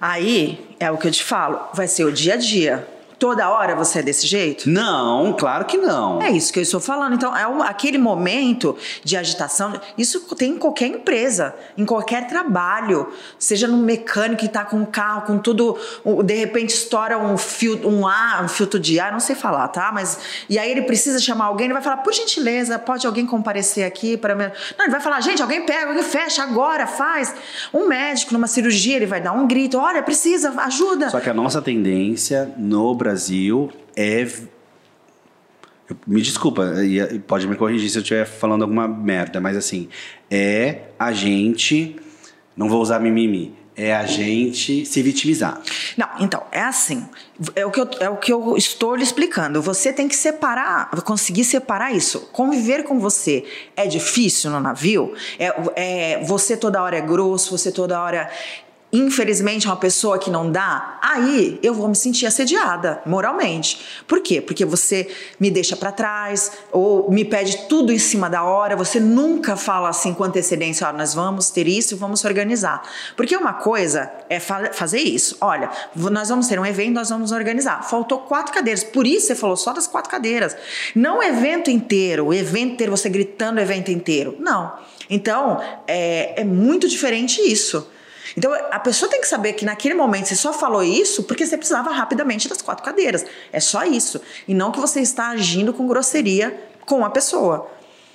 Aí 0.00 0.58
é 0.80 0.90
o 0.90 0.96
que 0.96 1.06
eu 1.06 1.12
te 1.12 1.22
falo, 1.22 1.68
vai 1.74 1.86
ser 1.86 2.04
o 2.04 2.12
dia 2.12 2.34
a 2.34 2.36
dia 2.36 2.86
toda 3.20 3.50
hora 3.50 3.76
você 3.76 3.98
é 3.98 4.02
desse 4.02 4.26
jeito? 4.26 4.68
Não, 4.68 5.34
claro 5.34 5.66
que 5.66 5.76
não. 5.76 6.22
É 6.22 6.30
isso 6.30 6.50
que 6.50 6.58
eu 6.58 6.62
estou 6.62 6.80
falando. 6.80 7.14
Então, 7.14 7.36
é 7.36 7.46
um, 7.46 7.62
aquele 7.62 7.98
momento 7.98 8.74
de 9.04 9.14
agitação. 9.14 9.78
Isso 9.96 10.20
tem 10.34 10.52
em 10.52 10.58
qualquer 10.58 10.86
empresa, 10.86 11.54
em 11.76 11.84
qualquer 11.84 12.26
trabalho. 12.26 13.12
Seja 13.38 13.68
no 13.68 13.76
mecânico 13.76 14.40
que 14.40 14.46
está 14.46 14.64
com 14.64 14.78
um 14.78 14.86
carro, 14.86 15.26
com 15.26 15.38
tudo. 15.38 15.78
De 16.24 16.34
repente 16.34 16.70
estoura 16.70 17.18
um 17.18 17.36
fio, 17.36 17.86
um 17.86 18.06
ar, 18.06 18.42
um 18.42 18.48
filtro 18.48 18.80
de 18.80 18.98
ar, 18.98 19.12
não 19.12 19.20
sei 19.20 19.36
falar, 19.36 19.68
tá? 19.68 19.90
Mas. 19.92 20.18
E 20.48 20.58
aí 20.58 20.70
ele 20.70 20.82
precisa 20.82 21.18
chamar 21.18 21.44
alguém, 21.44 21.66
ele 21.66 21.74
vai 21.74 21.82
falar, 21.82 21.98
por 21.98 22.14
gentileza, 22.14 22.78
pode 22.78 23.06
alguém 23.06 23.26
comparecer 23.26 23.84
aqui 23.84 24.16
para 24.16 24.34
mim? 24.34 24.50
Não, 24.78 24.86
ele 24.86 24.92
vai 24.92 25.00
falar, 25.00 25.20
gente, 25.20 25.42
alguém 25.42 25.66
pega, 25.66 25.88
alguém 25.88 26.02
fecha 26.02 26.42
agora, 26.42 26.86
faz. 26.86 27.34
Um 27.74 27.86
médico 27.86 28.32
numa 28.32 28.46
cirurgia, 28.46 28.96
ele 28.96 29.06
vai 29.06 29.20
dar 29.20 29.32
um 29.32 29.46
grito, 29.46 29.76
olha, 29.76 30.02
precisa, 30.02 30.54
ajuda. 30.62 31.10
Só 31.10 31.20
que 31.20 31.28
a 31.28 31.34
nossa 31.34 31.60
tendência 31.60 32.50
no 32.56 32.94
Brasil 32.94 33.09
Brasil 33.10 33.72
é. 33.96 34.26
Me 36.06 36.22
desculpa, 36.22 36.72
pode 37.26 37.48
me 37.48 37.56
corrigir 37.56 37.90
se 37.90 37.98
eu 37.98 38.02
estiver 38.02 38.24
falando 38.24 38.62
alguma 38.62 38.86
merda, 38.86 39.40
mas 39.40 39.56
assim, 39.56 39.88
é 40.30 40.82
a 40.96 41.12
gente. 41.12 41.96
Não 42.56 42.68
vou 42.68 42.80
usar 42.80 43.00
mimimi. 43.00 43.58
É 43.76 43.94
a 43.94 44.04
gente 44.04 44.84
se 44.84 45.02
vitimizar. 45.02 45.60
Não, 45.96 46.06
então, 46.20 46.42
é 46.52 46.60
assim. 46.60 47.08
É 47.56 47.64
o, 47.64 47.70
que 47.70 47.80
eu, 47.80 47.88
é 47.98 48.10
o 48.10 48.16
que 48.16 48.30
eu 48.30 48.56
estou 48.56 48.94
lhe 48.94 49.02
explicando. 49.02 49.62
Você 49.62 49.92
tem 49.92 50.06
que 50.06 50.16
separar, 50.16 50.90
conseguir 51.02 51.44
separar 51.44 51.92
isso. 51.92 52.28
Conviver 52.32 52.82
com 52.82 53.00
você 53.00 53.44
é 53.74 53.86
difícil 53.86 54.50
no 54.50 54.60
navio? 54.60 55.14
É, 55.38 55.54
é, 55.76 56.24
você 56.24 56.56
toda 56.56 56.82
hora 56.82 56.98
é 56.98 57.00
grosso, 57.00 57.56
você 57.56 57.72
toda 57.72 58.00
hora 58.00 58.30
infelizmente 58.92 59.66
é 59.66 59.70
uma 59.70 59.76
pessoa 59.76 60.18
que 60.18 60.30
não 60.30 60.50
dá, 60.50 60.98
aí 61.00 61.58
eu 61.62 61.72
vou 61.72 61.88
me 61.88 61.94
sentir 61.94 62.26
assediada 62.26 63.00
moralmente. 63.06 63.80
Por 64.06 64.20
quê? 64.20 64.40
Porque 64.40 64.64
você 64.64 65.08
me 65.38 65.50
deixa 65.50 65.76
para 65.76 65.92
trás 65.92 66.52
ou 66.72 67.10
me 67.10 67.24
pede 67.24 67.68
tudo 67.68 67.92
em 67.92 67.98
cima 67.98 68.28
da 68.28 68.42
hora, 68.42 68.76
você 68.76 68.98
nunca 68.98 69.56
fala 69.56 69.88
assim 69.88 70.12
com 70.12 70.24
antecedência, 70.24 70.88
ó, 70.88 70.92
nós 70.92 71.14
vamos 71.14 71.50
ter 71.50 71.68
isso 71.68 71.94
e 71.94 71.96
vamos 71.96 72.24
organizar. 72.24 72.82
Porque 73.16 73.36
uma 73.36 73.54
coisa 73.54 74.10
é 74.28 74.40
fa 74.40 74.72
fazer 74.72 75.00
isso. 75.00 75.36
Olha, 75.40 75.70
nós 75.94 76.28
vamos 76.28 76.46
ter 76.46 76.58
um 76.58 76.66
evento, 76.66 76.94
nós 76.94 77.08
vamos 77.08 77.32
organizar. 77.32 77.82
Faltou 77.82 78.20
quatro 78.20 78.52
cadeiras, 78.52 78.84
por 78.84 79.06
isso 79.06 79.28
você 79.28 79.34
falou 79.34 79.56
só 79.56 79.72
das 79.72 79.86
quatro 79.86 80.10
cadeiras. 80.10 80.56
Não 80.94 81.18
o 81.18 81.22
evento 81.22 81.70
inteiro, 81.70 82.26
o 82.26 82.34
evento 82.34 82.74
inteiro, 82.74 82.96
você 82.96 83.08
gritando 83.08 83.58
o 83.58 83.60
evento 83.60 83.90
inteiro. 83.90 84.36
Não. 84.38 84.72
Então, 85.08 85.60
é, 85.86 86.40
é 86.40 86.44
muito 86.44 86.88
diferente 86.88 87.40
isso. 87.40 87.88
Então 88.36 88.52
a 88.70 88.78
pessoa 88.78 89.10
tem 89.10 89.20
que 89.20 89.28
saber 89.28 89.54
que 89.54 89.64
naquele 89.64 89.94
momento 89.94 90.26
você 90.26 90.36
só 90.36 90.52
falou 90.52 90.82
isso 90.82 91.24
porque 91.24 91.46
você 91.46 91.56
precisava 91.56 91.90
rapidamente 91.90 92.48
das 92.48 92.62
quatro 92.62 92.84
cadeiras. 92.84 93.24
É 93.52 93.60
só 93.60 93.84
isso. 93.84 94.20
E 94.46 94.54
não 94.54 94.70
que 94.70 94.80
você 94.80 95.00
está 95.00 95.28
agindo 95.28 95.72
com 95.72 95.86
grosseria 95.86 96.68
com 96.86 97.04
a 97.04 97.10
pessoa. 97.10 97.70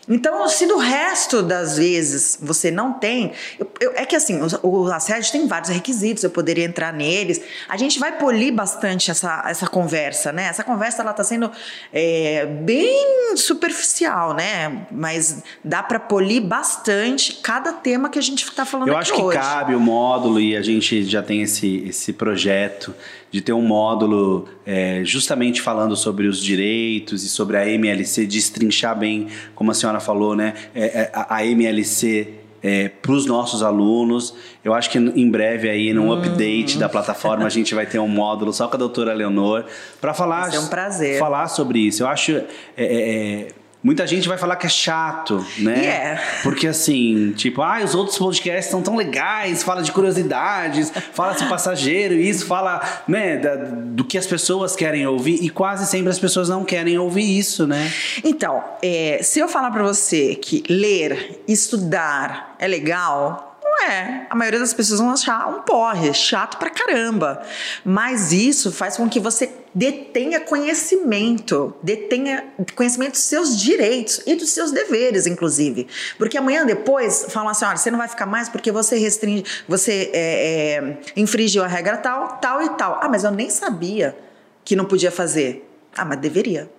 Então, 0.08 0.47
se 0.47 0.68
do 0.68 0.78
resto 0.78 1.41
das 1.41 1.78
vezes 1.78 2.38
você 2.41 2.70
não 2.70 2.93
tem. 2.93 3.32
Eu, 3.60 3.70
eu, 3.80 3.91
é 3.95 4.06
que 4.06 4.16
assim, 4.16 4.39
o, 4.62 4.68
o 4.68 4.91
assédio 4.91 5.32
tem 5.32 5.47
vários 5.47 5.70
requisitos, 5.70 6.24
eu 6.24 6.30
poderia 6.30 6.64
entrar 6.64 6.93
neles. 6.93 7.41
A 7.68 7.76
gente 7.76 7.99
vai 7.99 8.18
polir 8.18 8.53
bastante 8.53 9.10
essa, 9.10 9.43
essa 9.47 9.68
conversa, 9.68 10.32
né? 10.32 10.47
Essa 10.47 10.64
conversa 10.64 11.01
ela 11.01 11.14
tá 11.14 11.24
sendo 11.24 11.49
é, 11.91 12.45
bem 12.45 13.36
superficial, 13.36 14.34
né? 14.34 14.86
Mas 14.91 15.43
dá 15.64 15.82
para 15.82 15.99
polir 15.99 16.41
bastante 16.41 17.34
cada 17.41 17.74
tema 17.74 18.10
que 18.10 18.20
a 18.20 18.22
gente 18.22 18.43
está 18.43 18.66
falando 18.66 18.89
eu 18.89 18.97
aqui 18.97 19.12
hoje. 19.12 19.22
Eu 19.22 19.30
acho 19.30 19.39
que 19.39 19.56
cabe 19.56 19.76
o 19.76 19.80
módulo 19.80 20.39
e 20.39 20.56
a 20.56 20.62
gente 20.62 21.03
já 21.03 21.24
tem 21.24 21.41
esse, 21.41 21.84
esse 21.88 22.14
projeto 22.14 22.93
de 23.36 23.41
ter 23.41 23.51
um 23.51 23.61
módulo 23.61 24.45
é, 24.65 25.01
justamente 25.03 25.61
falando 25.61 25.93
sobre 25.93 26.25
os 26.25 26.41
direitos 26.41 27.21
e 27.25 27.27
sobre 27.27 27.57
a 27.57 27.69
MLC, 27.69 28.25
destrinchar 28.25 28.97
bem, 28.97 29.27
como 29.53 29.71
a 29.71 29.73
senhora 29.73 29.99
falou, 29.99 30.38
né? 30.38 30.53
É, 30.73 30.86
é 30.86 31.11
a, 31.13 31.36
a 31.36 31.45
MLC 31.45 32.29
é, 32.63 32.88
para 32.88 33.11
os 33.11 33.25
nossos 33.25 33.61
alunos. 33.61 34.33
Eu 34.63 34.73
acho 34.73 34.89
que 34.89 34.97
em 34.97 35.29
breve 35.29 35.69
aí, 35.69 35.91
num 35.91 36.11
hum. 36.11 36.13
update 36.13 36.77
da 36.77 36.88
plataforma, 36.88 37.45
a 37.45 37.49
gente 37.49 37.75
vai 37.75 37.86
ter 37.86 37.99
um 37.99 38.07
módulo 38.07 38.53
só 38.53 38.69
com 38.69 38.77
a 38.77 38.79
doutora 38.79 39.13
Leonor 39.13 39.65
para 39.99 40.13
falar, 40.13 40.53
é 40.53 40.57
um 40.57 40.67
prazer. 40.67 41.19
falar 41.19 41.49
sobre 41.49 41.79
isso. 41.79 42.03
Eu 42.03 42.07
acho. 42.07 42.31
É, 42.31 42.45
é, 42.77 43.11
é 43.41 43.47
Muita 43.86 44.07
gente 44.07 44.27
vai 44.27 44.36
falar 44.36 44.55
que 44.55 44.65
é 44.65 44.69
chato, 44.69 45.45
né? 45.59 45.79
Yeah. 45.79 46.21
Porque 46.41 46.65
assim, 46.65 47.33
tipo, 47.33 47.61
ah, 47.61 47.83
os 47.83 47.93
outros 47.93 48.17
podcasts 48.17 48.71
são 48.71 48.81
tão 48.81 48.95
legais, 48.95 49.61
fala 49.61 49.83
de 49.83 49.91
curiosidades, 49.91 50.91
fala 51.13 51.33
de 51.33 51.45
passageiro, 51.45 52.15
isso, 52.15 52.47
fala, 52.47 52.81
né, 53.07 53.38
da, 53.38 53.55
do 53.55 54.03
que 54.03 54.17
as 54.17 54.25
pessoas 54.25 54.75
querem 54.75 55.05
ouvir 55.05 55.36
e 55.39 55.51
quase 55.51 55.86
sempre 55.86 56.09
as 56.09 56.17
pessoas 56.17 56.49
não 56.49 56.65
querem 56.65 56.97
ouvir 56.97 57.38
isso, 57.38 57.67
né? 57.67 57.93
Então, 58.23 58.63
é, 58.81 59.19
se 59.21 59.38
eu 59.38 59.47
falar 59.47 59.69
para 59.69 59.83
você 59.83 60.33
que 60.33 60.63
ler, 60.67 61.43
estudar 61.47 62.55
é 62.57 62.67
legal, 62.67 63.55
é. 63.84 64.26
A 64.30 64.36
maioria 64.36 64.59
das 64.59 64.73
pessoas 64.73 64.99
vão 64.99 65.11
achar 65.11 65.47
um 65.47 65.61
porre, 65.61 66.13
chato 66.13 66.57
pra 66.57 66.69
caramba. 66.69 67.41
Mas 67.84 68.32
isso 68.32 68.71
faz 68.71 68.97
com 68.97 69.09
que 69.09 69.19
você 69.19 69.49
detenha 69.73 70.39
conhecimento, 70.39 71.76
detenha 71.84 72.45
conhecimento 72.76 73.11
dos 73.11 73.21
seus 73.21 73.59
direitos 73.59 74.21
e 74.26 74.36
dos 74.36 74.49
seus 74.49 74.71
deveres, 74.71 75.28
inclusive. 75.28 75.88
Porque 76.17 76.38
amanhã 76.38 76.65
depois 76.65 77.26
falam 77.30 77.49
assim: 77.49 77.65
olha, 77.65 77.78
você 77.78 77.91
não 77.91 77.97
vai 77.97 78.07
ficar 78.07 78.26
mais 78.26 78.49
porque 78.49 78.71
você 78.71 78.97
restringe, 78.97 79.43
você 79.67 80.11
é, 80.13 80.78
é, 80.78 80.97
infringiu 81.15 81.63
a 81.63 81.67
regra 81.67 81.97
tal, 81.97 82.38
tal 82.38 82.61
e 82.61 82.69
tal. 82.69 82.99
Ah, 83.01 83.09
mas 83.09 83.23
eu 83.23 83.32
nem 83.32 83.49
sabia 83.49 84.17
que 84.63 84.76
não 84.76 84.86
podia 84.86 85.11
fazer. 85.11 85.69
Ah, 85.95 86.05
mas 86.05 86.19
deveria. 86.19 86.69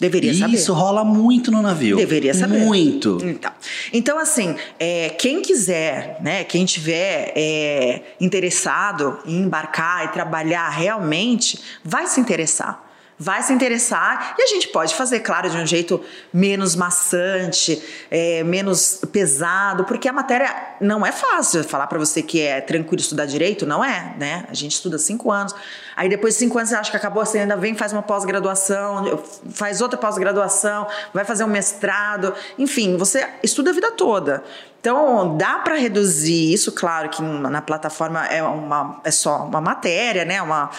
Deveria 0.00 0.30
Isso 0.30 0.40
saber. 0.40 0.54
Isso 0.54 0.72
rola 0.72 1.04
muito 1.04 1.50
no 1.50 1.60
navio. 1.60 1.96
Deveria 1.96 2.32
saber. 2.32 2.58
Muito. 2.60 3.18
Então, 3.22 3.52
então 3.92 4.18
assim, 4.18 4.56
é, 4.78 5.10
quem 5.10 5.42
quiser, 5.42 6.16
né, 6.22 6.42
quem 6.44 6.64
tiver 6.64 7.32
é, 7.36 8.02
interessado 8.18 9.18
em 9.26 9.42
embarcar 9.42 10.06
e 10.06 10.08
trabalhar 10.08 10.70
realmente, 10.70 11.60
vai 11.84 12.06
se 12.06 12.18
interessar 12.18 12.89
vai 13.22 13.42
se 13.42 13.52
interessar 13.52 14.34
e 14.38 14.42
a 14.42 14.46
gente 14.46 14.68
pode 14.68 14.94
fazer, 14.94 15.20
claro, 15.20 15.50
de 15.50 15.58
um 15.58 15.66
jeito 15.66 16.02
menos 16.32 16.74
maçante, 16.74 17.82
é, 18.10 18.42
menos 18.42 19.02
pesado, 19.12 19.84
porque 19.84 20.08
a 20.08 20.12
matéria 20.12 20.50
não 20.80 21.04
é 21.04 21.12
fácil. 21.12 21.62
Falar 21.62 21.86
para 21.86 21.98
você 21.98 22.22
que 22.22 22.40
é 22.40 22.62
tranquilo 22.62 23.02
estudar 23.02 23.26
direito, 23.26 23.66
não 23.66 23.84
é, 23.84 24.14
né? 24.18 24.46
A 24.48 24.54
gente 24.54 24.72
estuda 24.72 24.96
cinco 24.98 25.30
anos, 25.30 25.54
aí 25.94 26.08
depois 26.08 26.32
de 26.32 26.40
cinco 26.40 26.56
anos 26.56 26.70
você 26.70 26.76
acha 26.76 26.90
que 26.90 26.96
acabou, 26.96 27.24
você 27.24 27.40
ainda 27.40 27.56
vem, 27.56 27.74
faz 27.74 27.92
uma 27.92 28.02
pós-graduação, 28.02 29.22
faz 29.50 29.82
outra 29.82 29.98
pós-graduação, 29.98 30.86
vai 31.12 31.26
fazer 31.26 31.44
um 31.44 31.48
mestrado, 31.48 32.32
enfim, 32.58 32.96
você 32.96 33.28
estuda 33.42 33.68
a 33.68 33.74
vida 33.74 33.90
toda. 33.92 34.42
Então, 34.80 35.36
dá 35.36 35.58
para 35.58 35.76
reduzir 35.76 36.52
isso, 36.52 36.72
claro 36.72 37.10
que 37.10 37.22
na 37.22 37.60
plataforma 37.60 38.26
é, 38.26 38.42
uma, 38.42 38.98
é 39.04 39.10
só 39.10 39.44
uma 39.44 39.60
matéria, 39.60 40.24
né? 40.24 40.40
Uma, 40.40 40.70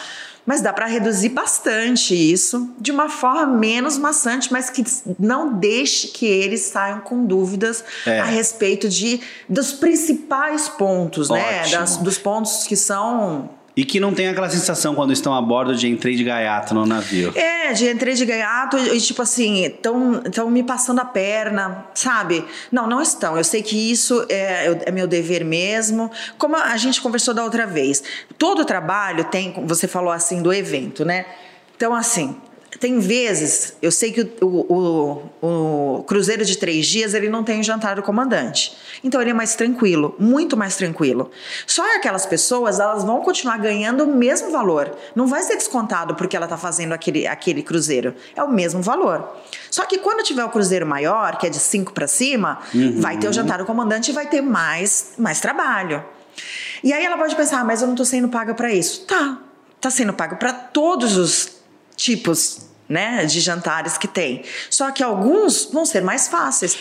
mas 0.43 0.59
dá 0.59 0.73
para 0.73 0.87
reduzir 0.87 1.29
bastante 1.29 2.15
isso 2.15 2.73
de 2.79 2.91
uma 2.91 3.09
forma 3.09 3.45
menos 3.45 3.99
maçante, 3.99 4.51
mas 4.51 4.71
que 4.71 4.83
não 5.19 5.53
deixe 5.53 6.07
que 6.07 6.25
eles 6.25 6.61
saiam 6.61 6.99
com 6.99 7.25
dúvidas 7.25 7.83
é. 8.07 8.19
a 8.19 8.25
respeito 8.25 8.89
de 8.89 9.21
dos 9.47 9.71
principais 9.71 10.67
pontos, 10.67 11.29
né? 11.29 11.39
Ótimo. 11.39 11.71
né? 11.71 11.77
Das, 11.77 11.97
dos 11.97 12.17
pontos 12.17 12.63
que 12.63 12.75
são 12.75 13.51
E 13.75 13.85
que 13.85 13.99
não 13.99 14.13
tem 14.13 14.27
aquela 14.27 14.49
sensação 14.49 14.93
quando 14.93 15.13
estão 15.13 15.33
a 15.33 15.41
bordo 15.41 15.75
de 15.75 15.87
entrei 15.87 16.15
de 16.15 16.23
gaiato 16.23 16.73
no 16.73 16.85
navio. 16.85 17.31
É, 17.37 17.71
de 17.71 17.89
entrei 17.89 18.13
de 18.15 18.25
gaiato 18.25 18.77
e 18.77 18.99
tipo 18.99 19.21
assim, 19.21 19.63
estão 19.65 20.49
me 20.49 20.61
passando 20.61 20.99
a 20.99 21.05
perna, 21.05 21.85
sabe? 21.93 22.45
Não, 22.71 22.85
não 22.87 23.01
estão. 23.01 23.37
Eu 23.37 23.43
sei 23.43 23.61
que 23.63 23.91
isso 23.91 24.25
é, 24.29 24.83
é 24.85 24.91
meu 24.91 25.07
dever 25.07 25.45
mesmo. 25.45 26.11
Como 26.37 26.55
a 26.55 26.75
gente 26.75 26.99
conversou 26.99 27.33
da 27.33 27.43
outra 27.43 27.65
vez, 27.65 28.03
todo 28.37 28.65
trabalho 28.65 29.23
tem, 29.25 29.53
você 29.65 29.87
falou 29.87 30.11
assim, 30.11 30.41
do 30.41 30.51
evento, 30.51 31.05
né? 31.05 31.25
Então, 31.75 31.95
assim, 31.95 32.35
tem 32.81 32.97
vezes, 32.97 33.75
eu 33.79 33.91
sei 33.91 34.11
que 34.11 34.21
o, 34.41 34.47
o, 34.47 35.97
o, 35.99 36.03
cruzeiro 36.03 36.43
de 36.43 36.57
três 36.57 36.87
dias 36.87 37.13
ele 37.13 37.29
não 37.29 37.43
tem 37.43 37.59
o 37.59 37.63
jantar 37.63 37.95
do 37.95 38.01
comandante. 38.01 38.75
Então 39.03 39.21
ele 39.21 39.29
é 39.29 39.33
mais 39.35 39.53
tranquilo, 39.53 40.15
muito 40.17 40.57
mais 40.57 40.75
tranquilo. 40.75 41.29
Só 41.67 41.83
aquelas 41.95 42.25
pessoas, 42.25 42.79
elas 42.79 43.03
vão 43.03 43.21
continuar 43.21 43.59
ganhando 43.59 44.03
o 44.03 44.07
mesmo 44.07 44.49
valor. 44.49 44.97
Não 45.15 45.27
vai 45.27 45.43
ser 45.43 45.57
descontado 45.57 46.15
porque 46.15 46.35
ela 46.35 46.47
está 46.47 46.57
fazendo 46.57 46.91
aquele, 46.91 47.27
aquele 47.27 47.61
cruzeiro. 47.61 48.15
É 48.35 48.41
o 48.41 48.51
mesmo 48.51 48.81
valor. 48.81 49.29
Só 49.69 49.85
que 49.85 49.99
quando 49.99 50.23
tiver 50.23 50.43
o 50.43 50.49
cruzeiro 50.49 50.87
maior, 50.87 51.37
que 51.37 51.45
é 51.45 51.51
de 51.51 51.59
cinco 51.59 51.93
para 51.93 52.07
cima, 52.07 52.61
uhum. 52.73 52.99
vai 52.99 53.15
ter 53.15 53.27
o 53.29 53.33
jantar 53.33 53.59
do 53.59 53.65
comandante 53.65 54.09
e 54.09 54.13
vai 54.13 54.25
ter 54.25 54.41
mais, 54.41 55.13
mais 55.19 55.39
trabalho. 55.39 56.03
E 56.83 56.91
aí 56.91 57.05
ela 57.05 57.15
pode 57.15 57.35
pensar, 57.35 57.59
ah, 57.59 57.63
mas 57.63 57.81
eu 57.81 57.85
não 57.85 57.93
estou 57.93 58.07
sendo 58.07 58.27
paga 58.27 58.55
para 58.55 58.73
isso. 58.73 59.05
Tá, 59.05 59.37
tá 59.79 59.91
sendo 59.91 60.13
paga 60.13 60.35
para 60.35 60.51
todos 60.51 61.15
os 61.15 61.61
tipos 61.95 62.70
né, 62.91 63.25
de 63.25 63.39
jantares 63.39 63.97
que 63.97 64.07
tem. 64.07 64.43
Só 64.69 64.91
que 64.91 65.01
alguns 65.01 65.69
vão 65.71 65.85
ser 65.85 66.01
mais 66.01 66.27
fáceis. 66.27 66.77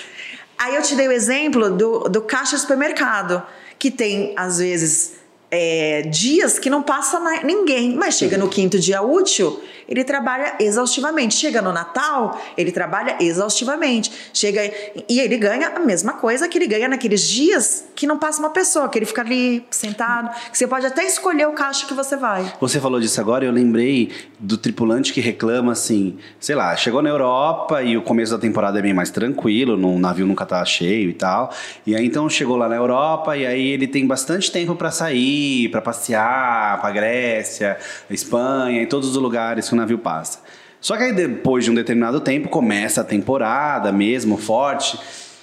Aí 0.58 0.74
eu 0.74 0.82
te 0.82 0.96
dei 0.96 1.06
o 1.06 1.12
exemplo 1.12 1.70
do, 1.70 2.00
do 2.00 2.20
caixa 2.20 2.58
supermercado, 2.58 3.42
que 3.78 3.90
tem, 3.90 4.34
às 4.36 4.58
vezes, 4.58 5.12
é, 5.50 6.02
dias 6.02 6.58
que 6.58 6.68
não 6.68 6.82
passa 6.82 7.18
ninguém, 7.44 7.94
mas 7.94 8.16
chega 8.16 8.36
no 8.36 8.48
quinto 8.48 8.78
dia 8.78 9.00
útil, 9.00 9.62
ele 9.90 10.04
trabalha 10.04 10.54
exaustivamente. 10.60 11.34
Chega 11.34 11.60
no 11.60 11.72
Natal, 11.72 12.40
ele 12.56 12.70
trabalha 12.70 13.16
exaustivamente. 13.20 14.12
Chega 14.32 14.72
e 15.08 15.18
ele 15.18 15.36
ganha 15.36 15.68
a 15.70 15.80
mesma 15.80 16.12
coisa 16.12 16.48
que 16.48 16.56
ele 16.56 16.68
ganha 16.68 16.88
naqueles 16.88 17.28
dias 17.28 17.84
que 17.96 18.06
não 18.06 18.18
passa 18.18 18.38
uma 18.38 18.50
pessoa, 18.50 18.88
que 18.88 18.98
ele 18.98 19.04
fica 19.04 19.20
ali 19.20 19.66
sentado, 19.70 20.30
que 20.50 20.56
você 20.56 20.66
pode 20.66 20.86
até 20.86 21.04
escolher 21.04 21.46
o 21.46 21.52
caixa 21.52 21.86
que 21.86 21.92
você 21.92 22.16
vai. 22.16 22.50
Você 22.60 22.80
falou 22.80 23.00
disso 23.00 23.20
agora, 23.20 23.44
eu 23.44 23.52
lembrei 23.52 24.10
do 24.38 24.56
tripulante 24.56 25.12
que 25.12 25.20
reclama 25.20 25.72
assim, 25.72 26.16
sei 26.38 26.54
lá, 26.54 26.74
chegou 26.76 27.02
na 27.02 27.10
Europa 27.10 27.82
e 27.82 27.96
o 27.96 28.02
começo 28.02 28.32
da 28.32 28.38
temporada 28.38 28.78
é 28.78 28.82
bem 28.82 28.94
mais 28.94 29.10
tranquilo, 29.10 29.74
o 29.74 29.98
navio 29.98 30.24
nunca 30.24 30.46
tá 30.46 30.64
cheio 30.64 31.10
e 31.10 31.14
tal. 31.14 31.52
E 31.86 31.96
aí 31.96 32.06
então 32.06 32.28
chegou 32.30 32.56
lá 32.56 32.68
na 32.68 32.76
Europa 32.76 33.36
e 33.36 33.44
aí 33.44 33.68
ele 33.68 33.86
tem 33.86 34.06
bastante 34.06 34.50
tempo 34.50 34.74
para 34.76 34.90
sair, 34.90 35.68
para 35.68 35.82
passear, 35.82 36.80
para 36.80 36.90
Grécia, 36.92 37.76
Espanha, 38.08 38.82
em 38.82 38.86
todos 38.86 39.10
os 39.10 39.16
lugares 39.16 39.68
que 39.68 39.79
navio 39.80 39.98
passa. 39.98 40.40
Só 40.80 40.96
que 40.96 41.02
aí 41.02 41.12
depois 41.12 41.64
de 41.64 41.70
um 41.70 41.74
determinado 41.74 42.20
tempo 42.20 42.48
começa 42.48 43.02
a 43.02 43.04
temporada 43.04 43.92
mesmo 43.92 44.36
forte 44.36 44.98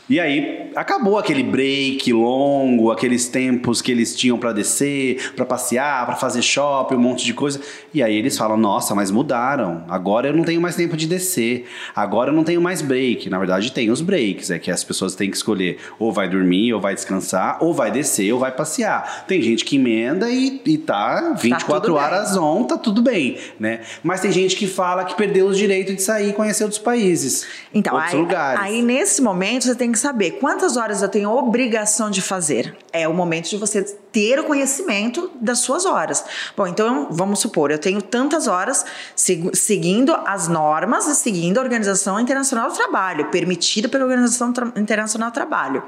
e 0.09 0.19
aí 0.19 0.71
acabou 0.75 1.17
aquele 1.17 1.43
break 1.43 2.11
longo, 2.13 2.91
aqueles 2.91 3.27
tempos 3.27 3.81
que 3.81 3.91
eles 3.91 4.15
tinham 4.15 4.37
para 4.37 4.53
descer, 4.53 5.33
para 5.35 5.45
passear, 5.45 6.05
para 6.05 6.15
fazer 6.15 6.41
shopping, 6.41 6.95
um 6.95 6.99
monte 6.99 7.25
de 7.25 7.33
coisa. 7.33 7.59
E 7.93 8.01
aí 8.01 8.15
eles 8.15 8.37
falam: 8.37 8.57
"Nossa, 8.57 8.95
mas 8.95 9.11
mudaram. 9.11 9.83
Agora 9.89 10.27
eu 10.27 10.33
não 10.33 10.43
tenho 10.43 10.61
mais 10.61 10.75
tempo 10.75 10.95
de 10.95 11.07
descer. 11.07 11.65
Agora 11.95 12.29
eu 12.29 12.33
não 12.33 12.43
tenho 12.43 12.61
mais 12.61 12.81
break". 12.81 13.29
Na 13.29 13.37
verdade, 13.37 13.71
tem 13.71 13.89
os 13.89 14.01
breaks, 14.01 14.49
é 14.51 14.59
que 14.59 14.71
as 14.71 14.83
pessoas 14.83 15.15
têm 15.15 15.29
que 15.29 15.37
escolher 15.37 15.77
ou 15.99 16.11
vai 16.11 16.29
dormir, 16.29 16.73
ou 16.73 16.79
vai 16.79 16.93
descansar, 16.93 17.57
ou 17.61 17.73
vai 17.73 17.91
descer, 17.91 18.31
ou 18.31 18.39
vai 18.39 18.51
passear. 18.51 19.25
Tem 19.27 19.41
gente 19.41 19.65
que 19.65 19.75
emenda 19.75 20.29
e, 20.29 20.61
e 20.65 20.77
tá 20.77 21.33
24 21.33 21.93
tá 21.93 21.99
horas 21.99 22.37
on, 22.37 22.63
tá 22.63 22.77
tudo 22.77 23.01
bem, 23.01 23.37
né? 23.59 23.81
Mas 24.03 24.21
tem 24.21 24.31
gente 24.31 24.55
que 24.55 24.67
fala 24.67 25.03
que 25.03 25.15
perdeu 25.15 25.47
o 25.47 25.53
direito 25.53 25.93
de 25.93 26.01
sair 26.01 26.29
e 26.29 26.33
conhecer 26.33 26.63
outros 26.63 26.81
países, 26.81 27.45
então, 27.73 27.93
outros 27.93 28.13
aí, 28.13 28.19
lugares. 28.19 28.61
Aí 28.61 28.81
nesse 28.81 29.21
momento 29.21 29.63
você 29.63 29.75
tem 29.75 29.91
que 29.91 29.96
que 29.97 30.01
saber 30.01 30.31
quantas 30.39 30.77
horas 30.77 31.01
eu 31.01 31.09
tenho 31.09 31.29
obrigação 31.29 32.09
de 32.09 32.21
fazer. 32.21 32.77
É 32.93 33.07
o 33.07 33.13
momento 33.13 33.49
de 33.49 33.57
você 33.57 33.81
ter 33.81 34.39
o 34.39 34.43
conhecimento 34.43 35.29
das 35.41 35.59
suas 35.59 35.85
horas. 35.85 36.23
Bom, 36.55 36.67
então 36.67 37.07
vamos 37.09 37.39
supor, 37.39 37.71
eu 37.71 37.79
tenho 37.79 38.01
tantas 38.01 38.47
horas 38.47 38.85
seguindo 39.15 40.15
as 40.25 40.47
normas 40.47 41.07
e 41.07 41.15
seguindo 41.15 41.57
a 41.57 41.61
Organização 41.61 42.19
Internacional 42.19 42.69
do 42.69 42.75
Trabalho, 42.75 43.29
permitida 43.31 43.89
pela 43.89 44.05
Organização 44.05 44.53
Internacional 44.75 45.31
do 45.31 45.33
Trabalho. 45.33 45.83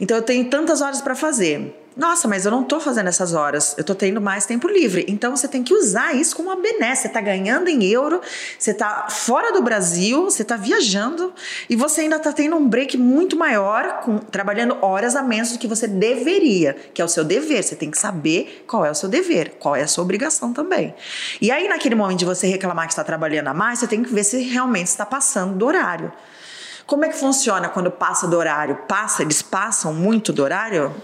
Então 0.00 0.16
eu 0.16 0.22
tenho 0.22 0.48
tantas 0.48 0.80
horas 0.80 1.00
para 1.00 1.14
fazer. 1.14 1.79
Nossa, 1.96 2.28
mas 2.28 2.44
eu 2.44 2.52
não 2.52 2.62
estou 2.62 2.78
fazendo 2.78 3.08
essas 3.08 3.34
horas, 3.34 3.74
eu 3.76 3.80
estou 3.80 3.96
tendo 3.96 4.20
mais 4.20 4.46
tempo 4.46 4.68
livre. 4.68 5.04
Então 5.08 5.36
você 5.36 5.48
tem 5.48 5.62
que 5.62 5.74
usar 5.74 6.14
isso 6.14 6.36
como 6.36 6.48
uma 6.48 6.56
benesse. 6.56 7.02
Você 7.02 7.08
está 7.08 7.20
ganhando 7.20 7.68
em 7.68 7.84
euro, 7.84 8.20
você 8.56 8.70
está 8.70 9.08
fora 9.10 9.52
do 9.52 9.60
Brasil, 9.60 10.24
você 10.24 10.42
está 10.42 10.56
viajando 10.56 11.32
e 11.68 11.74
você 11.74 12.02
ainda 12.02 12.16
está 12.16 12.32
tendo 12.32 12.54
um 12.56 12.66
break 12.66 12.96
muito 12.96 13.36
maior, 13.36 14.02
com, 14.04 14.18
trabalhando 14.18 14.76
horas 14.80 15.16
a 15.16 15.22
menos 15.22 15.52
do 15.52 15.58
que 15.58 15.66
você 15.66 15.88
deveria, 15.88 16.76
que 16.94 17.02
é 17.02 17.04
o 17.04 17.08
seu 17.08 17.24
dever. 17.24 17.64
Você 17.64 17.74
tem 17.74 17.90
que 17.90 17.98
saber 17.98 18.64
qual 18.68 18.84
é 18.84 18.90
o 18.90 18.94
seu 18.94 19.08
dever, 19.08 19.56
qual 19.58 19.74
é 19.74 19.82
a 19.82 19.88
sua 19.88 20.04
obrigação 20.04 20.52
também. 20.52 20.94
E 21.40 21.50
aí, 21.50 21.68
naquele 21.68 21.96
momento 21.96 22.20
de 22.20 22.24
você 22.24 22.46
reclamar 22.46 22.86
que 22.86 22.92
está 22.92 23.02
trabalhando 23.02 23.48
a 23.48 23.54
mais, 23.54 23.80
você 23.80 23.88
tem 23.88 24.02
que 24.02 24.14
ver 24.14 24.22
se 24.22 24.40
realmente 24.42 24.86
está 24.86 25.04
passando 25.04 25.56
do 25.56 25.66
horário. 25.66 26.12
Como 26.86 27.04
é 27.04 27.08
que 27.08 27.16
funciona 27.16 27.68
quando 27.68 27.90
passa 27.90 28.28
do 28.28 28.36
horário? 28.36 28.76
Passa, 28.88 29.22
eles 29.22 29.42
passam 29.42 29.92
muito 29.92 30.32
do 30.32 30.42
horário? 30.42 30.94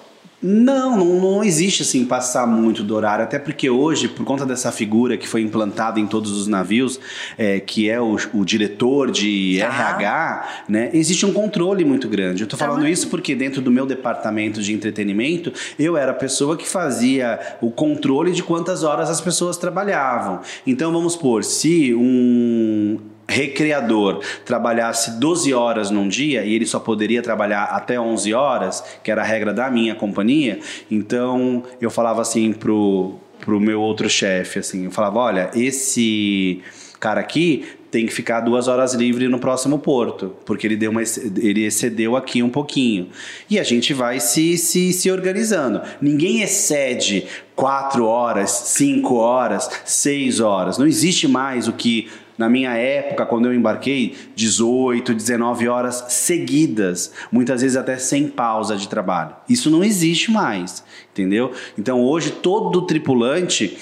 Não, 0.48 0.96
não, 0.96 1.20
não, 1.20 1.44
existe 1.44 1.82
assim 1.82 2.04
passar 2.04 2.46
muito 2.46 2.84
do 2.84 2.94
horário, 2.94 3.24
até 3.24 3.36
porque 3.36 3.68
hoje, 3.68 4.06
por 4.06 4.24
conta 4.24 4.46
dessa 4.46 4.70
figura 4.70 5.16
que 5.16 5.26
foi 5.26 5.42
implantada 5.42 5.98
em 5.98 6.06
todos 6.06 6.30
os 6.30 6.46
navios, 6.46 7.00
é, 7.36 7.58
que 7.58 7.90
é 7.90 8.00
o, 8.00 8.16
o, 8.32 8.44
diretor 8.44 9.10
de 9.10 9.58
tá. 9.58 9.66
RH, 9.66 10.48
né, 10.68 10.90
existe 10.92 11.26
um 11.26 11.32
controle 11.32 11.84
muito 11.84 12.08
grande. 12.08 12.44
Eu 12.44 12.46
tô 12.46 12.56
falando 12.56 12.82
tá 12.82 12.90
isso 12.90 13.08
porque 13.08 13.34
dentro 13.34 13.60
do 13.60 13.72
meu 13.72 13.84
departamento 13.86 14.62
de 14.62 14.72
entretenimento, 14.72 15.52
eu 15.76 15.96
era 15.96 16.12
a 16.12 16.14
pessoa 16.14 16.56
que 16.56 16.68
fazia 16.68 17.40
o 17.60 17.68
controle 17.68 18.30
de 18.30 18.44
quantas 18.44 18.84
horas 18.84 19.10
as 19.10 19.20
pessoas 19.20 19.56
trabalhavam. 19.56 20.40
Então 20.64 20.92
vamos 20.92 21.14
supor, 21.14 21.42
se 21.42 21.92
um 21.92 22.98
recreador 23.28 24.20
trabalhasse 24.44 25.18
12 25.18 25.52
horas 25.52 25.90
num 25.90 26.08
dia 26.08 26.44
e 26.44 26.54
ele 26.54 26.66
só 26.66 26.78
poderia 26.78 27.22
trabalhar 27.22 27.64
até 27.64 27.98
11 27.98 28.32
horas, 28.32 28.84
que 29.02 29.10
era 29.10 29.22
a 29.22 29.24
regra 29.24 29.52
da 29.52 29.70
minha 29.70 29.94
companhia, 29.94 30.60
então 30.90 31.64
eu 31.80 31.90
falava 31.90 32.22
assim 32.22 32.52
pro, 32.52 33.16
pro 33.40 33.60
meu 33.60 33.80
outro 33.80 34.08
chefe, 34.08 34.60
assim, 34.60 34.84
eu 34.84 34.90
falava, 34.90 35.18
olha, 35.18 35.50
esse 35.54 36.60
cara 37.00 37.20
aqui 37.20 37.64
tem 37.90 38.04
que 38.04 38.12
ficar 38.12 38.40
duas 38.40 38.68
horas 38.68 38.94
livre 38.94 39.28
no 39.28 39.38
próximo 39.38 39.78
porto, 39.78 40.34
porque 40.44 40.66
ele 40.66 40.76
deu 40.76 40.90
uma, 40.90 41.02
ele 41.02 41.64
excedeu 41.64 42.16
aqui 42.16 42.42
um 42.42 42.50
pouquinho. 42.50 43.08
E 43.48 43.58
a 43.58 43.62
gente 43.62 43.94
vai 43.94 44.20
se, 44.20 44.58
se, 44.58 44.92
se 44.92 45.10
organizando. 45.10 45.80
Ninguém 46.00 46.42
excede 46.42 47.26
quatro 47.54 48.04
horas, 48.04 48.50
cinco 48.50 49.14
horas, 49.14 49.70
seis 49.84 50.40
horas. 50.40 50.76
Não 50.76 50.86
existe 50.86 51.26
mais 51.26 51.68
o 51.68 51.72
que 51.72 52.08
na 52.38 52.48
minha 52.48 52.74
época, 52.74 53.24
quando 53.24 53.46
eu 53.46 53.54
embarquei, 53.54 54.14
18, 54.34 55.14
19 55.14 55.68
horas 55.68 56.04
seguidas, 56.08 57.12
muitas 57.32 57.62
vezes 57.62 57.76
até 57.76 57.96
sem 57.96 58.28
pausa 58.28 58.76
de 58.76 58.88
trabalho. 58.88 59.34
Isso 59.48 59.70
não 59.70 59.82
existe 59.82 60.30
mais, 60.30 60.84
entendeu? 61.12 61.52
Então 61.78 62.02
hoje 62.02 62.30
todo 62.30 62.82
tripulante 62.82 63.76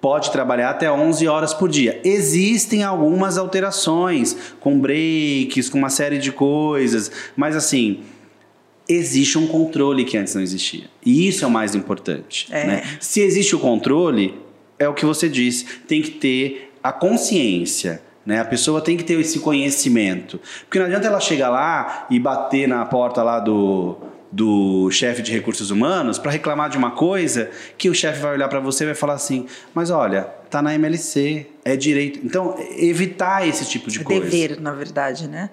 pode 0.00 0.32
trabalhar 0.32 0.70
até 0.70 0.90
11 0.90 1.28
horas 1.28 1.54
por 1.54 1.68
dia. 1.68 2.00
Existem 2.02 2.82
algumas 2.82 3.36
alterações, 3.36 4.36
com 4.58 4.78
breaks, 4.78 5.68
com 5.68 5.78
uma 5.78 5.90
série 5.90 6.18
de 6.18 6.32
coisas, 6.32 7.12
mas 7.36 7.54
assim, 7.54 8.00
existe 8.88 9.38
um 9.38 9.46
controle 9.46 10.04
que 10.04 10.16
antes 10.16 10.34
não 10.34 10.42
existia. 10.42 10.84
E 11.04 11.28
isso 11.28 11.44
é 11.44 11.46
o 11.48 11.50
mais 11.50 11.74
importante. 11.74 12.48
É. 12.50 12.66
Né? 12.66 12.82
Se 12.98 13.20
existe 13.20 13.54
o 13.54 13.58
controle, 13.58 14.34
é 14.78 14.88
o 14.88 14.94
que 14.94 15.04
você 15.04 15.28
disse, 15.28 15.66
tem 15.86 16.00
que 16.00 16.12
ter 16.12 16.69
a 16.82 16.92
consciência. 16.92 18.02
Né? 18.24 18.38
A 18.38 18.44
pessoa 18.44 18.80
tem 18.80 18.96
que 18.96 19.04
ter 19.04 19.18
esse 19.18 19.40
conhecimento. 19.40 20.40
Porque 20.64 20.78
não 20.78 20.86
adianta 20.86 21.06
ela 21.06 21.20
chegar 21.20 21.48
lá 21.48 22.06
e 22.10 22.18
bater 22.18 22.68
na 22.68 22.84
porta 22.84 23.22
lá 23.22 23.40
do, 23.40 23.96
do 24.30 24.90
chefe 24.90 25.22
de 25.22 25.32
recursos 25.32 25.70
humanos 25.70 26.18
para 26.18 26.30
reclamar 26.30 26.70
de 26.70 26.76
uma 26.76 26.92
coisa 26.92 27.50
que 27.76 27.88
o 27.88 27.94
chefe 27.94 28.20
vai 28.20 28.34
olhar 28.34 28.48
para 28.48 28.60
você 28.60 28.84
e 28.84 28.86
vai 28.86 28.94
falar 28.94 29.14
assim: 29.14 29.46
mas 29.74 29.90
olha, 29.90 30.22
tá 30.48 30.62
na 30.62 30.74
MLC, 30.74 31.46
é 31.64 31.76
direito. 31.76 32.20
Então, 32.24 32.56
evitar 32.76 33.46
esse 33.46 33.64
tipo 33.68 33.90
de 33.90 34.00
é 34.00 34.04
coisa. 34.04 34.22
Dever, 34.22 34.60
na 34.60 34.72
verdade, 34.72 35.26
né? 35.26 35.50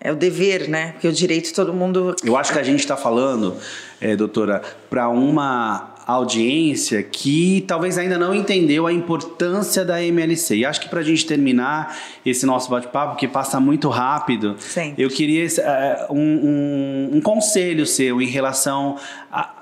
É 0.00 0.12
o 0.12 0.16
dever, 0.16 0.68
né? 0.68 0.92
Porque 0.92 1.08
o 1.08 1.12
direito 1.12 1.52
todo 1.52 1.72
mundo. 1.74 2.14
Eu 2.24 2.36
acho 2.36 2.52
que 2.52 2.58
a 2.58 2.62
gente 2.62 2.80
está 2.80 2.96
falando, 2.96 3.56
é, 4.00 4.14
doutora, 4.14 4.62
para 4.88 5.08
uma 5.08 5.94
audiência 6.08 7.02
que 7.02 7.62
talvez 7.68 7.98
ainda 7.98 8.16
não 8.18 8.34
entendeu 8.34 8.86
a 8.86 8.92
importância 8.92 9.84
da 9.84 10.02
MLC. 10.02 10.56
E 10.56 10.64
acho 10.64 10.80
que 10.80 10.88
para 10.88 11.00
a 11.00 11.02
gente 11.02 11.26
terminar 11.26 11.98
esse 12.24 12.46
nosso 12.46 12.70
bate-papo, 12.70 13.14
que 13.16 13.28
passa 13.28 13.60
muito 13.60 13.90
rápido, 13.90 14.56
Sempre. 14.58 15.02
eu 15.02 15.10
queria 15.10 15.46
uh, 15.46 16.14
um, 16.14 16.18
um, 16.18 17.16
um, 17.16 17.20
conselho 17.20 17.84
seu 17.84 18.22
em 18.22 18.26
relação 18.26 18.96
a. 19.30 19.54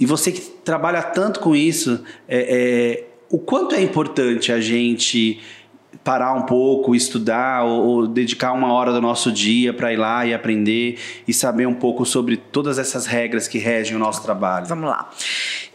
E 0.00 0.06
você 0.06 0.32
que 0.32 0.40
trabalha 0.40 1.00
tanto 1.00 1.38
com 1.38 1.54
isso, 1.54 2.02
é, 2.28 3.04
é 3.04 3.04
o 3.30 3.38
quanto 3.38 3.74
é 3.74 3.80
importante 3.80 4.50
a 4.50 4.60
gente 4.60 5.40
parar 6.08 6.32
um 6.32 6.46
pouco, 6.46 6.94
estudar 6.94 7.64
ou, 7.64 7.86
ou 7.86 8.06
dedicar 8.06 8.54
uma 8.54 8.72
hora 8.72 8.94
do 8.94 8.98
nosso 8.98 9.30
dia 9.30 9.74
para 9.74 9.92
ir 9.92 9.98
lá 9.98 10.24
e 10.24 10.32
aprender 10.32 10.98
e 11.28 11.34
saber 11.34 11.66
um 11.66 11.74
pouco 11.74 12.06
sobre 12.06 12.38
todas 12.38 12.78
essas 12.78 13.04
regras 13.04 13.46
que 13.46 13.58
regem 13.58 13.94
o 13.94 13.98
nosso 13.98 14.22
trabalho? 14.22 14.64
Vamos 14.64 14.88
lá. 14.88 15.10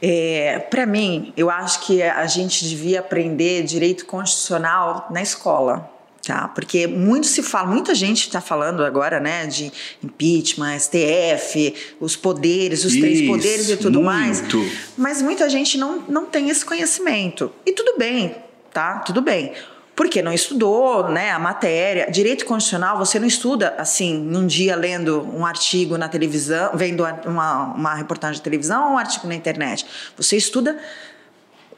É, 0.01 0.57
para 0.57 0.87
mim, 0.87 1.31
eu 1.37 1.51
acho 1.51 1.81
que 1.81 2.01
a 2.01 2.25
gente 2.25 2.67
devia 2.67 3.01
aprender 3.01 3.61
direito 3.61 4.07
constitucional 4.07 5.07
na 5.11 5.21
escola. 5.21 5.87
Tá? 6.25 6.47
Porque 6.47 6.87
muito 6.87 7.27
se 7.27 7.43
fala, 7.43 7.67
muita 7.67 7.93
gente 7.93 8.21
está 8.21 8.41
falando 8.41 8.83
agora, 8.83 9.19
né, 9.19 9.45
de 9.45 9.71
impeachment, 10.03 10.79
STF, 10.79 11.75
os 11.99 12.15
poderes, 12.15 12.83
os 12.83 12.93
Isso, 12.93 13.01
três 13.01 13.27
poderes 13.27 13.69
e 13.69 13.77
tudo 13.77 14.01
muito. 14.01 14.05
mais. 14.05 14.43
Mas 14.97 15.21
muita 15.21 15.47
gente 15.47 15.77
não, 15.77 16.01
não 16.07 16.25
tem 16.25 16.49
esse 16.49 16.65
conhecimento. 16.65 17.51
E 17.65 17.73
tudo 17.73 17.99
bem, 17.99 18.33
tá? 18.71 18.99
Tudo 18.99 19.21
bem 19.21 19.53
porque 19.95 20.21
não 20.21 20.33
estudou 20.33 21.09
né, 21.09 21.31
a 21.31 21.39
matéria. 21.39 22.09
Direito 22.09 22.45
constitucional, 22.45 22.97
você 22.97 23.19
não 23.19 23.27
estuda 23.27 23.75
assim, 23.77 24.17
num 24.17 24.47
dia 24.47 24.75
lendo 24.75 25.21
um 25.33 25.45
artigo 25.45 25.97
na 25.97 26.09
televisão, 26.09 26.71
vendo 26.73 27.05
uma, 27.25 27.73
uma 27.73 27.93
reportagem 27.93 28.37
de 28.37 28.41
televisão 28.41 28.87
ou 28.87 28.93
um 28.93 28.97
artigo 28.97 29.27
na 29.27 29.35
internet. 29.35 29.85
Você 30.17 30.35
estuda 30.35 30.79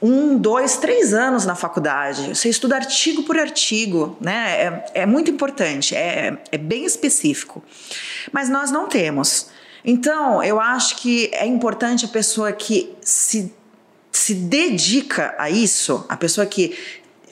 um, 0.02 0.38
dois, 0.38 0.78
três 0.78 1.14
anos 1.14 1.46
na 1.46 1.56
faculdade. 1.56 2.36
Você 2.36 2.50
estuda 2.50 2.76
artigo 2.76 3.24
por 3.24 3.38
artigo, 3.38 4.18
né? 4.22 4.62
É, 4.94 5.02
é 5.02 5.06
muito 5.06 5.30
importante, 5.30 5.96
é, 5.96 6.38
é 6.52 6.58
bem 6.58 6.86
específico. 6.86 7.64
Mas 8.32 8.50
nós 8.50 8.72
não 8.72 8.88
temos. 8.88 9.50
Então, 9.84 10.42
eu 10.42 10.60
acho 10.60 10.98
que 10.98 11.30
é 11.34 11.46
importante 11.46 12.06
a 12.06 12.10
pessoa 12.10 12.52
que 12.52 12.96
se 13.02 13.54
se 14.16 14.34
dedica 14.34 15.36
a 15.38 15.50
isso, 15.50 16.06
a 16.08 16.16
pessoa 16.16 16.48
que 16.48 16.78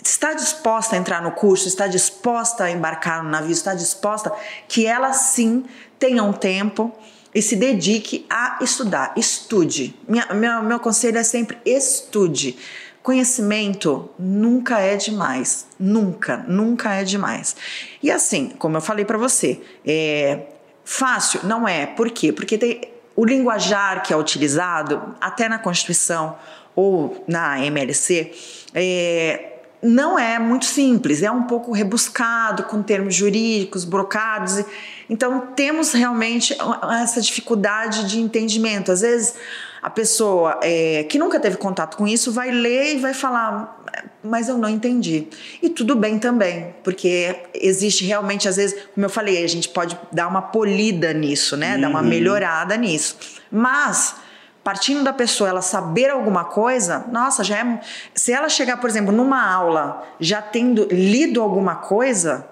está 0.04 0.34
disposta 0.34 0.96
a 0.96 1.00
entrar 1.00 1.22
no 1.22 1.32
curso, 1.32 1.68
está 1.68 1.88
disposta 1.88 2.66
a 2.66 2.72
embarcar 2.72 3.24
no 3.24 3.30
navio, 3.30 3.52
está 3.52 3.74
disposta 3.74 4.32
que 4.68 4.86
ela 4.86 5.14
sim 5.14 5.66
tenha 5.98 6.24
um 6.24 6.34
tempo 6.34 6.94
e 7.34 7.42
se 7.42 7.56
dedique 7.56 8.26
a 8.30 8.60
estudar. 8.62 9.14
Estude. 9.16 9.96
Minha, 10.08 10.28
meu, 10.34 10.62
meu 10.62 10.80
conselho 10.80 11.18
é 11.18 11.24
sempre 11.24 11.58
estude. 11.66 12.58
Conhecimento 13.02 14.10
nunca 14.20 14.80
é 14.80 14.96
demais. 14.96 15.68
Nunca, 15.80 16.38
nunca 16.48 16.94
é 16.94 17.04
demais. 17.04 17.56
E 18.02 18.12
assim, 18.12 18.50
como 18.58 18.78
eu 18.78 18.82
falei 18.82 19.06
para 19.06 19.18
você, 19.18 19.62
é 19.86 20.48
fácil? 20.84 21.42
Não 21.44 21.68
é. 21.68 21.86
Por 21.86 22.10
quê? 22.12 22.32
Porque 22.32 22.58
tem 22.58 22.82
o 23.16 23.26
linguajar 23.26 24.04
que 24.04 24.14
é 24.14 24.18
utilizado, 24.18 25.16
até 25.20 25.48
na 25.48 25.60
Constituição 25.60 26.38
ou 26.76 27.24
na 27.28 27.64
MLC, 27.64 28.32
é, 28.74 29.53
não 29.84 30.18
é 30.18 30.40
muito 30.40 30.66
simples, 30.66 31.22
é 31.22 31.30
um 31.30 31.44
pouco 31.44 31.72
rebuscado, 31.72 32.64
com 32.64 32.82
termos 32.82 33.14
jurídicos, 33.14 33.84
brocados. 33.84 34.64
Então, 35.10 35.48
temos 35.56 35.92
realmente 35.92 36.56
essa 37.02 37.22
dificuldade 37.22 38.08
de 38.10 38.20
entendimento. 38.20 38.92
Às 38.92 39.02
vezes, 39.02 39.36
a 39.82 39.90
pessoa 39.90 40.60
é, 40.64 41.04
que 41.04 41.20
nunca 41.20 41.38
teve 41.40 41.58
contato 41.58 41.98
com 41.98 42.08
isso 42.08 42.32
vai 42.32 42.50
ler 42.50 42.96
e 42.96 43.00
vai 43.00 43.14
falar, 43.14 43.84
mas 44.24 44.48
eu 44.48 44.58
não 44.58 44.70
entendi. 44.70 45.28
E 45.62 45.70
tudo 45.70 45.94
bem 45.94 46.18
também, 46.18 46.74
porque 46.82 47.36
existe 47.54 48.06
realmente, 48.06 48.48
às 48.48 48.56
vezes, 48.56 48.80
como 48.96 49.06
eu 49.06 49.10
falei, 49.10 49.44
a 49.44 49.48
gente 49.48 49.68
pode 49.68 50.00
dar 50.10 50.28
uma 50.28 50.42
polida 50.42 51.12
nisso, 51.12 51.58
né? 51.58 51.76
Uhum. 51.76 51.82
Dar 51.82 51.90
uma 51.90 52.02
uhum. 52.02 52.08
melhorada 52.08 52.78
nisso. 52.78 53.18
Mas 53.52 54.16
partindo 54.64 55.04
da 55.04 55.12
pessoa 55.12 55.50
ela 55.50 55.62
saber 55.62 56.10
alguma 56.10 56.46
coisa, 56.46 57.06
nossa, 57.12 57.44
já 57.44 57.60
é. 57.60 57.82
Se 58.16 58.32
ela 58.32 58.48
chegar, 58.48 58.78
por 58.78 58.90
exemplo, 58.90 59.12
numa 59.12 59.46
aula 59.46 60.08
já 60.20 60.42
tendo 60.42 60.88
lido 60.90 61.42
alguma 61.42 61.76
coisa, 61.76 62.48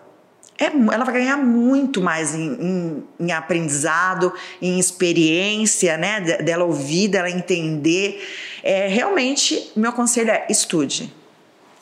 é, 0.57 0.65
ela 0.65 1.03
vai 1.03 1.13
ganhar 1.13 1.37
muito 1.37 2.01
mais 2.01 2.35
em, 2.35 2.51
em, 2.53 3.03
em 3.19 3.31
aprendizado, 3.31 4.31
em 4.61 4.77
experiência, 4.77 5.97
né? 5.97 6.21
Dela 6.21 6.65
ouvir, 6.65 7.07
dela 7.07 7.29
entender. 7.29 8.21
É, 8.61 8.87
realmente, 8.87 9.71
meu 9.75 9.93
conselho 9.93 10.29
é 10.29 10.45
estude. 10.49 11.11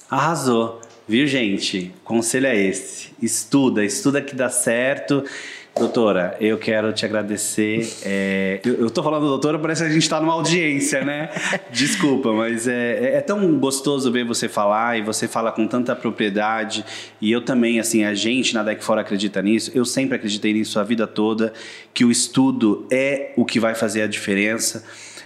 Arrasou. 0.10 0.80
Viu, 1.08 1.26
gente? 1.26 1.92
Conselho 2.04 2.46
é 2.46 2.56
esse. 2.56 3.10
Estuda, 3.20 3.84
estuda 3.84 4.22
que 4.22 4.36
dá 4.36 4.50
certo. 4.50 5.26
Doutora, 5.80 6.36
eu 6.42 6.58
quero 6.58 6.92
te 6.92 7.06
agradecer. 7.06 7.90
É, 8.04 8.60
eu, 8.66 8.82
eu 8.82 8.90
tô 8.90 9.02
falando 9.02 9.26
doutora, 9.26 9.58
parece 9.58 9.82
que 9.82 9.90
a 9.90 9.92
gente 9.94 10.04
está 10.04 10.20
numa 10.20 10.34
audiência, 10.34 11.06
né? 11.06 11.30
Desculpa, 11.72 12.34
mas 12.34 12.68
é, 12.68 12.74
é, 12.74 13.16
é, 13.16 13.22
tão 13.22 13.58
gostoso 13.58 14.12
ver 14.12 14.26
você 14.26 14.50
falar 14.50 15.00
e 15.00 15.02
você 15.02 15.26
fala 15.26 15.54
com 15.54 15.66
tanta 15.66 15.96
propriedade. 15.96 16.84
E 17.22 17.32
eu 17.32 17.40
também, 17.40 17.80
assim, 17.80 18.04
a 18.04 18.14
gente 18.14 18.54
na 18.54 18.62
Deck 18.62 18.84
Fora 18.84 19.00
acredita 19.00 19.42
nisso. 19.42 19.72
Eu 19.74 19.86
sempre 19.86 20.18
acreditei 20.18 20.52
nisso 20.52 20.78
a 20.82 20.84
vida 20.84 21.08
toda, 21.08 21.54
que 21.94 22.04
o 22.04 22.12
estudo 22.12 22.86
é 22.92 23.32
o 23.38 23.46
que 23.46 23.58
vai 23.58 23.74
fazer 23.74 24.02
a 24.02 24.08
diferença. 24.08 24.84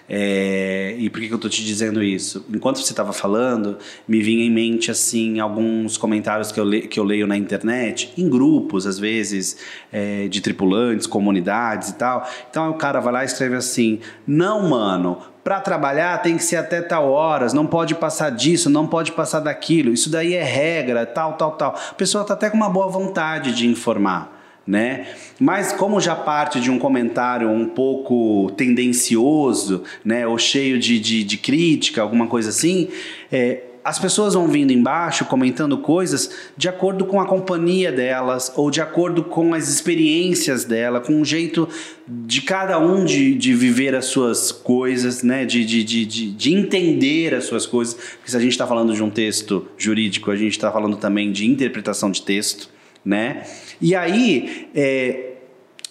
É, 0.07 0.95
e 0.97 1.09
por 1.09 1.21
que, 1.21 1.27
que 1.27 1.33
eu 1.33 1.37
estou 1.37 1.49
te 1.49 1.63
dizendo 1.63 2.03
isso? 2.03 2.45
Enquanto 2.53 2.79
você 2.79 2.91
estava 2.91 3.13
falando, 3.13 3.77
me 4.07 4.21
vinha 4.21 4.45
em 4.45 4.51
mente 4.51 4.91
assim 4.91 5.39
alguns 5.39 5.97
comentários 5.97 6.51
que 6.51 6.59
eu, 6.59 6.65
le, 6.65 6.81
que 6.81 6.99
eu 6.99 7.03
leio 7.03 7.25
na 7.25 7.37
internet, 7.37 8.13
em 8.17 8.29
grupos, 8.29 8.85
às 8.85 8.99
vezes, 8.99 9.57
é, 9.91 10.27
de 10.27 10.41
tripulantes, 10.41 11.07
comunidades 11.07 11.89
e 11.89 11.95
tal. 11.95 12.27
Então 12.49 12.69
o 12.71 12.73
cara 12.75 12.99
vai 12.99 13.13
lá 13.13 13.23
e 13.23 13.25
escreve 13.25 13.55
assim: 13.55 13.99
Não, 14.27 14.67
mano, 14.67 15.19
para 15.43 15.61
trabalhar 15.61 16.21
tem 16.21 16.37
que 16.37 16.43
ser 16.43 16.57
até 16.57 16.81
tal 16.81 17.09
horas, 17.09 17.53
não 17.53 17.65
pode 17.65 17.95
passar 17.95 18.29
disso, 18.29 18.69
não 18.69 18.87
pode 18.87 19.13
passar 19.13 19.39
daquilo, 19.39 19.93
isso 19.93 20.09
daí 20.09 20.33
é 20.33 20.43
regra, 20.43 21.05
tal, 21.05 21.33
tal, 21.33 21.51
tal. 21.53 21.75
A 21.91 21.93
pessoa 21.93 22.23
está 22.23 22.33
até 22.33 22.49
com 22.49 22.57
uma 22.57 22.69
boa 22.69 22.87
vontade 22.87 23.53
de 23.53 23.67
informar 23.67 24.42
né? 24.65 25.07
Mas 25.39 25.73
como 25.73 25.99
já 25.99 26.15
parte 26.15 26.59
de 26.59 26.71
um 26.71 26.79
comentário 26.79 27.49
um 27.49 27.67
pouco 27.67 28.51
tendencioso, 28.55 29.83
né, 30.03 30.25
ou 30.25 30.37
cheio 30.37 30.79
de, 30.79 30.99
de, 30.99 31.23
de 31.23 31.37
crítica, 31.37 32.01
alguma 32.01 32.27
coisa 32.27 32.49
assim, 32.49 32.87
é, 33.31 33.63
as 33.83 33.99
pessoas 33.99 34.33
vão 34.33 34.47
vindo 34.47 34.71
embaixo 34.71 35.25
comentando 35.25 35.77
coisas 35.77 36.29
de 36.55 36.69
acordo 36.69 37.05
com 37.05 37.19
a 37.19 37.25
companhia 37.25 37.91
delas 37.91 38.51
ou 38.55 38.71
de 38.71 38.79
acordo 38.79 39.23
com 39.25 39.53
as 39.53 39.67
experiências 39.67 40.63
dela, 40.63 41.01
com 41.01 41.19
o 41.19 41.25
jeito 41.25 41.67
de 42.07 42.41
cada 42.41 42.79
um 42.79 43.03
de, 43.03 43.35
de 43.35 43.53
viver 43.53 43.93
as 43.93 44.05
suas 44.05 44.53
coisas, 44.53 45.21
né? 45.21 45.43
de, 45.43 45.65
de, 45.65 45.83
de, 45.83 46.05
de 46.05 46.53
entender 46.53 47.35
as 47.35 47.43
suas 47.43 47.65
coisas. 47.65 47.93
Porque 47.93 48.31
se 48.31 48.37
a 48.37 48.39
gente 48.39 48.51
está 48.51 48.65
falando 48.65 48.93
de 48.93 49.03
um 49.03 49.09
texto 49.09 49.67
jurídico, 49.77 50.31
a 50.31 50.35
gente 50.37 50.51
está 50.51 50.71
falando 50.71 50.95
também 50.95 51.31
de 51.31 51.45
interpretação 51.45 52.09
de 52.09 52.21
texto 52.21 52.71
né? 53.05 53.43
E 53.81 53.95
aí 53.95 54.69
é, 54.75 55.33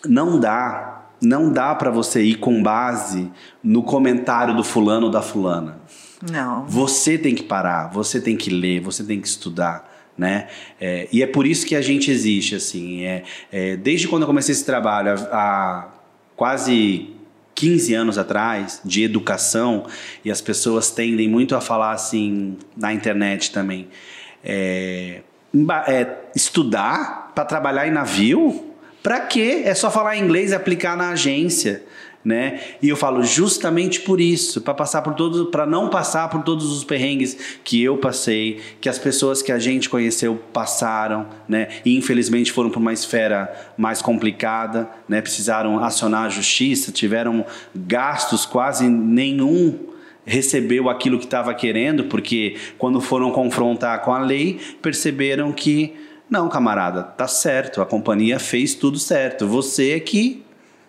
não 0.07 0.39
dá, 0.39 1.07
não 1.21 1.53
dá 1.53 1.75
para 1.75 1.91
você 1.91 2.23
ir 2.23 2.37
com 2.37 2.63
base 2.63 3.31
no 3.63 3.83
comentário 3.83 4.55
do 4.57 4.65
fulano 4.65 5.07
ou 5.07 5.13
da 5.13 5.23
fulana. 5.23 5.81
Não. 6.31 6.67
Você 6.67 7.19
tem 7.19 7.35
que 7.35 7.43
parar, 7.43 7.89
você 7.93 8.21
tem 8.21 8.37
que 8.37 8.51
ler, 8.51 8.81
você 8.81 9.03
tem 9.03 9.21
que 9.21 9.27
estudar. 9.27 9.91
Né? 10.17 10.49
É, 10.79 11.09
e 11.11 11.23
é 11.23 11.27
por 11.27 11.47
isso 11.47 11.67
que 11.67 11.75
a 11.75 11.81
gente 11.81 12.11
existe 12.11 12.55
assim. 12.55 13.03
É, 13.03 13.25
é 13.51 13.77
desde 13.77 14.07
quando 14.07 14.23
eu 14.23 14.27
comecei 14.27 14.53
esse 14.53 14.65
trabalho 14.65 15.15
há, 15.33 15.89
quase 16.37 17.11
15 17.55 17.95
anos 17.95 18.19
atrás 18.19 18.81
de 18.85 19.03
educação 19.03 19.87
e 20.25 20.31
as 20.31 20.41
pessoas 20.41 20.91
tendem 20.91 21.29
muito 21.29 21.55
a 21.55 21.61
falar 21.61 21.93
assim 21.93 22.57
na 22.77 22.93
internet 22.93 23.53
também. 23.53 23.89
É, 24.45 25.23
é, 25.87 26.07
estudar 26.35 27.33
para 27.35 27.45
trabalhar 27.45 27.87
em 27.87 27.91
navio? 27.91 28.73
Para 29.03 29.21
quê? 29.21 29.63
É 29.65 29.75
só 29.75 29.91
falar 29.91 30.17
inglês 30.17 30.53
e 30.53 30.55
aplicar 30.55 30.97
na 30.97 31.11
agência. 31.11 31.83
Né? 32.25 32.61
E 32.81 32.89
eu 32.89 32.97
falo 32.97 33.25
justamente 33.25 34.01
por 34.01 34.21
isso, 34.21 34.61
para 34.61 34.73
passar 34.73 35.03
por 35.03 35.15
todos, 35.15 35.51
para 35.51 35.67
não 35.67 35.89
passar 35.91 36.31
por 36.31 36.45
todos 36.45 36.71
os 36.71 36.85
perrengues 36.85 37.59
que 37.65 37.83
eu 37.83 37.97
passei, 37.97 38.61
que 38.81 38.89
as 38.89 38.97
pessoas 38.97 39.43
que 39.43 39.51
a 39.51 39.59
gente 39.59 39.91
conheceu 39.91 40.41
passaram, 40.53 41.27
né? 41.49 41.67
E 41.85 41.97
infelizmente 41.97 42.53
foram 42.53 42.71
para 42.71 42.79
uma 42.79 42.93
esfera 42.93 43.53
mais 43.77 44.01
complicada, 44.01 44.89
né? 45.09 45.21
Precisaram 45.21 45.83
acionar 45.83 46.27
a 46.27 46.29
justiça, 46.29 46.93
tiveram 46.93 47.45
gastos 47.75 48.47
quase 48.47 48.89
nenhum 48.89 49.92
recebeu 50.25 50.89
aquilo 50.89 51.19
que 51.19 51.25
estava 51.25 51.53
querendo, 51.55 52.05
porque 52.05 52.57
quando 52.79 53.01
foram 53.01 53.31
confrontar 53.31 54.03
com 54.03 54.13
a 54.13 54.21
lei, 54.21 54.61
perceberam 54.81 55.53
que 55.53 55.95
não, 56.31 56.49
camarada, 56.49 57.03
tá 57.03 57.29
certo, 57.29 57.83
a 57.83 57.87
companhia 57.87 58.39
fez 58.39 58.75
tudo 58.75 58.99
certo. 58.99 59.47
Você 59.47 59.91
é 59.91 60.01
que 60.01 60.43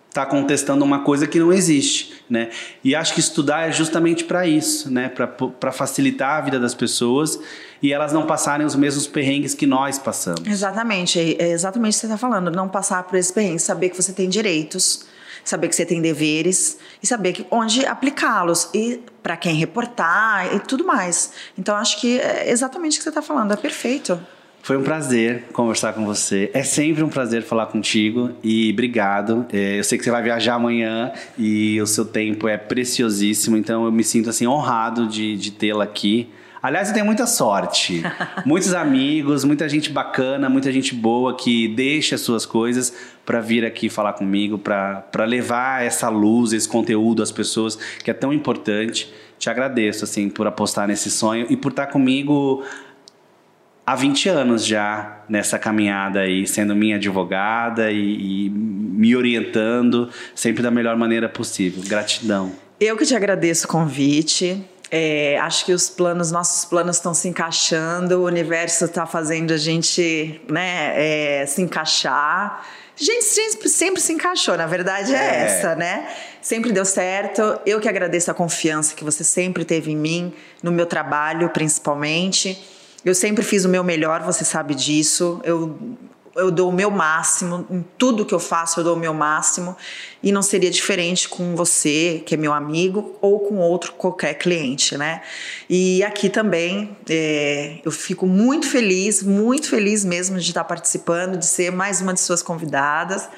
está 0.08 0.24
contestando 0.24 0.84
uma 0.84 1.00
coisa 1.00 1.26
que 1.26 1.40
não 1.40 1.52
existe, 1.52 2.14
né? 2.30 2.48
E 2.84 2.94
acho 2.94 3.12
que 3.12 3.20
estudar 3.20 3.68
é 3.68 3.72
justamente 3.72 4.22
para 4.24 4.46
isso, 4.46 4.90
né? 4.90 5.08
Para 5.08 5.72
facilitar 5.72 6.38
a 6.38 6.40
vida 6.40 6.58
das 6.60 6.72
pessoas 6.72 7.38
e 7.82 7.92
elas 7.92 8.12
não 8.12 8.24
passarem 8.24 8.64
os 8.64 8.76
mesmos 8.76 9.08
perrengues 9.08 9.54
que 9.54 9.66
nós 9.66 9.98
passamos. 9.98 10.46
Exatamente, 10.46 11.18
é 11.18 11.50
exatamente 11.50 11.94
o 11.94 11.96
que 11.96 12.00
você 12.00 12.06
está 12.06 12.16
falando, 12.16 12.48
não 12.50 12.68
passar 12.68 13.02
por 13.02 13.18
esses 13.18 13.32
perrengues, 13.32 13.64
saber 13.64 13.90
que 13.90 14.00
você 14.00 14.12
tem 14.12 14.28
direitos, 14.28 15.04
saber 15.44 15.68
que 15.68 15.76
você 15.76 15.84
tem 15.84 16.00
deveres 16.00 16.78
e 17.02 17.06
saber 17.06 17.32
que, 17.32 17.46
onde 17.50 17.84
aplicá-los 17.84 18.70
e 18.74 19.00
para 19.22 19.36
quem 19.36 19.54
reportar 19.54 20.54
e 20.54 20.60
tudo 20.60 20.84
mais. 20.84 21.32
Então 21.58 21.76
acho 21.76 22.00
que 22.00 22.18
é 22.18 22.50
exatamente 22.50 22.94
o 22.94 22.96
que 22.98 23.02
você 23.02 23.10
está 23.10 23.22
falando, 23.22 23.52
é 23.52 23.56
perfeito. 23.56 24.18
Foi 24.64 24.78
um 24.78 24.82
prazer 24.82 25.44
conversar 25.52 25.92
com 25.92 26.06
você. 26.06 26.50
É 26.54 26.62
sempre 26.62 27.02
um 27.02 27.08
prazer 27.10 27.42
falar 27.42 27.66
contigo 27.66 28.30
e 28.42 28.70
obrigado. 28.72 29.44
É, 29.52 29.78
eu 29.78 29.84
sei 29.84 29.98
que 29.98 30.04
você 30.04 30.10
vai 30.10 30.22
viajar 30.22 30.54
amanhã 30.54 31.12
e 31.36 31.78
o 31.82 31.86
seu 31.86 32.06
tempo 32.06 32.48
é 32.48 32.56
preciosíssimo, 32.56 33.58
então 33.58 33.84
eu 33.84 33.92
me 33.92 34.02
sinto 34.02 34.30
assim 34.30 34.46
honrado 34.46 35.06
de, 35.06 35.36
de 35.36 35.50
tê-la 35.50 35.84
aqui. 35.84 36.30
Aliás, 36.64 36.88
eu 36.88 36.94
tenho 36.94 37.04
muita 37.04 37.26
sorte. 37.26 38.02
Muitos 38.46 38.72
amigos, 38.72 39.44
muita 39.44 39.68
gente 39.68 39.90
bacana, 39.90 40.48
muita 40.48 40.72
gente 40.72 40.94
boa 40.94 41.36
que 41.36 41.68
deixa 41.68 42.16
suas 42.16 42.46
coisas 42.46 42.90
para 43.22 43.38
vir 43.38 43.66
aqui 43.66 43.90
falar 43.90 44.14
comigo, 44.14 44.56
para 44.56 45.24
levar 45.26 45.84
essa 45.84 46.08
luz, 46.08 46.54
esse 46.54 46.66
conteúdo 46.66 47.22
às 47.22 47.30
pessoas 47.30 47.76
que 48.02 48.10
é 48.10 48.14
tão 48.14 48.32
importante. 48.32 49.12
Te 49.38 49.50
agradeço 49.50 50.04
assim 50.04 50.30
por 50.30 50.46
apostar 50.46 50.88
nesse 50.88 51.10
sonho 51.10 51.46
e 51.50 51.56
por 51.56 51.68
estar 51.68 51.88
comigo 51.88 52.64
há 53.84 53.94
20 53.94 54.30
anos 54.30 54.64
já 54.64 55.22
nessa 55.28 55.58
caminhada 55.58 56.20
aí, 56.20 56.46
sendo 56.46 56.74
minha 56.74 56.96
advogada 56.96 57.92
e, 57.92 58.46
e, 58.46 58.48
me 58.48 59.14
orientando 59.14 60.08
sempre 60.34 60.62
da 60.62 60.70
melhor 60.70 60.96
maneira 60.96 61.28
possível. 61.28 61.82
Gratidão. 61.86 62.52
Eu 62.80 62.96
que 62.96 63.04
te 63.04 63.14
agradeço 63.14 63.66
o 63.66 63.68
convite. 63.68 64.64
É, 64.90 65.38
acho 65.40 65.64
que 65.64 65.72
os 65.72 65.88
planos, 65.88 66.30
nossos 66.30 66.64
planos 66.64 66.96
estão 66.96 67.14
se 67.14 67.28
encaixando, 67.28 68.20
o 68.20 68.24
universo 68.26 68.84
está 68.84 69.06
fazendo 69.06 69.52
a 69.52 69.56
gente 69.56 70.40
né, 70.48 70.92
é, 71.40 71.46
se 71.46 71.62
encaixar. 71.62 72.64
A 72.98 73.02
gente 73.02 73.24
sempre, 73.24 73.68
sempre, 73.68 74.00
se 74.00 74.12
encaixou, 74.12 74.56
na 74.56 74.66
verdade 74.66 75.12
é, 75.12 75.18
é 75.18 75.36
essa, 75.46 75.74
né? 75.74 76.08
Sempre 76.40 76.70
deu 76.70 76.84
certo. 76.84 77.58
Eu 77.66 77.80
que 77.80 77.88
agradeço 77.88 78.30
a 78.30 78.34
confiança 78.34 78.94
que 78.94 79.02
você 79.02 79.24
sempre 79.24 79.64
teve 79.64 79.90
em 79.90 79.96
mim, 79.96 80.32
no 80.62 80.70
meu 80.70 80.86
trabalho 80.86 81.48
principalmente. 81.48 82.62
Eu 83.04 83.14
sempre 83.14 83.42
fiz 83.42 83.64
o 83.64 83.68
meu 83.68 83.82
melhor, 83.82 84.22
você 84.22 84.44
sabe 84.44 84.74
disso. 84.74 85.40
Eu 85.44 85.76
eu 86.36 86.50
dou 86.50 86.70
o 86.70 86.72
meu 86.72 86.90
máximo, 86.90 87.66
em 87.70 87.84
tudo 87.96 88.24
que 88.24 88.34
eu 88.34 88.40
faço 88.40 88.80
eu 88.80 88.84
dou 88.84 88.96
o 88.96 88.98
meu 88.98 89.14
máximo 89.14 89.76
e 90.22 90.32
não 90.32 90.42
seria 90.42 90.70
diferente 90.70 91.28
com 91.28 91.54
você, 91.54 92.22
que 92.24 92.34
é 92.34 92.38
meu 92.38 92.52
amigo, 92.52 93.16
ou 93.20 93.40
com 93.40 93.58
outro 93.58 93.92
qualquer 93.92 94.34
cliente, 94.34 94.96
né? 94.96 95.22
E 95.68 96.02
aqui 96.02 96.28
também 96.28 96.96
é, 97.08 97.78
eu 97.84 97.90
fico 97.90 98.26
muito 98.26 98.66
feliz, 98.68 99.22
muito 99.22 99.68
feliz 99.68 100.04
mesmo 100.04 100.38
de 100.38 100.48
estar 100.48 100.64
participando, 100.64 101.36
de 101.36 101.46
ser 101.46 101.70
mais 101.70 102.00
uma 102.00 102.14
de 102.14 102.20
suas 102.20 102.42
convidadas. 102.42 103.28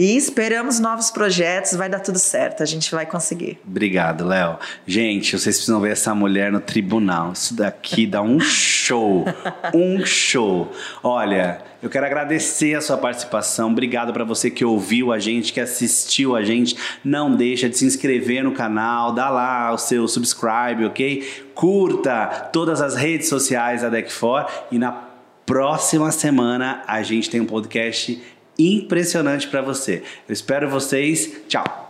E 0.00 0.16
esperamos 0.16 0.80
novos 0.80 1.10
projetos, 1.10 1.74
vai 1.74 1.86
dar 1.86 2.00
tudo 2.00 2.18
certo, 2.18 2.62
a 2.62 2.66
gente 2.66 2.90
vai 2.90 3.04
conseguir. 3.04 3.60
Obrigado, 3.62 4.26
Léo. 4.26 4.58
Gente, 4.86 5.38
vocês 5.38 5.56
precisam 5.56 5.78
ver 5.78 5.92
essa 5.92 6.14
mulher 6.14 6.50
no 6.50 6.58
tribunal. 6.58 7.34
Isso 7.34 7.54
daqui 7.54 8.06
dá 8.06 8.22
um 8.22 8.40
show. 8.40 9.26
Um 9.74 10.02
show. 10.06 10.72
Olha, 11.02 11.60
eu 11.82 11.90
quero 11.90 12.06
agradecer 12.06 12.74
a 12.74 12.80
sua 12.80 12.96
participação. 12.96 13.72
Obrigado 13.72 14.10
para 14.10 14.24
você 14.24 14.50
que 14.50 14.64
ouviu 14.64 15.12
a 15.12 15.18
gente, 15.18 15.52
que 15.52 15.60
assistiu 15.60 16.34
a 16.34 16.42
gente. 16.42 16.74
Não 17.04 17.36
deixa 17.36 17.68
de 17.68 17.76
se 17.76 17.84
inscrever 17.84 18.42
no 18.42 18.52
canal, 18.52 19.12
dá 19.12 19.28
lá 19.28 19.70
o 19.70 19.76
seu 19.76 20.08
subscribe, 20.08 20.86
ok? 20.86 21.50
Curta 21.54 22.48
todas 22.50 22.80
as 22.80 22.96
redes 22.96 23.28
sociais 23.28 23.82
da 23.82 23.90
Deck4 23.90 24.48
e 24.72 24.78
na 24.78 24.92
próxima 25.44 26.10
semana 26.10 26.82
a 26.86 27.02
gente 27.02 27.28
tem 27.28 27.42
um 27.42 27.46
podcast 27.46 28.18
impressionante 28.60 29.48
para 29.48 29.62
você. 29.62 30.02
Eu 30.28 30.32
espero 30.32 30.68
vocês. 30.68 31.42
Tchau. 31.48 31.89